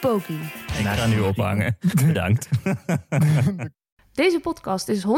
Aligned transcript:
Poki. 0.00 0.40
Ik 0.78 0.86
ga 0.86 1.06
nu 1.06 1.20
ophangen. 1.20 1.76
Bedankt. 2.06 2.48
Deze 4.12 4.40
podcast 4.40 4.88
is 4.88 5.04
100% 5.04 5.08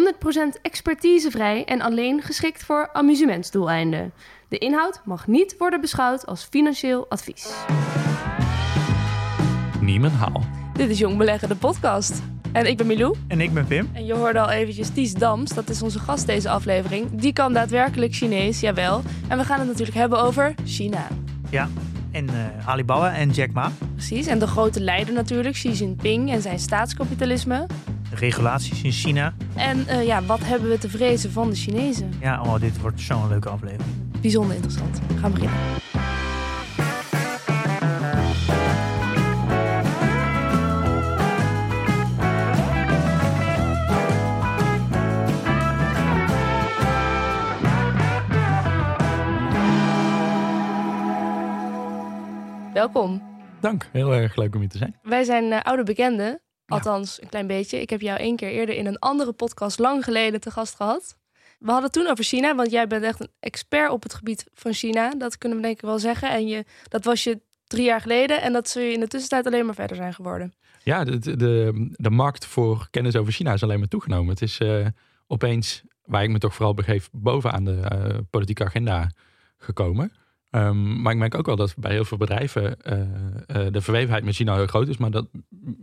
expertisevrij 0.62 1.64
en 1.64 1.80
alleen 1.80 2.22
geschikt 2.22 2.64
voor 2.64 2.92
amusementsdoeleinden. 2.92 4.12
De 4.48 4.58
inhoud 4.58 5.00
mag 5.04 5.26
niet 5.26 5.54
worden 5.58 5.80
beschouwd 5.80 6.26
als 6.26 6.44
financieel 6.44 7.06
advies. 7.08 7.54
Niemen 9.80 10.12
haal. 10.12 10.42
Dit 10.72 10.90
is 10.90 10.98
Jong 10.98 11.16
Beleggen, 11.16 11.48
de 11.48 11.56
podcast. 11.56 12.22
En 12.52 12.66
ik 12.66 12.76
ben 12.76 12.86
Milou. 12.86 13.16
En 13.28 13.40
ik 13.40 13.54
ben 13.54 13.66
Pim. 13.66 13.90
En 13.92 14.06
je 14.06 14.14
hoorde 14.14 14.40
al 14.40 14.50
eventjes 14.50 14.88
Ties 14.88 15.14
Dams, 15.14 15.50
dat 15.54 15.68
is 15.68 15.82
onze 15.82 15.98
gast 15.98 16.26
deze 16.26 16.48
aflevering. 16.48 17.20
Die 17.20 17.32
kan 17.32 17.52
daadwerkelijk 17.52 18.14
Chinees, 18.14 18.60
jawel. 18.60 19.02
En 19.28 19.38
we 19.38 19.44
gaan 19.44 19.58
het 19.58 19.68
natuurlijk 19.68 19.96
hebben 19.96 20.22
over 20.22 20.54
China. 20.64 21.06
Ja, 21.50 21.68
en 22.10 22.28
eh, 22.28 22.68
Alibaba 22.68 23.14
en 23.14 23.30
Jack 23.30 23.52
Ma. 23.52 23.70
Precies, 23.94 24.26
en 24.26 24.38
de 24.38 24.46
grote 24.46 24.80
leider 24.80 25.14
natuurlijk, 25.14 25.54
Xi 25.54 25.70
Jinping 25.72 26.30
en 26.30 26.42
zijn 26.42 26.58
staatskapitalisme. 26.58 27.66
De 28.10 28.16
regulaties 28.16 28.82
in 28.82 28.92
China. 28.92 29.34
En 29.54 29.86
eh, 29.86 30.06
ja, 30.06 30.22
wat 30.22 30.40
hebben 30.42 30.68
we 30.68 30.78
te 30.78 30.88
vrezen 30.88 31.32
van 31.32 31.50
de 31.50 31.56
Chinezen? 31.56 32.12
Ja, 32.20 32.42
oh, 32.42 32.60
dit 32.60 32.80
wordt 32.80 33.00
zo'n 33.00 33.28
leuke 33.28 33.48
aflevering. 33.48 33.90
Bijzonder 34.20 34.54
interessant. 34.54 35.00
We 35.08 35.16
gaan 35.16 35.32
beginnen. 35.32 35.58
Welkom. 52.80 53.22
Dank, 53.60 53.88
heel 53.92 54.14
erg 54.14 54.36
leuk 54.36 54.54
om 54.54 54.60
hier 54.60 54.68
te 54.68 54.78
zijn. 54.78 54.96
Wij 55.02 55.24
zijn 55.24 55.52
eh, 55.52 55.60
oude 55.60 55.82
bekenden. 55.82 56.40
Althans, 56.66 57.22
een 57.22 57.28
klein 57.28 57.46
beetje. 57.46 57.80
Ik 57.80 57.90
heb 57.90 58.00
jou 58.00 58.18
één 58.18 58.36
keer 58.36 58.50
eerder 58.50 58.74
in 58.74 58.86
een 58.86 58.98
andere 58.98 59.32
podcast 59.32 59.78
lang 59.78 60.04
geleden 60.04 60.40
te 60.40 60.50
gast 60.50 60.74
gehad. 60.74 61.16
We 61.58 61.66
hadden 61.66 61.84
het 61.84 61.92
toen 61.92 62.06
over 62.06 62.24
China, 62.24 62.54
want 62.54 62.70
jij 62.70 62.86
bent 62.86 63.04
echt 63.04 63.20
een 63.20 63.30
expert 63.40 63.90
op 63.90 64.02
het 64.02 64.14
gebied 64.14 64.44
van 64.54 64.72
China. 64.72 65.14
Dat 65.18 65.38
kunnen 65.38 65.58
we 65.58 65.64
denk 65.64 65.76
ik 65.76 65.82
wel 65.82 65.98
zeggen. 65.98 66.30
En 66.30 66.46
je, 66.46 66.64
dat 66.88 67.04
was 67.04 67.24
je 67.24 67.40
drie 67.66 67.84
jaar 67.84 68.00
geleden 68.00 68.42
en 68.42 68.52
dat 68.52 68.68
zul 68.68 68.82
je 68.82 68.92
in 68.92 69.00
de 69.00 69.08
tussentijd 69.08 69.46
alleen 69.46 69.66
maar 69.66 69.74
verder 69.74 69.96
zijn 69.96 70.14
geworden. 70.14 70.54
Ja, 70.82 71.04
de, 71.04 71.36
de, 71.36 71.72
de 71.92 72.10
markt 72.10 72.46
voor 72.46 72.88
kennis 72.90 73.16
over 73.16 73.32
China 73.32 73.52
is 73.52 73.62
alleen 73.62 73.78
maar 73.78 73.88
toegenomen. 73.88 74.30
Het 74.30 74.42
is 74.42 74.58
eh, 74.58 74.86
opeens, 75.26 75.82
waar 76.04 76.22
ik 76.22 76.30
me 76.30 76.38
toch 76.38 76.54
vooral 76.54 76.74
begeef, 76.74 77.08
bovenaan 77.12 77.64
de 77.64 77.80
eh, 77.80 78.18
politieke 78.30 78.64
agenda 78.64 79.10
gekomen. 79.58 80.12
Ehm, 80.50 81.02
maar 81.02 81.12
ik 81.12 81.18
merk 81.18 81.34
ook 81.34 81.46
wel 81.46 81.56
dat 81.56 81.74
bij 81.76 81.92
heel 81.92 82.04
veel 82.04 82.16
bedrijven 82.16 82.82
eh, 82.82 83.00
eh, 83.46 83.72
de 83.72 83.80
verwevenheid 83.80 84.24
met 84.24 84.34
China 84.34 84.54
heel 84.54 84.66
groot 84.66 84.88
is. 84.88 84.96
Maar 84.96 85.10
dat 85.10 85.28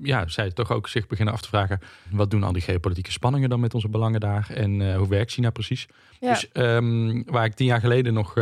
ja, 0.01 0.27
zij 0.27 0.51
toch 0.51 0.71
ook 0.71 0.87
zich 0.87 1.07
beginnen 1.07 1.33
af 1.33 1.41
te 1.41 1.47
vragen: 1.47 1.79
wat 2.11 2.31
doen 2.31 2.43
al 2.43 2.51
die 2.51 2.61
geopolitieke 2.61 3.11
spanningen 3.11 3.49
dan 3.49 3.59
met 3.59 3.73
onze 3.73 3.89
belangen 3.89 4.19
daar? 4.19 4.49
En 4.53 4.81
eh, 4.81 4.97
hoe 4.97 5.07
werkt 5.07 5.31
China 5.31 5.49
precies? 5.49 5.88
Ja. 6.19 6.33
Dus 6.33 6.51
ehm, 6.51 7.23
waar 7.25 7.45
ik 7.45 7.53
tien 7.53 7.65
jaar 7.65 7.79
geleden 7.79 8.13
nog 8.13 8.35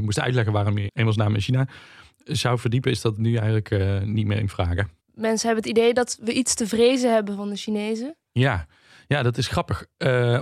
moest 0.00 0.20
uitleggen 0.20 0.52
waarom 0.52 0.78
je 0.78 0.90
hemelsnaam 0.92 1.34
in 1.34 1.40
China 1.40 1.68
zou 2.24 2.58
verdiepen, 2.58 2.90
is 2.90 3.00
dat 3.00 3.18
nu 3.18 3.36
eigenlijk 3.36 4.04
niet 4.06 4.26
meer 4.26 4.38
in 4.38 4.48
vragen. 4.48 4.90
Mensen 5.14 5.46
hebben 5.46 5.64
het 5.68 5.78
idee 5.78 5.94
dat 5.94 6.18
we 6.22 6.32
iets 6.32 6.54
te 6.54 6.66
vrezen 6.66 7.12
hebben 7.12 7.36
van 7.36 7.48
de 7.48 7.56
Chinezen. 7.56 8.16
Ja, 8.32 8.66
ja 9.06 9.22
dat 9.22 9.38
is 9.38 9.48
grappig. 9.48 9.86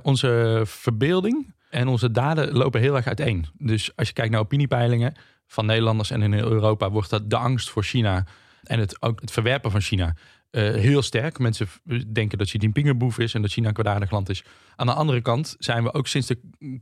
Onze 0.03 0.63
verbeelding 0.65 1.55
en 1.73 1.89
onze 1.89 2.11
daden 2.11 2.53
lopen 2.53 2.81
heel 2.81 2.97
erg 2.97 3.07
uiteen. 3.07 3.47
Dus 3.59 3.97
als 3.97 4.09
je 4.09 4.15
kijkt 4.15 4.31
naar 4.31 4.41
opiniepeilingen 4.41 5.15
van 5.47 5.67
Nederlanders 5.67 6.11
en 6.11 6.23
in 6.23 6.33
Europa, 6.33 6.91
wordt 6.91 7.11
dat 7.11 7.31
de 7.31 7.37
angst 7.37 7.71
voor 7.71 7.83
China 7.83 8.27
en 8.63 8.79
het, 8.79 9.03
ook 9.03 9.21
het 9.21 9.31
verwerpen 9.31 9.71
van 9.71 9.81
China 9.81 10.15
eh, 10.51 10.63
heel 10.63 11.03
sterk. 11.03 11.39
Mensen 11.39 11.69
denken 12.13 12.39
dat 12.39 12.47
Xi 12.47 12.59
Jinping 12.59 12.89
een 12.89 12.99
boef 12.99 13.19
is 13.19 13.35
en 13.35 13.43
dat 13.43 13.51
China 13.51 13.69
een 13.69 13.75
kwaadaardig 13.75 14.11
land 14.11 14.29
is. 14.29 14.45
Aan 14.77 14.87
de 14.87 14.93
andere 14.93 15.21
kant 15.21 15.57
zijn 15.59 15.83
we 15.83 15.95
ook 15.95 16.07
sinds 16.07 16.27
de 16.27 16.39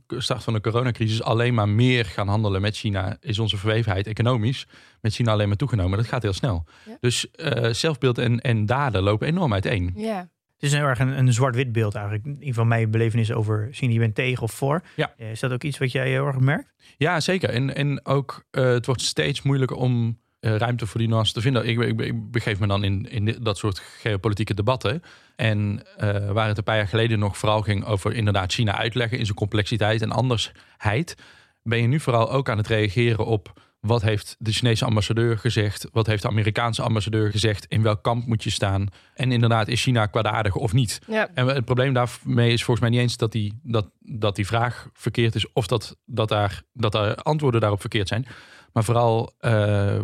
start 0.07 0.43
van 0.43 0.53
de 0.53 0.61
coronacrisis 0.61 1.23
alleen 1.23 1.53
maar 1.53 1.69
meer 1.69 2.05
gaan 2.05 2.27
handelen 2.27 2.61
met 2.61 2.77
China. 2.77 3.17
Is 3.19 3.39
onze 3.39 3.57
verwevenheid 3.57 4.07
economisch 4.07 4.67
met 5.01 5.13
China 5.13 5.31
alleen 5.31 5.47
maar 5.47 5.57
toegenomen. 5.57 5.97
Dat 5.97 6.07
gaat 6.07 6.21
heel 6.23 6.33
snel. 6.33 6.63
Ja. 6.85 6.97
Dus 6.99 7.31
eh, 7.31 7.73
zelfbeeld 7.73 8.17
en, 8.17 8.39
en 8.39 8.65
daden 8.65 9.03
lopen 9.03 9.27
enorm 9.27 9.53
uiteen. 9.53 9.93
Ja. 9.95 10.29
Het 10.61 10.71
is 10.71 10.77
heel 10.77 10.87
erg 10.87 10.99
een, 10.99 11.17
een 11.17 11.33
zwart-wit 11.33 11.71
beeld 11.71 11.95
eigenlijk. 11.95 12.25
In 12.25 12.31
ieder 12.31 12.47
geval 12.47 12.65
mijn 12.65 12.91
belevenis 12.91 13.31
over 13.31 13.67
China. 13.71 13.93
Je 13.93 13.99
bent 13.99 14.15
tegen 14.15 14.43
of 14.43 14.51
voor. 14.51 14.81
Ja. 14.95 15.13
Eh, 15.17 15.31
Is 15.31 15.39
dat 15.39 15.51
ook 15.51 15.63
iets 15.63 15.77
wat 15.77 15.91
jij 15.91 16.09
heel 16.09 16.25
erg 16.25 16.39
merkt? 16.39 16.73
Ja, 16.97 17.19
zeker. 17.19 17.49
En, 17.49 17.75
en 17.75 18.05
ook 18.05 18.45
eh, 18.51 18.63
het 18.63 18.85
wordt 18.85 19.01
steeds 19.01 19.41
moeilijker 19.41 19.77
om 19.77 20.19
eh, 20.39 20.55
ruimte 20.55 20.85
voor 20.85 20.99
die 20.99 21.09
nuance 21.09 21.33
te 21.33 21.41
vinden. 21.41 21.67
Ik, 21.67 21.79
ik, 21.79 22.01
ik 22.01 22.31
begeef 22.31 22.59
me 22.59 22.67
dan 22.67 22.83
in, 22.83 23.09
in 23.09 23.37
dat 23.41 23.57
soort 23.57 23.79
geopolitieke 23.79 24.53
debatten. 24.53 25.01
En 25.35 25.83
waar 26.31 26.47
het 26.47 26.57
een 26.57 26.63
paar 26.63 26.77
jaar 26.77 26.87
geleden 26.87 27.19
nog 27.19 27.37
vooral 27.37 27.61
ging 27.61 27.85
over 27.85 28.13
inderdaad 28.13 28.53
China 28.53 28.77
uitleggen 28.77 29.17
in 29.17 29.25
zijn 29.25 29.37
complexiteit 29.37 30.01
en 30.01 30.11
andersheid, 30.11 31.15
ben 31.63 31.81
je 31.81 31.87
nu 31.87 31.99
vooral 31.99 32.31
ook 32.31 32.49
aan 32.49 32.57
het 32.57 32.67
reageren 32.67 33.25
op 33.25 33.53
wat 33.81 34.01
heeft 34.01 34.35
de 34.39 34.51
Chinese 34.51 34.85
ambassadeur 34.85 35.37
gezegd, 35.37 35.87
wat 35.91 36.07
heeft 36.07 36.21
de 36.21 36.27
Amerikaanse 36.27 36.81
ambassadeur 36.81 37.31
gezegd, 37.31 37.65
in 37.65 37.81
welk 37.81 38.03
kamp 38.03 38.25
moet 38.25 38.43
je 38.43 38.49
staan. 38.49 38.87
En 39.13 39.31
inderdaad, 39.31 39.67
is 39.67 39.81
China 39.81 40.05
kwaadaardig 40.05 40.55
of 40.55 40.73
niet? 40.73 40.99
ja. 41.07 41.29
En 41.33 41.47
het 41.47 41.65
probleem 41.65 41.93
daarmee 41.93 42.51
is 42.51 42.63
volgens 42.63 42.79
mij 42.79 42.89
niet 42.89 42.99
eens 42.99 43.17
dat 43.17 43.31
die, 43.31 43.59
dat, 43.63 43.89
dat 43.99 44.35
die 44.35 44.45
vraag 44.45 44.89
verkeerd 44.93 45.35
is 45.35 45.51
of 45.53 45.67
dat, 45.67 45.97
dat, 46.05 46.29
daar, 46.29 46.63
dat 46.73 46.91
daar 46.91 47.15
antwoorden 47.15 47.61
daarop 47.61 47.81
verkeerd 47.81 48.07
zijn. 48.07 48.25
Maar 48.73 48.83
vooral, 48.83 49.33
eh, 49.39 49.51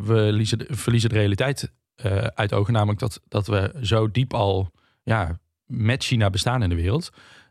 we 0.04 0.30
liezen, 0.32 0.66
verliezen 0.70 1.10
de 1.10 1.16
realiteit 1.16 1.74
eh, 1.96 2.18
uit 2.18 2.54
ogen. 2.54 2.74
Namelijk 2.74 3.00
dat, 3.00 3.22
dat 3.28 3.48
we 3.48 3.74
zo 3.82 4.12
diep 4.12 4.34
al 4.34 4.72
ja, 5.04 5.40
met 5.66 6.04
China 6.04 6.30
bestaan 6.30 6.64
in 6.64 6.70
de 6.70 6.76
wereld. 6.76 7.10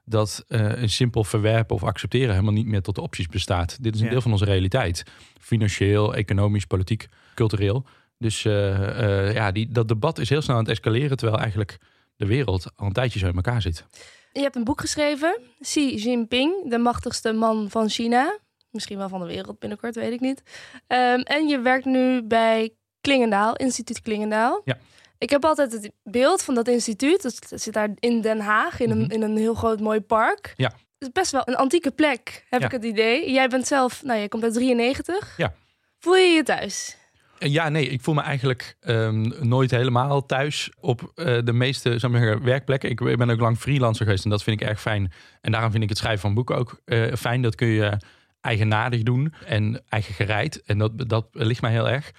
Dat 0.09 0.45
eh, 0.49 0.83
een 0.83 0.91
simpel 0.91 1.25
verwerpen 1.25 1.77
of 1.77 1.83
accepteren 1.85 2.31
helemaal 2.31 2.53
niet 2.53 2.67
meer 2.67 2.83
tot 2.83 2.95
de 2.95 3.01
opties 3.01 3.27
bestaat. 3.27 3.83
Dit 3.83 3.95
is 3.95 4.01
een 4.01 4.07
Ja. 4.07 4.13
deel 4.13 4.21
van 4.21 4.33
onze 4.33 4.45
realiteit. 4.45 5.03
Financieel, 5.41 6.15
economisch, 6.15 6.65
politiek, 6.65 7.07
cultureel. 7.35 7.85
Dus 8.19 8.45
eh, 8.45 9.27
eh, 9.29 9.35
ja, 9.35 9.53
die, 9.53 9.69
dat 9.69 9.89
debat 9.89 10.19
is 10.19 10.29
heel 10.29 10.43
snel 10.43 10.57
aan 10.57 10.63
het 10.63 10.71
escaleren. 10.73 11.17
Terwijl 11.17 11.39
eigenlijk 11.41 11.79
de 12.17 12.27
wereld 12.27 12.67
al 12.77 12.87
een 12.87 12.93
tijdje 12.93 13.19
zo 13.19 13.27
in 13.29 13.35
elkaar 13.37 13.63
zit. 13.63 13.85
Je 14.33 14.41
hebt 14.41 14.57
een 14.57 14.65
boek 14.65 14.81
geschreven, 14.81 15.39
Xi 15.61 15.97
Jinping, 15.97 16.71
de 16.71 16.79
machtigste 16.79 17.33
man 17.33 17.71
van 17.71 17.89
China. 17.89 18.39
Misschien 18.71 18.99
wel 18.99 19.09
van 19.09 19.21
de 19.21 19.27
wereld 19.27 19.59
binnenkort, 19.59 19.95
weet 19.95 20.13
ik 20.13 20.21
niet. 20.21 20.43
Ehm, 20.87 21.21
en 21.21 21.49
je 21.49 21.59
werkt 21.61 21.85
nu 21.85 22.23
bij 22.23 22.71
Klingendaal, 23.01 23.57
instituut 23.57 24.01
Klingendaal. 24.01 24.63
Ja. 24.65 24.79
Ik 25.19 25.31
heb 25.31 25.45
altijd 25.45 25.73
het 25.73 25.91
beeld 26.03 26.43
van 26.43 26.55
dat 26.55 26.69
instituut, 26.69 27.23
dat 27.23 27.61
zit 27.61 27.73
daar 27.73 27.89
in 27.99 28.21
Den 28.21 28.41
Haag, 28.41 28.81
in, 28.81 28.91
een, 28.91 28.99
Mhm. 29.01 29.11
in 29.11 29.23
een 29.23 29.37
heel 29.37 29.55
groot 29.55 29.81
mooi 29.81 30.01
park. 30.01 30.53
Ja. 30.57 30.69
Het 30.69 31.09
is 31.09 31.13
best 31.13 31.31
wel 31.31 31.43
een 31.45 31.57
antieke 31.57 31.91
plek, 31.91 32.45
heb 32.49 32.61
Ja. 32.61 32.67
ik 32.67 32.73
het 32.73 32.85
idee. 32.85 33.31
Jij 33.33 33.49
bent 33.49 33.67
zelf, 33.67 34.03
nou 34.03 34.21
je 34.21 34.29
komt 34.29 34.43
uit 34.43 34.53
93. 34.55 35.35
Ja. 35.37 35.53
Voel 35.99 36.17
je 36.17 36.27
je 36.35 36.43
thuis? 36.43 36.97
Eh, 37.39 37.53
Ja, 37.53 37.69
nee, 37.69 37.87
ik 37.89 38.01
voel 38.01 38.15
me 38.15 38.21
eigenlijk 38.21 38.77
ehm, 38.81 39.49
nooit 39.49 39.71
helemaal 39.71 40.27
thuis 40.27 40.71
op 40.81 41.13
eh, 41.15 41.39
de 41.45 41.53
meeste 41.53 41.99
zou 41.99 42.13
zeggen, 42.13 42.43
werkplekken. 42.45 42.91
Ik 42.91 43.17
ben 43.17 43.31
ook 43.31 43.41
lang 43.41 43.59
freelancer 43.59 44.05
geweest 44.05 44.25
en 44.25 44.31
dat 44.31 44.43
vind 44.43 44.61
ik 44.61 44.69
erg 44.69 44.81
fijn. 44.81 45.13
En 45.41 45.53
daarom 45.53 45.71
vind 45.71 45.83
ik 45.83 45.89
het 45.89 45.99
schrijven 45.99 46.21
van 46.21 46.35
boeken 46.35 46.57
ook 46.57 46.81
eh, 46.85 47.13
fijn. 47.15 47.43
Dat 47.43 47.55
kun 47.55 47.69
je 47.69 47.97
eigenaardig 48.41 49.03
doen 49.03 49.35
en 49.47 49.83
eigen 49.89 50.15
gereid. 50.15 50.63
En 50.63 50.79
dat, 50.79 51.09
dat 51.09 51.27
ligt 51.33 51.61
mij 51.63 51.71
heel 51.71 51.89
erg. 51.89 52.11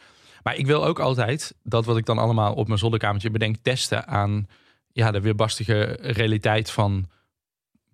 Maar 0.47 0.57
ik 0.57 0.65
wil 0.65 0.85
ook 0.85 0.99
altijd 0.99 1.55
dat 1.63 1.85
wat 1.85 1.97
ik 1.97 2.05
dan 2.05 2.17
allemaal 2.17 2.53
op 2.53 2.67
mijn 2.67 2.79
zolderkamertje 2.79 3.31
bedenk 3.31 3.55
testen 3.61 4.07
aan 4.07 4.47
ja, 4.91 5.11
de 5.11 5.21
weerbarstige 5.21 5.97
realiteit 6.01 6.71
van 6.71 7.09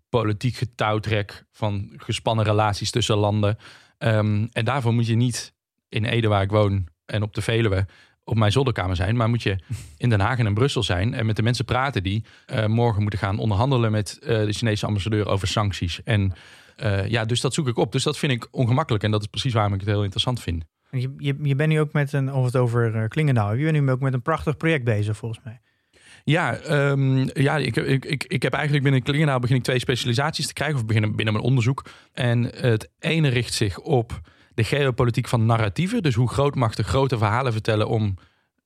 politiek 0.09 0.55
getouwtrek, 0.55 1.45
van 1.51 1.93
gespannen 1.97 2.45
relaties 2.45 2.91
tussen 2.91 3.17
landen. 3.17 3.57
Ehm, 3.97 4.47
en 4.51 4.65
daarvoor 4.65 4.93
moet 4.93 5.07
je 5.07 5.15
niet 5.15 5.53
in 5.89 6.05
Ede, 6.05 6.27
waar 6.27 6.41
ik 6.41 6.49
woon, 6.49 6.87
en 7.05 7.23
op 7.23 7.33
de 7.33 7.41
Veluwe 7.41 7.85
op 8.23 8.35
mijn 8.35 8.51
zolderkamer 8.51 8.95
zijn. 8.95 9.15
Maar 9.15 9.29
moet 9.29 9.43
je 9.43 9.57
in 9.97 10.09
Den 10.09 10.19
Haag 10.19 10.39
en 10.39 10.45
in 10.45 10.53
Brussel 10.53 10.83
zijn 10.83 11.13
en 11.13 11.25
met 11.25 11.35
de 11.35 11.43
mensen 11.43 11.65
praten 11.65 12.03
die 12.03 12.25
eh, 12.45 12.65
morgen 12.65 13.01
moeten 13.01 13.19
gaan 13.19 13.39
onderhandelen 13.39 13.91
met 13.91 14.19
eh, 14.21 14.45
de 14.45 14.53
Chinese 14.53 14.85
ambassadeur 14.85 15.27
over 15.27 15.47
sancties. 15.47 16.03
En 16.03 16.33
eh, 16.75 17.07
ja, 17.07 17.25
dus 17.25 17.41
dat 17.41 17.53
zoek 17.53 17.67
ik 17.67 17.77
op. 17.77 17.91
Dus 17.91 18.03
dat 18.03 18.17
vind 18.17 18.31
ik 18.31 18.47
ongemakkelijk 18.51 19.03
en 19.03 19.11
dat 19.11 19.21
is 19.21 19.27
precies 19.27 19.53
waarom 19.53 19.73
ik 19.73 19.79
het 19.79 19.89
heel 19.89 20.03
interessant 20.03 20.41
vind. 20.41 20.63
Je, 20.99 21.13
je, 21.17 21.35
je 21.41 21.55
bent 21.55 21.69
nu 21.69 21.79
ook 21.79 21.93
met 21.93 22.13
een, 22.13 22.33
of 22.33 22.45
het 22.45 22.55
over 22.55 22.95
uh, 22.95 23.07
Klingendaal, 23.07 23.53
je 23.53 23.63
bent 23.63 23.81
nu 23.81 23.91
ook 23.91 23.99
met 23.99 24.13
een 24.13 24.21
prachtig 24.21 24.57
project 24.57 24.83
bezig 24.83 25.17
volgens 25.17 25.41
mij. 25.43 25.61
Ja, 26.23 26.55
ehm, 26.57 27.27
ja 27.33 27.57
ik, 27.57 27.75
ik, 27.75 28.05
ik, 28.05 28.23
ik 28.23 28.41
heb 28.43 28.53
eigenlijk 28.53 28.83
binnen 28.83 29.01
Klingendaal 29.01 29.39
begin 29.39 29.55
ik 29.55 29.63
twee 29.63 29.79
specialisaties 29.79 30.47
te 30.47 30.53
krijgen. 30.53 30.77
Of 30.77 30.85
beginnen 30.85 31.15
binnen 31.15 31.33
mijn 31.33 31.45
onderzoek. 31.45 31.85
En 32.13 32.43
het 32.43 32.89
ene 32.99 33.27
richt 33.27 33.53
zich 33.53 33.79
op 33.79 34.21
de 34.53 34.63
geopolitiek 34.63 35.27
van 35.27 35.45
narratieven. 35.45 36.03
Dus 36.03 36.15
hoe 36.15 36.29
grootmachten 36.29 36.83
grote 36.83 37.17
verhalen 37.17 37.51
vertellen 37.51 37.87
om 37.87 38.17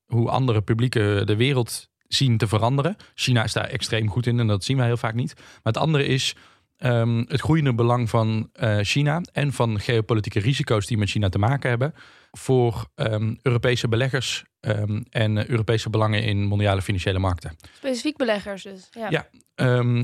hoe 0.05 0.29
andere 0.29 0.61
publieken 0.61 1.27
de 1.27 1.35
wereld 1.35 1.89
zien 2.07 2.37
te 2.37 2.47
veranderen. 2.47 2.95
China 3.13 3.43
is 3.43 3.53
daar 3.53 3.67
extreem 3.67 4.09
goed 4.09 4.27
in 4.27 4.39
en 4.39 4.47
dat 4.47 4.63
zien 4.63 4.77
wij 4.77 4.85
heel 4.85 4.97
vaak 4.97 5.13
niet. 5.13 5.33
Maar 5.35 5.73
het 5.73 5.77
andere 5.77 6.05
is 6.05 6.35
ehm, 6.77 7.23
het 7.27 7.41
groeiende 7.41 7.73
belang 7.73 8.09
van 8.09 8.49
eh, 8.53 8.77
China 8.81 9.21
en 9.31 9.53
van 9.53 9.79
geopolitieke 9.79 10.39
risico's 10.39 10.85
die 10.85 10.97
met 10.97 11.09
China 11.09 11.29
te 11.29 11.39
maken 11.39 11.69
hebben 11.69 11.93
voor 12.31 12.87
ehm, 12.95 13.35
Europese 13.41 13.87
beleggers 13.87 14.43
ehm, 14.59 15.01
en 15.09 15.49
Europese 15.49 15.89
belangen 15.89 16.23
in 16.23 16.43
mondiale 16.43 16.81
financiële 16.81 17.19
markten. 17.19 17.55
Specifiek 17.77 18.17
beleggers 18.17 18.63
dus. 18.63 18.89
Ja. 18.91 19.09
Ja. 19.09 19.27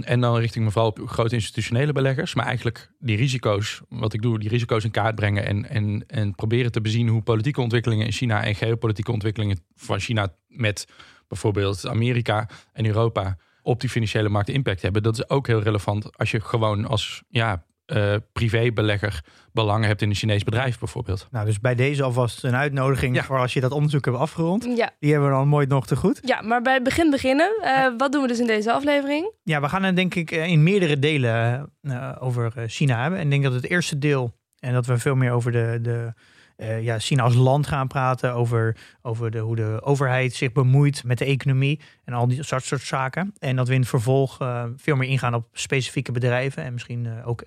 En 0.01 0.19
dan 0.19 0.37
richt 0.37 0.55
ik 0.55 0.61
me 0.61 0.71
vooral 0.71 0.89
op 0.89 0.99
grote 1.05 1.35
institutionele 1.35 1.91
beleggers. 1.91 2.33
Maar 2.33 2.45
eigenlijk 2.45 2.89
die 2.99 3.17
risico's, 3.17 3.81
wat 3.89 4.13
ik 4.13 4.21
doe, 4.21 4.39
die 4.39 4.49
risico's 4.49 4.83
in 4.83 4.91
kaart 4.91 5.15
brengen. 5.15 5.45
En, 5.45 5.69
en, 5.69 6.03
en 6.07 6.35
proberen 6.35 6.71
te 6.71 6.81
bezien 6.81 7.07
hoe 7.07 7.21
politieke 7.21 7.61
ontwikkelingen 7.61 8.05
in 8.05 8.11
China 8.11 8.43
en 8.43 8.55
geopolitieke 8.55 9.11
ontwikkelingen 9.11 9.59
van 9.75 9.99
China 9.99 10.33
met 10.47 10.87
bijvoorbeeld 11.27 11.87
Amerika 11.87 12.49
en 12.73 12.85
Europa 12.85 13.37
op 13.63 13.79
die 13.79 13.89
financiële 13.89 14.29
markt 14.29 14.49
impact 14.49 14.81
hebben. 14.81 15.03
Dat 15.03 15.17
is 15.17 15.29
ook 15.29 15.47
heel 15.47 15.61
relevant 15.61 16.17
als 16.17 16.31
je 16.31 16.39
gewoon 16.39 16.85
als 16.85 17.23
ja, 17.29 17.63
uh, 17.87 18.15
privébelegger 18.33 19.23
belangen 19.51 19.87
hebt 19.87 20.01
in 20.01 20.09
een 20.09 20.15
Chinees 20.15 20.43
bedrijf 20.43 20.79
bijvoorbeeld. 20.79 21.27
Nou, 21.31 21.45
dus 21.45 21.59
bij 21.59 21.75
deze 21.75 22.03
alvast 22.03 22.43
een 22.43 22.55
uitnodiging 22.55 23.25
voor 23.25 23.39
als 23.39 23.53
je 23.53 23.61
dat 23.61 23.71
onderzoek 23.71 24.05
hebt 24.05 24.17
afgerond. 24.17 24.63
Ja. 24.63 24.89
Die 24.99 25.11
hebben 25.11 25.29
we 25.29 25.35
dan 25.35 25.47
mooi 25.47 25.67
nog 25.67 25.87
te 25.87 25.95
goed. 25.95 26.19
Ja, 26.21 26.41
maar 26.41 26.61
bij 26.61 26.73
het 26.73 26.83
begin 26.83 27.09
beginnen. 27.09 27.51
Uh, 27.61 27.87
wat 27.97 28.11
doen 28.11 28.21
we 28.21 28.27
dus 28.27 28.39
in 28.39 28.47
deze 28.47 28.71
aflevering? 28.71 29.31
Ja, 29.43 29.61
we 29.61 29.69
gaan 29.69 29.83
het 29.83 29.95
denk 29.95 30.15
ik 30.15 30.31
eh, 30.31 30.47
in 30.47 30.63
meerdere 30.63 30.99
delen 30.99 31.69
uh, 31.81 32.15
over 32.19 32.51
China 32.67 33.01
hebben. 33.01 33.19
En 33.19 33.25
ik 33.25 33.31
denk 33.31 33.43
dat 33.43 33.53
het 33.53 33.69
eerste 33.69 33.97
deel, 33.97 34.33
en 34.59 34.73
dat 34.73 34.85
we 34.85 34.97
veel 34.97 35.15
meer 35.15 35.31
over 35.31 35.51
de, 35.51 35.79
de 35.81 36.13
uh, 36.57 36.83
ja, 36.83 36.99
China 36.99 37.23
als 37.23 37.35
land 37.35 37.67
gaan 37.67 37.87
praten. 37.87 38.33
Over, 38.33 38.77
over 39.01 39.31
de, 39.31 39.39
hoe 39.39 39.55
de 39.55 39.79
overheid 39.83 40.33
zich 40.33 40.51
bemoeit 40.51 41.03
met 41.03 41.17
de 41.17 41.25
economie 41.25 41.79
en 42.03 42.13
al 42.13 42.27
die 42.27 42.43
soort, 42.43 42.63
soort 42.63 42.81
zaken. 42.81 43.33
En 43.39 43.55
dat 43.55 43.67
we 43.67 43.73
in 43.73 43.79
het 43.79 43.89
vervolg 43.89 44.41
uh, 44.41 44.65
veel 44.75 44.95
meer 44.95 45.09
ingaan 45.09 45.33
op 45.33 45.47
specifieke 45.51 46.11
bedrijven 46.11 46.63
en 46.63 46.73
misschien 46.73 47.05
uh, 47.05 47.27
ook 47.27 47.43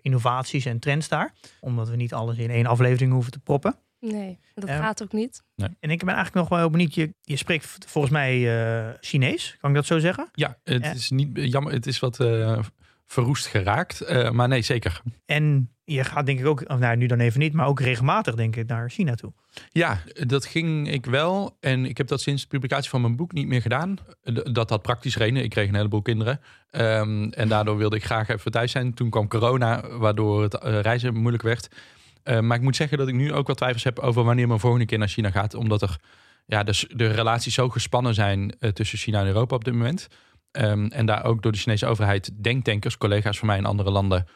innovaties 0.00 0.64
en 0.64 0.78
trends 0.78 1.08
daar. 1.08 1.32
Omdat 1.60 1.88
we 1.88 1.96
niet 1.96 2.14
alles 2.14 2.36
in 2.36 2.50
één 2.50 2.66
aflevering 2.66 3.12
hoeven 3.12 3.32
te 3.32 3.38
proppen. 3.38 3.76
Nee, 4.00 4.38
dat 4.54 4.70
gaat 4.70 5.02
ook 5.02 5.12
niet. 5.12 5.42
Nee. 5.56 5.68
En 5.80 5.90
ik 5.90 5.98
ben 5.98 6.14
eigenlijk 6.14 6.34
nog 6.34 6.48
wel 6.48 6.58
heel 6.58 6.70
benieuwd. 6.70 6.94
Je, 6.94 7.14
je 7.20 7.36
spreekt 7.36 7.76
volgens 7.86 8.12
mij 8.12 8.96
Chinees, 9.00 9.56
kan 9.60 9.70
ik 9.70 9.76
dat 9.76 9.86
zo 9.86 9.98
zeggen? 9.98 10.28
Ja, 10.32 10.58
het 10.64 10.94
is 10.94 11.10
niet 11.10 11.28
jammer. 11.32 11.72
Het 11.72 11.86
is 11.86 11.98
wat 11.98 12.16
verroest 13.12 13.46
geraakt. 13.46 14.10
Uh, 14.10 14.30
maar 14.30 14.48
nee, 14.48 14.62
zeker. 14.62 15.02
En 15.24 15.70
je 15.84 16.04
gaat 16.04 16.26
denk 16.26 16.38
ik 16.38 16.46
ook, 16.46 16.68
nou 16.68 16.96
nu 16.96 17.06
dan 17.06 17.18
even 17.18 17.40
niet, 17.40 17.52
maar 17.52 17.66
ook 17.66 17.80
regelmatig 17.80 18.34
denk 18.34 18.56
ik 18.56 18.66
naar 18.66 18.90
China 18.90 19.14
toe. 19.14 19.32
Ja, 19.70 20.02
dat 20.26 20.46
ging 20.46 20.90
ik 20.90 21.06
wel. 21.06 21.56
En 21.60 21.86
ik 21.86 21.96
heb 21.96 22.06
dat 22.06 22.20
sinds 22.20 22.42
de 22.42 22.48
publicatie 22.48 22.90
van 22.90 23.00
mijn 23.00 23.16
boek 23.16 23.32
niet 23.32 23.46
meer 23.46 23.62
gedaan. 23.62 23.96
Dat 24.52 24.70
had 24.70 24.82
praktisch 24.82 25.16
redenen. 25.16 25.42
Ik 25.42 25.50
kreeg 25.50 25.68
een 25.68 25.74
heleboel 25.74 26.02
kinderen. 26.02 26.40
Um, 26.70 27.30
en 27.30 27.48
daardoor 27.48 27.76
wilde 27.76 27.96
ik 27.96 28.04
graag 28.04 28.28
even 28.28 28.50
thuis 28.50 28.72
zijn. 28.72 28.94
Toen 28.94 29.10
kwam 29.10 29.28
corona, 29.28 29.98
waardoor 29.98 30.42
het 30.42 30.64
uh, 30.64 30.80
reizen 30.80 31.14
moeilijk 31.14 31.42
werd. 31.42 31.68
Uh, 32.24 32.40
maar 32.40 32.56
ik 32.56 32.62
moet 32.62 32.76
zeggen 32.76 32.98
dat 32.98 33.08
ik 33.08 33.14
nu 33.14 33.32
ook 33.32 33.46
wat 33.46 33.56
twijfels 33.56 33.84
heb 33.84 33.98
over 33.98 34.24
wanneer 34.24 34.46
mijn 34.46 34.60
volgende 34.60 34.86
keer 34.86 34.98
naar 34.98 35.08
China 35.08 35.30
gaat. 35.30 35.54
Omdat 35.54 35.82
er 35.82 35.96
ja, 36.46 36.62
dus 36.62 36.86
de 36.94 37.06
relaties 37.06 37.54
zo 37.54 37.68
gespannen 37.68 38.14
zijn 38.14 38.54
uh, 38.60 38.70
tussen 38.70 38.98
China 38.98 39.20
en 39.20 39.26
Europa 39.26 39.54
op 39.54 39.64
dit 39.64 39.74
moment. 39.74 40.08
Um, 40.52 40.86
en 40.86 41.06
daar 41.06 41.24
ook 41.24 41.42
door 41.42 41.52
de 41.52 41.58
Chinese 41.58 41.86
overheid 41.86 42.30
denktankers, 42.44 42.98
collega's 42.98 43.38
van 43.38 43.46
mij 43.46 43.58
in 43.58 43.64
andere 43.64 43.90
landen, 43.90 44.26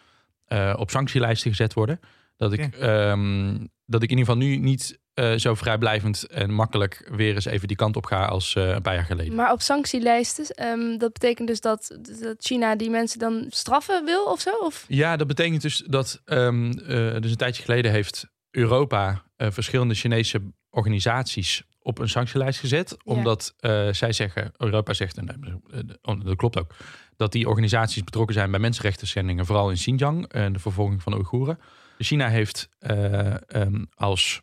uh, 0.48 0.74
op 0.76 0.90
sanctielijsten 0.90 1.50
gezet 1.50 1.74
worden. 1.74 2.00
Dat 2.36 2.52
ik, 2.52 2.82
um, 2.82 3.68
dat 3.84 4.02
ik 4.02 4.10
in 4.10 4.18
ieder 4.18 4.32
geval 4.34 4.48
nu 4.48 4.56
niet 4.56 4.98
uh, 5.14 5.34
zo 5.34 5.54
vrijblijvend 5.54 6.26
en 6.26 6.50
makkelijk 6.50 7.08
weer 7.12 7.34
eens 7.34 7.44
even 7.44 7.68
die 7.68 7.76
kant 7.76 7.96
op 7.96 8.04
ga 8.04 8.24
als 8.24 8.54
uh, 8.54 8.68
een 8.68 8.82
paar 8.82 8.94
jaar 8.94 9.04
geleden. 9.04 9.34
Maar 9.34 9.52
op 9.52 9.60
sanctielijsten, 9.60 10.64
um, 10.64 10.98
dat 10.98 11.12
betekent 11.12 11.48
dus 11.48 11.60
dat, 11.60 11.98
dat 12.20 12.36
China 12.38 12.76
die 12.76 12.90
mensen 12.90 13.18
dan 13.18 13.46
straffen 13.48 14.04
wil 14.04 14.24
of 14.24 14.40
zo? 14.40 14.50
Of? 14.50 14.84
Ja, 14.88 15.16
dat 15.16 15.26
betekent 15.26 15.62
dus 15.62 15.82
dat 15.86 16.22
um, 16.24 16.72
dus 17.20 17.30
een 17.30 17.36
tijdje 17.36 17.62
geleden 17.62 17.90
heeft 17.90 18.26
Europa 18.50 19.22
verschillende 19.36 19.94
Chinese 19.94 20.42
organisaties 20.70 21.62
op 21.86 21.98
een 21.98 22.08
sanctielijst 22.08 22.60
gezet. 22.60 22.90
Ja. 22.90 23.12
Omdat 23.12 23.54
uh, 23.60 23.88
zij 23.92 24.12
zeggen, 24.12 24.52
Europa 24.56 24.92
zegt, 24.92 25.16
en 25.16 25.62
uh, 26.02 26.24
dat 26.24 26.36
klopt 26.36 26.58
ook, 26.58 26.74
dat 27.16 27.32
die 27.32 27.48
organisaties 27.48 28.04
betrokken 28.04 28.34
zijn 28.34 28.50
bij 28.50 28.60
mensenrechten 28.60 29.06
schendingen, 29.06 29.46
vooral 29.46 29.70
in 29.70 29.76
Xinjiang 29.76 30.26
en 30.26 30.52
de 30.52 30.58
vervolging 30.58 31.02
van 31.02 31.12
de 31.12 31.18
Oeigoeren. 31.18 31.58
China 31.98 32.28
heeft 32.28 32.68
uh, 32.80 33.34
um, 33.48 33.86
als 33.94 34.40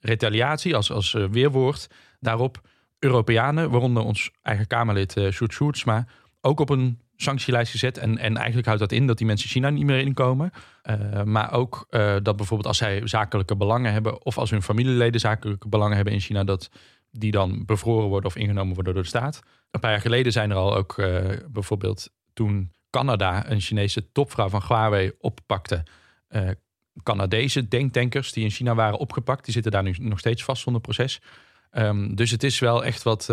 retaliatie, 0.00 0.76
als, 0.76 0.92
als 0.92 1.12
weerwoord 1.12 1.86
daarop 2.20 2.60
Europeanen, 2.98 3.70
waaronder 3.70 4.02
ons 4.02 4.30
eigen 4.42 4.66
Kamerlid 4.66 5.16
uh, 5.16 5.30
Sjoerd 5.30 5.52
Sjoerdsma, 5.52 6.06
ook 6.40 6.60
op 6.60 6.70
een 6.70 7.00
sanctielijst 7.22 7.70
gezet. 7.70 7.98
En, 7.98 8.18
en 8.18 8.36
eigenlijk 8.36 8.66
houdt 8.66 8.80
dat 8.80 8.92
in 8.92 9.06
dat 9.06 9.18
die 9.18 9.26
mensen 9.26 9.48
China 9.48 9.70
niet 9.70 9.84
meer 9.84 9.98
inkomen. 9.98 10.50
Uh, 10.90 11.22
maar 11.22 11.52
ook 11.52 11.86
uh, 11.90 12.16
dat 12.22 12.36
bijvoorbeeld 12.36 12.68
als 12.68 12.78
zij 12.78 13.00
zakelijke 13.04 13.56
belangen 13.56 13.92
hebben... 13.92 14.24
of 14.24 14.38
als 14.38 14.50
hun 14.50 14.62
familieleden 14.62 15.20
zakelijke 15.20 15.68
belangen 15.68 15.96
hebben 15.96 16.14
in 16.14 16.20
China... 16.20 16.44
dat 16.44 16.70
die 17.10 17.30
dan 17.30 17.64
bevroren 17.64 18.08
worden 18.08 18.30
of 18.30 18.36
ingenomen 18.36 18.74
worden 18.74 18.94
door 18.94 19.02
de 19.02 19.08
staat. 19.08 19.42
Een 19.70 19.80
paar 19.80 19.90
jaar 19.90 20.00
geleden 20.00 20.32
zijn 20.32 20.50
er 20.50 20.56
al 20.56 20.76
ook 20.76 20.98
uh, 20.98 21.28
bijvoorbeeld 21.48 22.10
toen 22.32 22.72
Canada... 22.90 23.50
een 23.50 23.60
Chinese 23.60 24.12
topvrouw 24.12 24.48
van 24.48 24.62
Huawei 24.68 25.12
oppakte... 25.18 25.82
Canadese 27.02 27.68
denktankers 27.68 28.32
die 28.32 28.44
in 28.44 28.50
China 28.50 28.74
waren 28.74 28.98
opgepakt... 28.98 29.44
die 29.44 29.52
zitten 29.54 29.72
daar 29.72 29.82
nu 29.82 29.94
nog 29.98 30.18
steeds 30.18 30.44
vast 30.44 30.62
zonder 30.62 30.80
proces. 30.80 31.20
Um, 31.72 32.14
dus 32.14 32.30
het 32.30 32.42
is 32.42 32.58
wel 32.58 32.84
echt 32.84 33.02
wat... 33.02 33.28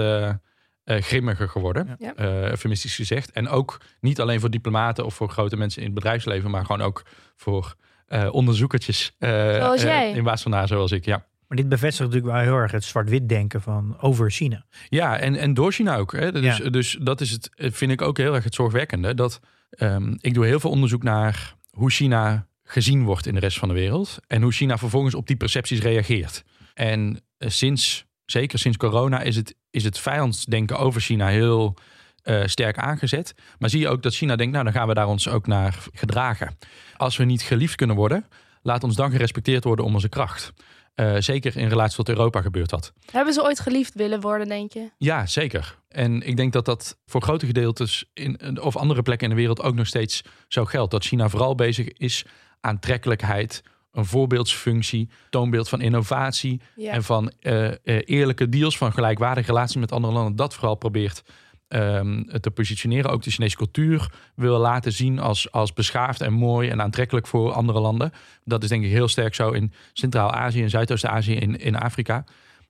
Uh, 0.86 1.02
grimmiger 1.02 1.50
geworden, 1.50 1.96
ja. 2.00 2.14
uh, 2.20 2.42
eufemistisch 2.42 2.96
gezegd. 2.96 3.32
En 3.32 3.50
ook 3.50 3.82
niet 4.00 4.20
alleen 4.22 4.40
voor 4.40 4.50
diplomaten 4.50 5.06
of 5.06 5.14
voor 5.14 5.30
grote 5.30 5.58
mensen 5.58 5.82
in 5.82 5.86
het 5.86 5.96
bedrijfsleven, 5.96 6.52
maar 6.52 6.66
gewoon 6.66 6.82
ook 6.82 7.04
voor 7.36 7.76
uh, 8.08 8.28
onderzoekertjes 8.32 9.16
zoals 9.20 9.82
jij. 9.82 10.12
in 10.12 10.24
Wassenaar, 10.24 10.68
zoals 10.68 10.92
ik. 10.92 11.06
Ja. 11.06 11.26
Maar 11.48 11.58
dit 11.58 11.70
bevestigt 11.70 12.10
natuurlijk 12.10 12.36
wel 12.36 12.44
heel 12.44 12.62
erg 12.62 12.72
het 12.72 12.84
zwart-wit 12.84 13.30
denken 13.30 13.62
van 13.62 13.98
over 14.02 14.32
China. 14.32 14.66
Ja, 14.90 15.18
en, 15.18 15.36
en 15.36 15.54
door 15.54 15.72
China 15.72 15.98
ook. 15.98 16.12
Hè. 16.12 16.32
Dus, 16.32 16.58
ja. 16.58 16.70
dus 16.70 16.98
dat 17.02 17.22
is 17.22 17.32
het, 17.32 17.50
vind 17.56 17.92
ik 17.92 18.02
ook 18.02 18.18
heel 18.18 18.36
erg 18.36 18.44
het 18.44 18.56
zorgwekkende. 18.56 19.14
Dat 19.14 19.40
um, 19.80 20.18
ik 20.22 20.34
doe 20.34 20.46
heel 20.46 20.60
veel 20.60 20.70
onderzoek 20.70 21.04
naar 21.04 21.56
hoe 21.70 21.92
China 21.92 22.48
gezien 22.64 23.04
wordt 23.04 23.26
in 23.26 23.34
de 23.34 23.40
rest 23.40 23.60
van 23.60 23.68
de 23.68 23.74
wereld. 23.74 24.18
En 24.28 24.42
hoe 24.42 24.52
China 24.52 24.78
vervolgens 24.78 25.16
op 25.16 25.28
die 25.28 25.36
percepties 25.36 25.82
reageert. 25.82 26.44
En 26.74 27.22
sinds 27.38 28.06
zeker 28.26 28.60
sinds 28.60 28.78
corona 28.78 29.22
is 29.22 29.36
het, 29.36 29.56
is 29.72 29.84
het 29.84 30.00
vijandsdenken 30.00 30.78
over 30.78 31.02
China 31.02 31.28
heel 31.28 31.76
uh, 32.24 32.42
sterk 32.46 32.78
aangezet. 32.78 33.34
Maar 33.60 33.70
zie 33.70 33.80
je 33.80 33.88
ook 33.88 34.04
dat 34.04 34.16
China 34.16 34.36
denkt, 34.36 34.54
nou 34.54 34.64
dan 34.64 34.74
gaan 34.74 34.88
we 34.88 34.94
daar 34.94 35.08
ons 35.08 35.28
ook 35.28 35.48
naar 35.48 35.78
gedragen. 35.94 36.58
Als 36.98 37.18
we 37.18 37.24
niet 37.24 37.42
geliefd 37.42 37.76
kunnen 37.76 37.96
worden, 37.96 38.26
laat 38.62 38.84
ons 38.84 38.96
dan 38.96 39.12
gerespecteerd 39.12 39.64
worden 39.64 39.86
om 39.86 39.94
onze 39.94 40.10
kracht. 40.10 40.54
Uh, 40.96 41.16
zeker 41.20 41.58
in 41.58 41.68
relatie 41.68 41.96
tot 41.96 42.10
Europa 42.10 42.42
gebeurt 42.42 42.70
dat. 42.70 42.94
Hebben 43.12 43.34
ze 43.34 43.44
ooit 43.44 43.60
geliefd 43.60 43.94
willen 43.94 44.22
worden, 44.22 44.48
denk 44.48 44.74
je? 44.74 44.90
Ja, 44.98 45.26
zeker. 45.26 45.78
En 45.90 46.22
ik 46.22 46.38
denk 46.38 46.54
dat 46.54 46.66
dat 46.66 46.98
voor 47.06 47.22
grote 47.22 47.46
gedeeltes 47.46 48.06
in, 48.14 48.62
of 48.62 48.76
andere 48.76 49.02
plekken 49.02 49.30
in 49.30 49.36
de 49.36 49.40
wereld 49.42 49.62
ook 49.62 49.76
nog 49.76 49.88
steeds 49.88 50.22
zo 50.48 50.66
geldt. 50.66 50.92
Dat 50.92 51.04
China 51.04 51.30
vooral 51.30 51.56
bezig 51.56 51.88
is 51.88 52.26
aantrekkelijkheid, 52.62 53.64
een 53.96 54.06
voorbeeldsfunctie, 54.06 55.10
toonbeeld 55.30 55.70
van 55.70 55.82
innovatie 55.82 56.62
ja. 56.76 56.92
en 56.92 57.04
van 57.04 57.32
uh, 57.42 57.64
uh, 57.64 57.74
eerlijke 57.84 58.50
deals, 58.50 58.78
van 58.78 58.94
gelijkwaardige 58.94 59.48
relaties 59.48 59.76
met 59.76 59.92
andere 59.92 60.14
landen. 60.14 60.36
Dat 60.36 60.54
vooral 60.54 60.76
probeert 60.76 61.24
um, 61.68 62.30
te 62.42 62.52
positioneren. 62.52 63.12
Ook 63.12 63.24
de 63.24 63.32
Chinese 63.32 63.56
cultuur 63.56 64.12
wil 64.36 64.58
laten 64.58 64.92
zien 64.92 65.20
als, 65.20 65.52
als 65.52 65.74
beschaafd 65.74 66.22
en 66.22 66.34
mooi 66.34 66.70
en 66.70 66.82
aantrekkelijk 66.82 67.28
voor 67.28 67.52
andere 67.52 67.80
landen. 67.80 68.12
Dat 68.44 68.64
is 68.64 68.70
denk 68.70 68.84
ik 68.84 68.92
heel 68.92 69.08
sterk 69.08 69.36
zo 69.36 69.52
in 69.52 69.74
Centraal-Azië 69.94 70.62
en 70.62 70.70
Zuidoost-Azië, 70.70 71.36
in, 71.36 71.60
in 71.60 71.76
Afrika. 71.76 72.24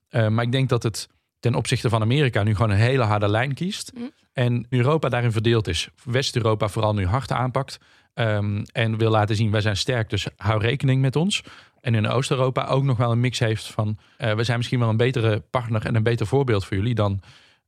Uh, 0.10 0.28
maar 0.28 0.44
ik 0.44 0.52
denk 0.52 0.70
dat 0.70 0.84
het 0.84 1.10
ten 1.40 1.56
opzichte 1.56 1.90
van 1.90 2.02
Amerika 2.02 2.44
nu 2.44 2.56
gewoon 2.56 2.72
een 2.72 2.78
hele 2.78 3.04
harde 3.04 3.28
lijn 3.28 3.54
kiest. 3.54 3.92
Mm. 3.96 4.12
En 4.34 4.66
Europa 4.70 5.10
daarin 5.10 5.32
verdeeld 5.32 5.68
is. 5.68 5.90
West-Europa 6.04 6.68
vooral 6.68 6.94
nu 6.94 7.06
hard 7.06 7.32
aanpakt. 7.32 7.80
Um, 8.16 8.64
en 8.72 8.98
wil 8.98 9.12
laten 9.12 9.36
zien, 9.36 9.52
wij 9.52 9.62
zijn 9.62 9.78
sterk, 9.78 10.10
dus 10.10 10.28
hou 10.38 10.62
rekening 10.62 11.02
met 11.02 11.16
ons. 11.16 11.44
En 11.82 11.96
in 11.96 12.08
Oost-Europa 12.08 12.66
ook 12.66 12.84
nog 12.84 12.98
wel 12.98 13.12
een 13.12 13.20
mix 13.20 13.40
heeft 13.40 13.68
van... 13.68 13.98
Uh, 14.18 14.34
we 14.34 14.44
zijn 14.44 14.58
misschien 14.58 14.80
wel 14.80 14.90
een 14.90 14.98
betere 14.98 15.40
partner 15.40 15.86
en 15.86 15.96
een 15.96 16.04
beter 16.04 16.28
voorbeeld 16.28 16.66
voor 16.66 16.78
jullie 16.78 16.96
dan 16.96 17.22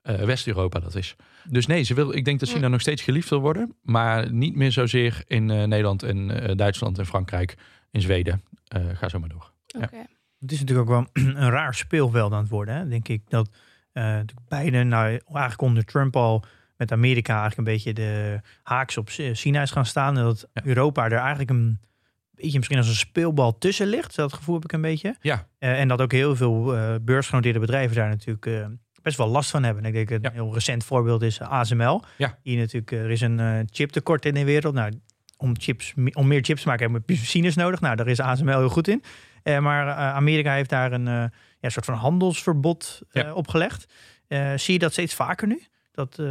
uh, 0.04 0.16
West-Europa 0.16 0.80
dat 0.80 0.96
is. 0.96 1.16
Dus 1.50 1.66
nee, 1.66 1.84
ze 1.84 1.94
wil, 1.94 2.14
ik 2.14 2.26
denk 2.26 2.40
dat 2.40 2.50
China 2.50 2.62
ja. 2.62 2.68
nog 2.68 2.82
steeds 2.82 3.02
geliefd 3.02 3.30
wil 3.30 3.40
worden. 3.40 3.76
Maar 3.82 4.32
niet 4.32 4.56
meer 4.56 4.72
zozeer 4.72 5.24
in 5.28 5.50
uh, 5.50 5.64
Nederland 5.64 6.04
en 6.04 6.54
Duitsland 6.58 6.98
en 6.98 7.06
Frankrijk, 7.06 7.58
in 7.92 8.02
Zweden. 8.02 8.44
ga 8.94 9.10
zo 9.10 9.20
maar 9.20 9.30
door. 9.30 9.52
Okay. 9.76 10.00
Ja. 10.00 10.06
Het 10.40 10.52
is 10.52 10.60
natuurlijk 10.60 10.90
ook 10.90 10.96
wel 10.96 11.24
een 11.44 11.50
raar 11.50 11.76
speelveld 11.76 12.32
aan 12.32 12.42
het 12.42 12.50
worden, 12.50 12.76
hè? 12.76 12.88
denk 12.88 13.08
ik. 13.08 13.22
Dat 13.30 13.50
Uh, 13.98 14.04
natuurlijk 14.04 14.48
Biden, 14.48 14.88
nou, 14.88 15.08
eigenlijk 15.10 15.62
onder 15.62 15.86
Trump 15.86 16.16
al 16.16 16.44
met 16.78 16.92
Amerika 16.92 17.40
eigenlijk 17.40 17.68
een 17.68 17.74
beetje 17.74 17.94
de 17.94 18.42
haaks 18.64 18.98
op 18.98 19.10
China 19.10 19.62
is 19.62 19.72
gaan 19.72 19.86
staan. 19.86 20.18
En 20.18 20.24
dat 20.24 20.48
Europa 20.54 21.06
er 21.06 21.18
eigenlijk 21.18 21.50
een 21.50 21.80
beetje 22.38 22.58
misschien 22.58 22.78
als 22.78 22.88
een 22.88 22.96
speelbal 22.96 23.58
tussen 23.58 23.88
ligt. 23.88 24.16
Dat 24.16 24.34
gevoel 24.34 24.56
heb 24.56 24.64
ik 24.64 24.72
een 24.72 24.82
beetje. 24.82 25.16
Ja. 25.22 25.48
Uh, 25.60 25.80
en 25.80 25.88
dat 25.88 26.02
ook 26.02 26.12
heel 26.12 26.36
veel 26.36 26.76
uh, 26.76 26.96
beursgenoteerde 27.02 27.60
bedrijven 27.60 27.96
daar 27.96 28.10
natuurlijk 28.10 28.46
uh, 28.46 28.66
best 29.02 29.18
wel 29.18 29.28
last 29.28 29.50
van 29.50 29.64
hebben. 29.64 29.86
Ik 29.86 29.94
denk 29.94 30.10
een 30.10 30.20
ja. 30.22 30.32
heel 30.32 30.54
recent 30.54 30.84
voorbeeld 30.84 31.22
is 31.22 31.42
ASML. 31.42 32.04
Ja. 32.18 32.38
Hier 32.42 32.58
natuurlijk, 32.58 32.92
er 32.92 33.12
is 33.12 33.22
een 33.22 33.68
chiptekort 33.72 34.26
in 34.26 34.34
de 34.34 34.44
wereld. 34.44 34.74
Nou, 34.74 34.92
om, 35.38 35.54
chips, 35.60 35.94
om 36.14 36.28
meer 36.28 36.44
chips 36.44 36.62
te 36.62 36.68
maken 36.68 36.84
hebben 36.84 37.04
we 37.06 37.14
machines 37.14 37.56
nodig. 37.56 37.82
Nou, 37.82 37.96
daar 37.96 38.08
is 38.08 38.20
ASML 38.20 38.58
heel 38.58 38.70
goed 38.70 38.88
in. 38.88 39.04
maar 39.44 39.94
Amerika 39.94 40.54
heeft 40.54 40.70
daar 40.70 40.92
een 40.92 41.32
ja, 41.60 41.70
soort 41.70 41.86
van 41.86 41.96
handelsverbod 41.96 43.02
ja. 43.12 43.34
opgelegd. 43.34 43.94
zie 44.56 44.74
je 44.74 44.80
dat 44.80 44.92
steeds 44.92 45.14
vaker 45.14 45.48
nu? 45.48 45.62
Dat, 45.98 46.22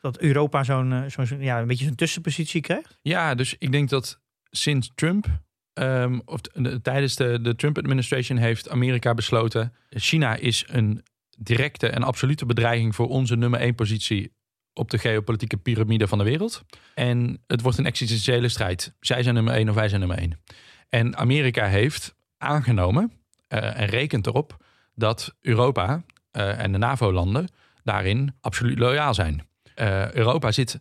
dat 0.00 0.18
Europa 0.18 0.64
zo'n 0.64 1.04
zo'n 1.06 1.40
ja, 1.40 1.60
een 1.60 1.66
beetje 1.66 1.84
zo'n 1.84 1.94
tussenpositie 1.94 2.60
krijgt? 2.60 2.98
Ja, 3.02 3.34
dus 3.34 3.56
ik 3.58 3.72
denk 3.72 3.88
dat 3.88 4.20
sinds 4.50 4.92
Trump, 4.94 5.26
um, 5.74 6.22
of 6.24 6.40
tijdens 6.82 7.16
de, 7.16 7.40
de 7.40 7.54
Trump-administration, 7.54 8.38
heeft 8.38 8.68
Amerika 8.68 9.14
besloten: 9.14 9.72
China 9.90 10.34
is 10.34 10.64
een 10.66 11.02
directe 11.38 11.88
en 11.88 12.02
absolute 12.02 12.46
bedreiging 12.46 12.94
voor 12.94 13.08
onze 13.08 13.36
nummer 13.36 13.60
één 13.60 13.74
positie 13.74 14.32
op 14.72 14.90
de 14.90 14.98
geopolitieke 14.98 15.56
piramide 15.56 16.08
van 16.08 16.18
de 16.18 16.24
wereld. 16.24 16.62
En 16.94 17.42
het 17.46 17.60
wordt 17.60 17.78
een 17.78 17.86
existentiële 17.86 18.48
strijd. 18.48 18.94
Zij 19.00 19.22
zijn 19.22 19.34
nummer 19.34 19.54
één 19.54 19.68
of 19.68 19.74
wij 19.74 19.88
zijn 19.88 20.00
nummer 20.00 20.18
één. 20.18 20.40
En 20.88 21.16
Amerika 21.16 21.66
heeft 21.66 22.14
aangenomen 22.38 23.12
uh, 23.48 23.80
en 23.80 23.86
rekent 23.86 24.26
erop 24.26 24.56
dat 24.94 25.34
Europa 25.40 26.04
en 26.32 26.72
de 26.72 26.78
NAVO-landen 26.78 27.48
daarin 27.84 28.34
absoluut 28.40 28.78
loyaal 28.78 29.14
zijn. 29.14 29.46
Uh, 29.76 30.12
Europa 30.12 30.52
zit, 30.52 30.80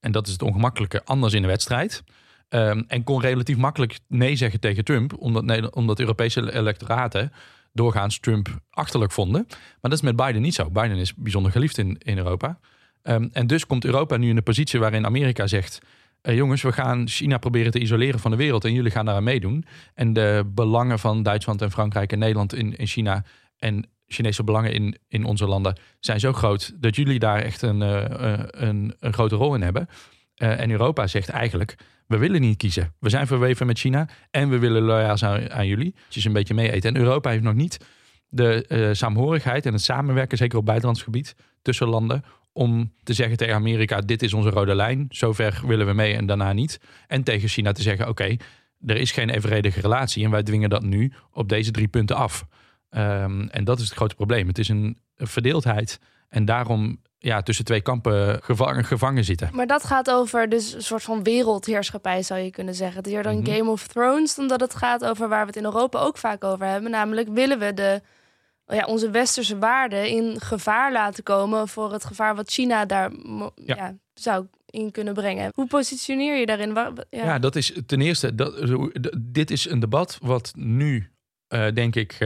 en 0.00 0.12
dat 0.12 0.26
is 0.26 0.32
het 0.32 0.42
ongemakkelijke, 0.42 1.04
anders 1.04 1.32
in 1.32 1.42
de 1.42 1.48
wedstrijd. 1.48 2.04
Um, 2.48 2.84
en 2.88 3.04
kon 3.04 3.20
relatief 3.20 3.56
makkelijk 3.56 3.98
nee 4.06 4.36
zeggen 4.36 4.60
tegen 4.60 4.84
Trump, 4.84 5.18
omdat, 5.18 5.70
omdat 5.70 6.00
Europese 6.00 6.52
electoraten 6.52 7.32
doorgaans 7.72 8.18
Trump 8.18 8.60
achterlijk 8.70 9.12
vonden. 9.12 9.44
Maar 9.48 9.78
dat 9.80 9.92
is 9.92 10.00
met 10.00 10.16
Biden 10.16 10.42
niet 10.42 10.54
zo. 10.54 10.70
Biden 10.70 10.96
is 10.96 11.14
bijzonder 11.14 11.52
geliefd 11.52 11.78
in, 11.78 11.96
in 11.98 12.18
Europa. 12.18 12.58
Um, 13.02 13.28
en 13.32 13.46
dus 13.46 13.66
komt 13.66 13.84
Europa 13.84 14.16
nu 14.16 14.28
in 14.28 14.36
een 14.36 14.42
positie 14.42 14.80
waarin 14.80 15.06
Amerika 15.06 15.46
zegt: 15.46 15.78
uh, 16.22 16.34
jongens, 16.34 16.62
we 16.62 16.72
gaan 16.72 17.08
China 17.08 17.38
proberen 17.38 17.72
te 17.72 17.78
isoleren 17.78 18.20
van 18.20 18.30
de 18.30 18.36
wereld 18.36 18.64
en 18.64 18.72
jullie 18.72 18.90
gaan 18.90 19.04
daaraan 19.04 19.24
meedoen. 19.24 19.64
En 19.94 20.12
de 20.12 20.42
belangen 20.46 20.98
van 20.98 21.22
Duitsland 21.22 21.62
en 21.62 21.70
Frankrijk 21.70 22.12
en 22.12 22.18
Nederland 22.18 22.54
in, 22.54 22.76
in 22.76 22.86
China 22.86 23.24
en 23.56 23.88
Chinese 24.08 24.44
belangen 24.44 24.72
in, 24.72 24.98
in 25.08 25.24
onze 25.24 25.46
landen 25.46 25.78
zijn 26.00 26.20
zo 26.20 26.32
groot 26.32 26.72
dat 26.80 26.96
jullie 26.96 27.18
daar 27.18 27.42
echt 27.42 27.62
een, 27.62 27.80
uh, 27.80 28.02
een, 28.50 28.94
een 29.00 29.12
grote 29.12 29.34
rol 29.34 29.54
in 29.54 29.62
hebben. 29.62 29.88
Uh, 30.36 30.60
en 30.60 30.70
Europa 30.70 31.06
zegt 31.06 31.28
eigenlijk: 31.28 31.74
we 32.06 32.18
willen 32.18 32.40
niet 32.40 32.56
kiezen. 32.56 32.92
We 32.98 33.08
zijn 33.08 33.26
verweven 33.26 33.66
met 33.66 33.78
China 33.78 34.08
en 34.30 34.48
we 34.48 34.58
willen 34.58 34.82
loyaal 34.82 35.18
zijn 35.18 35.52
aan 35.52 35.66
jullie. 35.66 35.94
Dus 36.08 36.24
een 36.24 36.32
beetje 36.32 36.54
mee 36.54 36.72
eten. 36.72 36.94
En 36.94 37.00
Europa 37.00 37.30
heeft 37.30 37.42
nog 37.42 37.54
niet 37.54 37.78
de 38.28 38.90
saamhorigheid 38.92 39.66
en 39.66 39.72
het 39.72 39.82
samenwerken, 39.82 40.38
zeker 40.38 40.58
op 40.58 40.64
buitenlands 40.64 41.02
gebied, 41.02 41.34
tussen 41.62 41.88
landen. 41.88 42.24
Om 42.52 42.92
te 43.02 43.12
zeggen 43.12 43.36
tegen 43.36 43.54
Amerika: 43.54 44.00
dit 44.00 44.22
is 44.22 44.34
onze 44.34 44.50
rode 44.50 44.74
lijn. 44.74 45.06
Zover 45.08 45.60
willen 45.66 45.86
we 45.86 45.92
mee 45.92 46.14
en 46.14 46.26
daarna 46.26 46.52
niet. 46.52 46.80
En 47.06 47.22
tegen 47.22 47.48
China 47.48 47.72
te 47.72 47.82
zeggen: 47.82 48.08
oké, 48.08 48.36
er 48.86 48.96
is 48.96 49.12
geen 49.12 49.30
evenredige 49.30 49.80
relatie 49.80 50.24
en 50.24 50.30
wij 50.30 50.42
dwingen 50.42 50.70
dat 50.70 50.82
nu 50.82 51.12
op 51.32 51.48
deze 51.48 51.70
drie 51.70 51.88
punten 51.88 52.16
af. 52.16 52.46
Um, 52.90 53.48
en 53.48 53.64
dat 53.64 53.78
is 53.78 53.88
het 53.88 53.96
grote 53.96 54.14
probleem. 54.14 54.46
Het 54.46 54.58
is 54.58 54.68
een 54.68 54.98
verdeeldheid. 55.16 55.98
En 56.28 56.44
daarom 56.44 57.00
ja, 57.18 57.42
tussen 57.42 57.64
twee 57.64 57.80
kampen 57.80 58.42
gevangen, 58.42 58.84
gevangen 58.84 59.24
zitten. 59.24 59.50
Maar 59.52 59.66
dat 59.66 59.84
gaat 59.84 60.10
over 60.10 60.48
dus 60.48 60.74
een 60.74 60.82
soort 60.82 61.02
van 61.02 61.22
wereldheerschappij, 61.22 62.22
zou 62.22 62.40
je 62.40 62.50
kunnen 62.50 62.74
zeggen. 62.74 62.96
Het 62.96 63.06
is 63.06 63.22
dan 63.22 63.36
mm 63.36 63.44
-hmm. 63.44 63.54
Game 63.54 63.70
of 63.70 63.86
Thrones, 63.86 64.38
omdat 64.38 64.60
het 64.60 64.74
gaat 64.74 65.04
over 65.04 65.28
waar 65.28 65.40
we 65.40 65.46
het 65.46 65.56
in 65.56 65.64
Europa 65.64 65.98
ook 65.98 66.18
vaak 66.18 66.44
over 66.44 66.66
hebben. 66.66 66.90
Namelijk, 66.90 67.28
willen 67.28 67.58
we 67.58 67.74
de, 67.74 68.02
ja, 68.66 68.84
onze 68.84 69.10
westerse 69.10 69.58
waarden 69.58 70.08
in 70.08 70.40
gevaar 70.40 70.92
laten 70.92 71.22
komen 71.22 71.68
voor 71.68 71.92
het 71.92 72.04
gevaar 72.04 72.34
wat 72.34 72.50
China 72.50 72.84
daar 72.84 73.10
ja. 73.54 73.76
ja 73.76 73.94
zou 74.14 74.46
in 74.66 74.90
kunnen 74.90 75.14
brengen. 75.14 75.50
Hoe 75.54 75.66
positioneer 75.66 76.38
je 76.38 76.46
daarin? 76.46 76.74
Ja, 76.74 76.94
ja 77.10 77.38
dat 77.38 77.56
is 77.56 77.72
ten 77.86 78.00
eerste, 78.00 78.34
dat, 78.34 78.54
dit 79.18 79.50
is 79.50 79.68
een 79.68 79.80
debat 79.80 80.18
wat 80.22 80.52
nu, 80.56 81.10
uh, 81.48 81.66
denk 81.74 81.96
ik, 81.96 82.16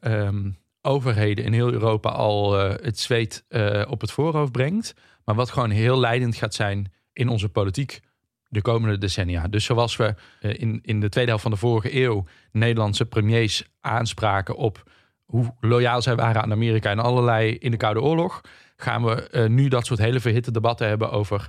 um, 0.00 0.56
overheden 0.82 1.44
in 1.44 1.52
heel 1.52 1.72
Europa 1.72 2.10
al 2.10 2.60
uh, 2.60 2.74
het 2.82 2.98
zweet 2.98 3.44
op 3.88 4.00
het 4.00 4.10
voorhoofd 4.10 4.52
brengt. 4.52 4.94
Maar 5.24 5.34
wat 5.34 5.50
gewoon 5.50 5.70
heel 5.70 5.98
leidend 5.98 6.36
gaat 6.36 6.54
zijn 6.54 6.92
in 7.12 7.28
onze 7.28 7.48
politiek 7.48 8.00
de 8.48 8.62
komende 8.62 8.98
decennia. 8.98 9.48
Dus 9.48 9.64
zoals 9.64 9.96
we 9.96 10.14
in, 10.40 10.78
in 10.82 11.00
de 11.00 11.08
tweede 11.08 11.30
helft 11.30 11.44
van 11.44 11.52
de 11.52 11.58
vorige 11.58 12.02
eeuw 12.02 12.24
Nederlandse 12.52 13.06
premiers 13.06 13.64
aanspraken 13.80 14.56
op 14.56 14.82
hoe 15.24 15.54
loyaal 15.60 16.02
zij 16.02 16.16
waren 16.16 16.42
aan 16.42 16.52
Amerika 16.52 16.90
en 16.90 16.98
allerlei 16.98 17.54
in 17.54 17.70
de 17.70 17.76
Koude 17.76 18.02
Oorlog, 18.02 18.40
gaan 18.76 19.04
we 19.04 19.46
nu 19.48 19.68
dat 19.68 19.86
soort 19.86 19.98
hele 19.98 20.20
verhitte 20.20 20.50
debatten 20.50 20.88
hebben 20.88 21.10
over 21.10 21.48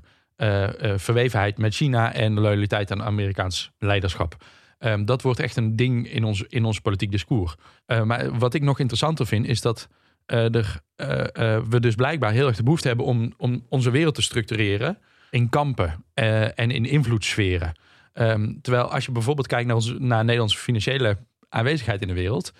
verwevenheid 0.96 1.58
met 1.58 1.76
China 1.76 2.14
en 2.14 2.40
loyaliteit 2.40 2.92
aan 2.92 3.04
Amerikaans 3.04 3.72
leiderschap. 3.78 4.36
Um, 4.80 5.06
dat 5.06 5.22
wordt 5.22 5.40
echt 5.40 5.56
een 5.56 5.76
ding 5.76 6.12
in 6.12 6.24
ons, 6.24 6.44
in 6.48 6.66
ons 6.66 6.80
politiek 6.80 7.12
discours. 7.12 7.56
Uh, 7.88 8.04
maar 8.04 8.38
wat 8.38 8.54
ik 8.54 8.62
nog 8.62 8.80
interessanter 8.80 9.26
vind, 9.26 9.46
is 9.46 9.62
dat 9.62 9.88
uh, 10.28 10.56
er, 10.56 10.82
uh, 10.98 11.60
we 11.70 11.80
dus 11.80 11.96
blijkbaar 11.96 12.32
heel 12.32 12.48
erg 12.48 12.56
de 12.56 12.64
behoefte 12.64 12.88
hebben 12.88 13.06
om, 13.06 13.34
om 13.38 13.66
onze 13.70 13.90
wereld 13.90 14.16
te 14.16 14.22
structureren 14.22 14.98
in 15.30 15.50
kampen 15.50 16.06
en 16.14 16.72
in 16.72 16.86
invloedssferen. 16.86 17.74
Um, 18.14 18.62
terwijl 18.62 18.92
als 18.92 19.06
je 19.06 19.12
bijvoorbeeld 19.12 19.48
kijkt 19.48 19.68
naar, 19.68 19.76
onze, 19.76 19.96
naar 20.00 20.24
Nederlandse 20.24 20.58
financiële 20.58 21.18
aanwezigheid 21.50 22.02
in 22.02 22.08
de 22.08 22.14
wereld, 22.14 22.54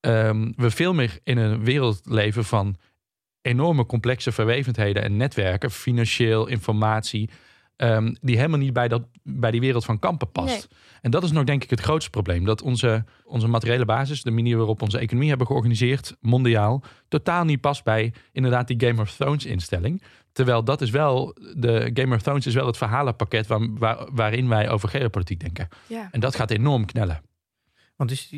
um, 0.00 0.52
we 0.56 0.70
veel 0.70 0.94
meer 0.94 1.18
in 1.24 1.38
een 1.38 1.64
wereld 1.64 2.00
leven 2.04 2.44
van 2.44 2.76
enorme 3.42 3.86
complexe 3.86 4.32
verwevendheden 4.32 5.02
en 5.02 5.16
netwerken, 5.16 5.70
financieel, 5.70 6.46
informatie, 6.46 7.30
um, 7.76 8.16
die 8.20 8.36
helemaal 8.36 8.58
niet 8.58 8.72
bij, 8.72 8.88
dat, 8.88 9.02
bij 9.22 9.50
die 9.50 9.60
wereld 9.60 9.84
van 9.84 9.98
kampen 9.98 10.30
past. 10.30 10.68
Nee. 10.70 10.78
En 11.00 11.10
dat 11.10 11.22
is 11.22 11.32
nog 11.32 11.44
denk 11.44 11.64
ik 11.64 11.70
het 11.70 11.80
grootste 11.80 12.10
probleem. 12.10 12.44
Dat 12.44 12.62
onze, 12.62 13.04
onze 13.24 13.48
materiële 13.48 13.84
basis, 13.84 14.22
de 14.22 14.30
manier 14.30 14.56
waarop 14.56 14.78
we 14.78 14.84
onze 14.84 14.98
economie 14.98 15.28
hebben 15.28 15.46
georganiseerd, 15.46 16.16
mondiaal, 16.20 16.82
totaal 17.08 17.44
niet 17.44 17.60
past 17.60 17.84
bij 17.84 18.12
inderdaad 18.32 18.68
die 18.68 18.86
Game 18.86 19.00
of 19.00 19.16
Thrones 19.16 19.46
instelling. 19.46 20.02
Terwijl 20.32 20.64
dat 20.64 20.80
is 20.80 20.90
wel, 20.90 21.36
de 21.56 21.90
Game 21.94 22.14
of 22.14 22.22
Thrones 22.22 22.46
is 22.46 22.54
wel 22.54 22.66
het 22.66 22.76
verhalenpakket 22.76 23.46
waar, 23.46 23.74
waar, 23.78 24.08
waarin 24.12 24.48
wij 24.48 24.70
over 24.70 24.88
geopolitiek 24.88 25.40
denken. 25.40 25.68
Ja. 25.86 26.08
En 26.10 26.20
dat 26.20 26.36
gaat 26.36 26.50
enorm 26.50 26.84
knellen. 26.84 27.22
Want 27.96 28.10
het 28.10 28.28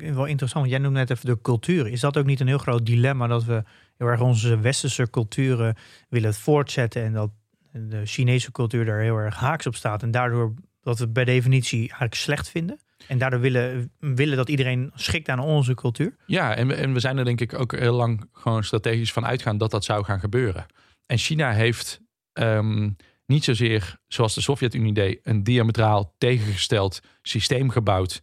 is 0.00 0.14
wel 0.14 0.26
interessant, 0.26 0.52
want 0.52 0.70
jij 0.70 0.78
noemt 0.78 0.94
net 0.94 1.10
even 1.10 1.26
de 1.26 1.40
cultuur. 1.42 1.86
Is 1.86 2.00
dat 2.00 2.16
ook 2.16 2.26
niet 2.26 2.40
een 2.40 2.46
heel 2.46 2.58
groot 2.58 2.86
dilemma 2.86 3.26
dat 3.26 3.44
we 3.44 3.62
heel 3.96 4.06
erg 4.06 4.20
onze 4.20 4.58
westerse 4.58 5.10
culturen 5.10 5.76
willen 6.08 6.34
voortzetten 6.34 7.02
en 7.02 7.12
dat 7.12 7.30
de 7.72 8.06
Chinese 8.06 8.52
cultuur 8.52 8.84
daar 8.84 9.00
heel 9.00 9.16
erg 9.16 9.36
haaks 9.36 9.66
op 9.66 9.74
staat 9.74 10.02
en 10.02 10.10
daardoor 10.10 10.54
dat 10.80 10.98
we 10.98 11.08
per 11.08 11.24
definitie 11.24 11.78
eigenlijk 11.78 12.14
slecht 12.14 12.50
vinden. 12.50 12.80
En 13.08 13.18
daardoor 13.18 13.40
willen, 13.40 13.92
willen 13.98 14.36
dat 14.36 14.48
iedereen 14.48 14.90
schikt 14.94 15.28
aan 15.28 15.38
onze 15.38 15.74
cultuur. 15.74 16.16
Ja, 16.26 16.54
en 16.54 16.66
we, 16.66 16.74
en 16.74 16.92
we 16.92 17.00
zijn 17.00 17.18
er 17.18 17.24
denk 17.24 17.40
ik 17.40 17.58
ook 17.58 17.72
heel 17.72 17.94
lang 17.94 18.28
gewoon 18.32 18.64
strategisch 18.64 19.12
van 19.12 19.26
uitgaan 19.26 19.58
dat 19.58 19.70
dat 19.70 19.84
zou 19.84 20.04
gaan 20.04 20.20
gebeuren. 20.20 20.66
En 21.06 21.18
China 21.18 21.52
heeft 21.52 22.00
um, 22.32 22.96
niet 23.26 23.44
zozeer, 23.44 23.98
zoals 24.06 24.34
de 24.34 24.40
Sovjet-Unie 24.40 24.92
deed, 24.92 25.20
een 25.22 25.42
diametraal 25.42 26.14
tegengesteld 26.18 27.00
systeem 27.22 27.70
gebouwd. 27.70 28.20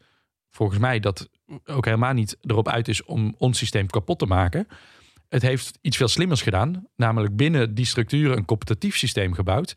Volgens 0.49 0.79
mij 0.79 0.99
dat 0.99 1.29
ook 1.65 1.85
helemaal 1.85 2.13
niet 2.13 2.37
erop 2.41 2.67
uit 2.67 2.87
is 2.87 3.03
om 3.03 3.35
ons 3.37 3.57
systeem 3.57 3.87
kapot 3.87 4.19
te 4.19 4.25
maken. 4.25 4.67
Het 5.29 5.41
heeft 5.41 5.77
iets 5.81 5.97
veel 5.97 6.07
slimmers 6.07 6.41
gedaan, 6.41 6.87
namelijk 6.95 7.35
binnen 7.35 7.73
die 7.73 7.85
structuren 7.85 8.37
een 8.37 8.45
competitief 8.45 8.97
systeem 8.97 9.33
gebouwd 9.33 9.75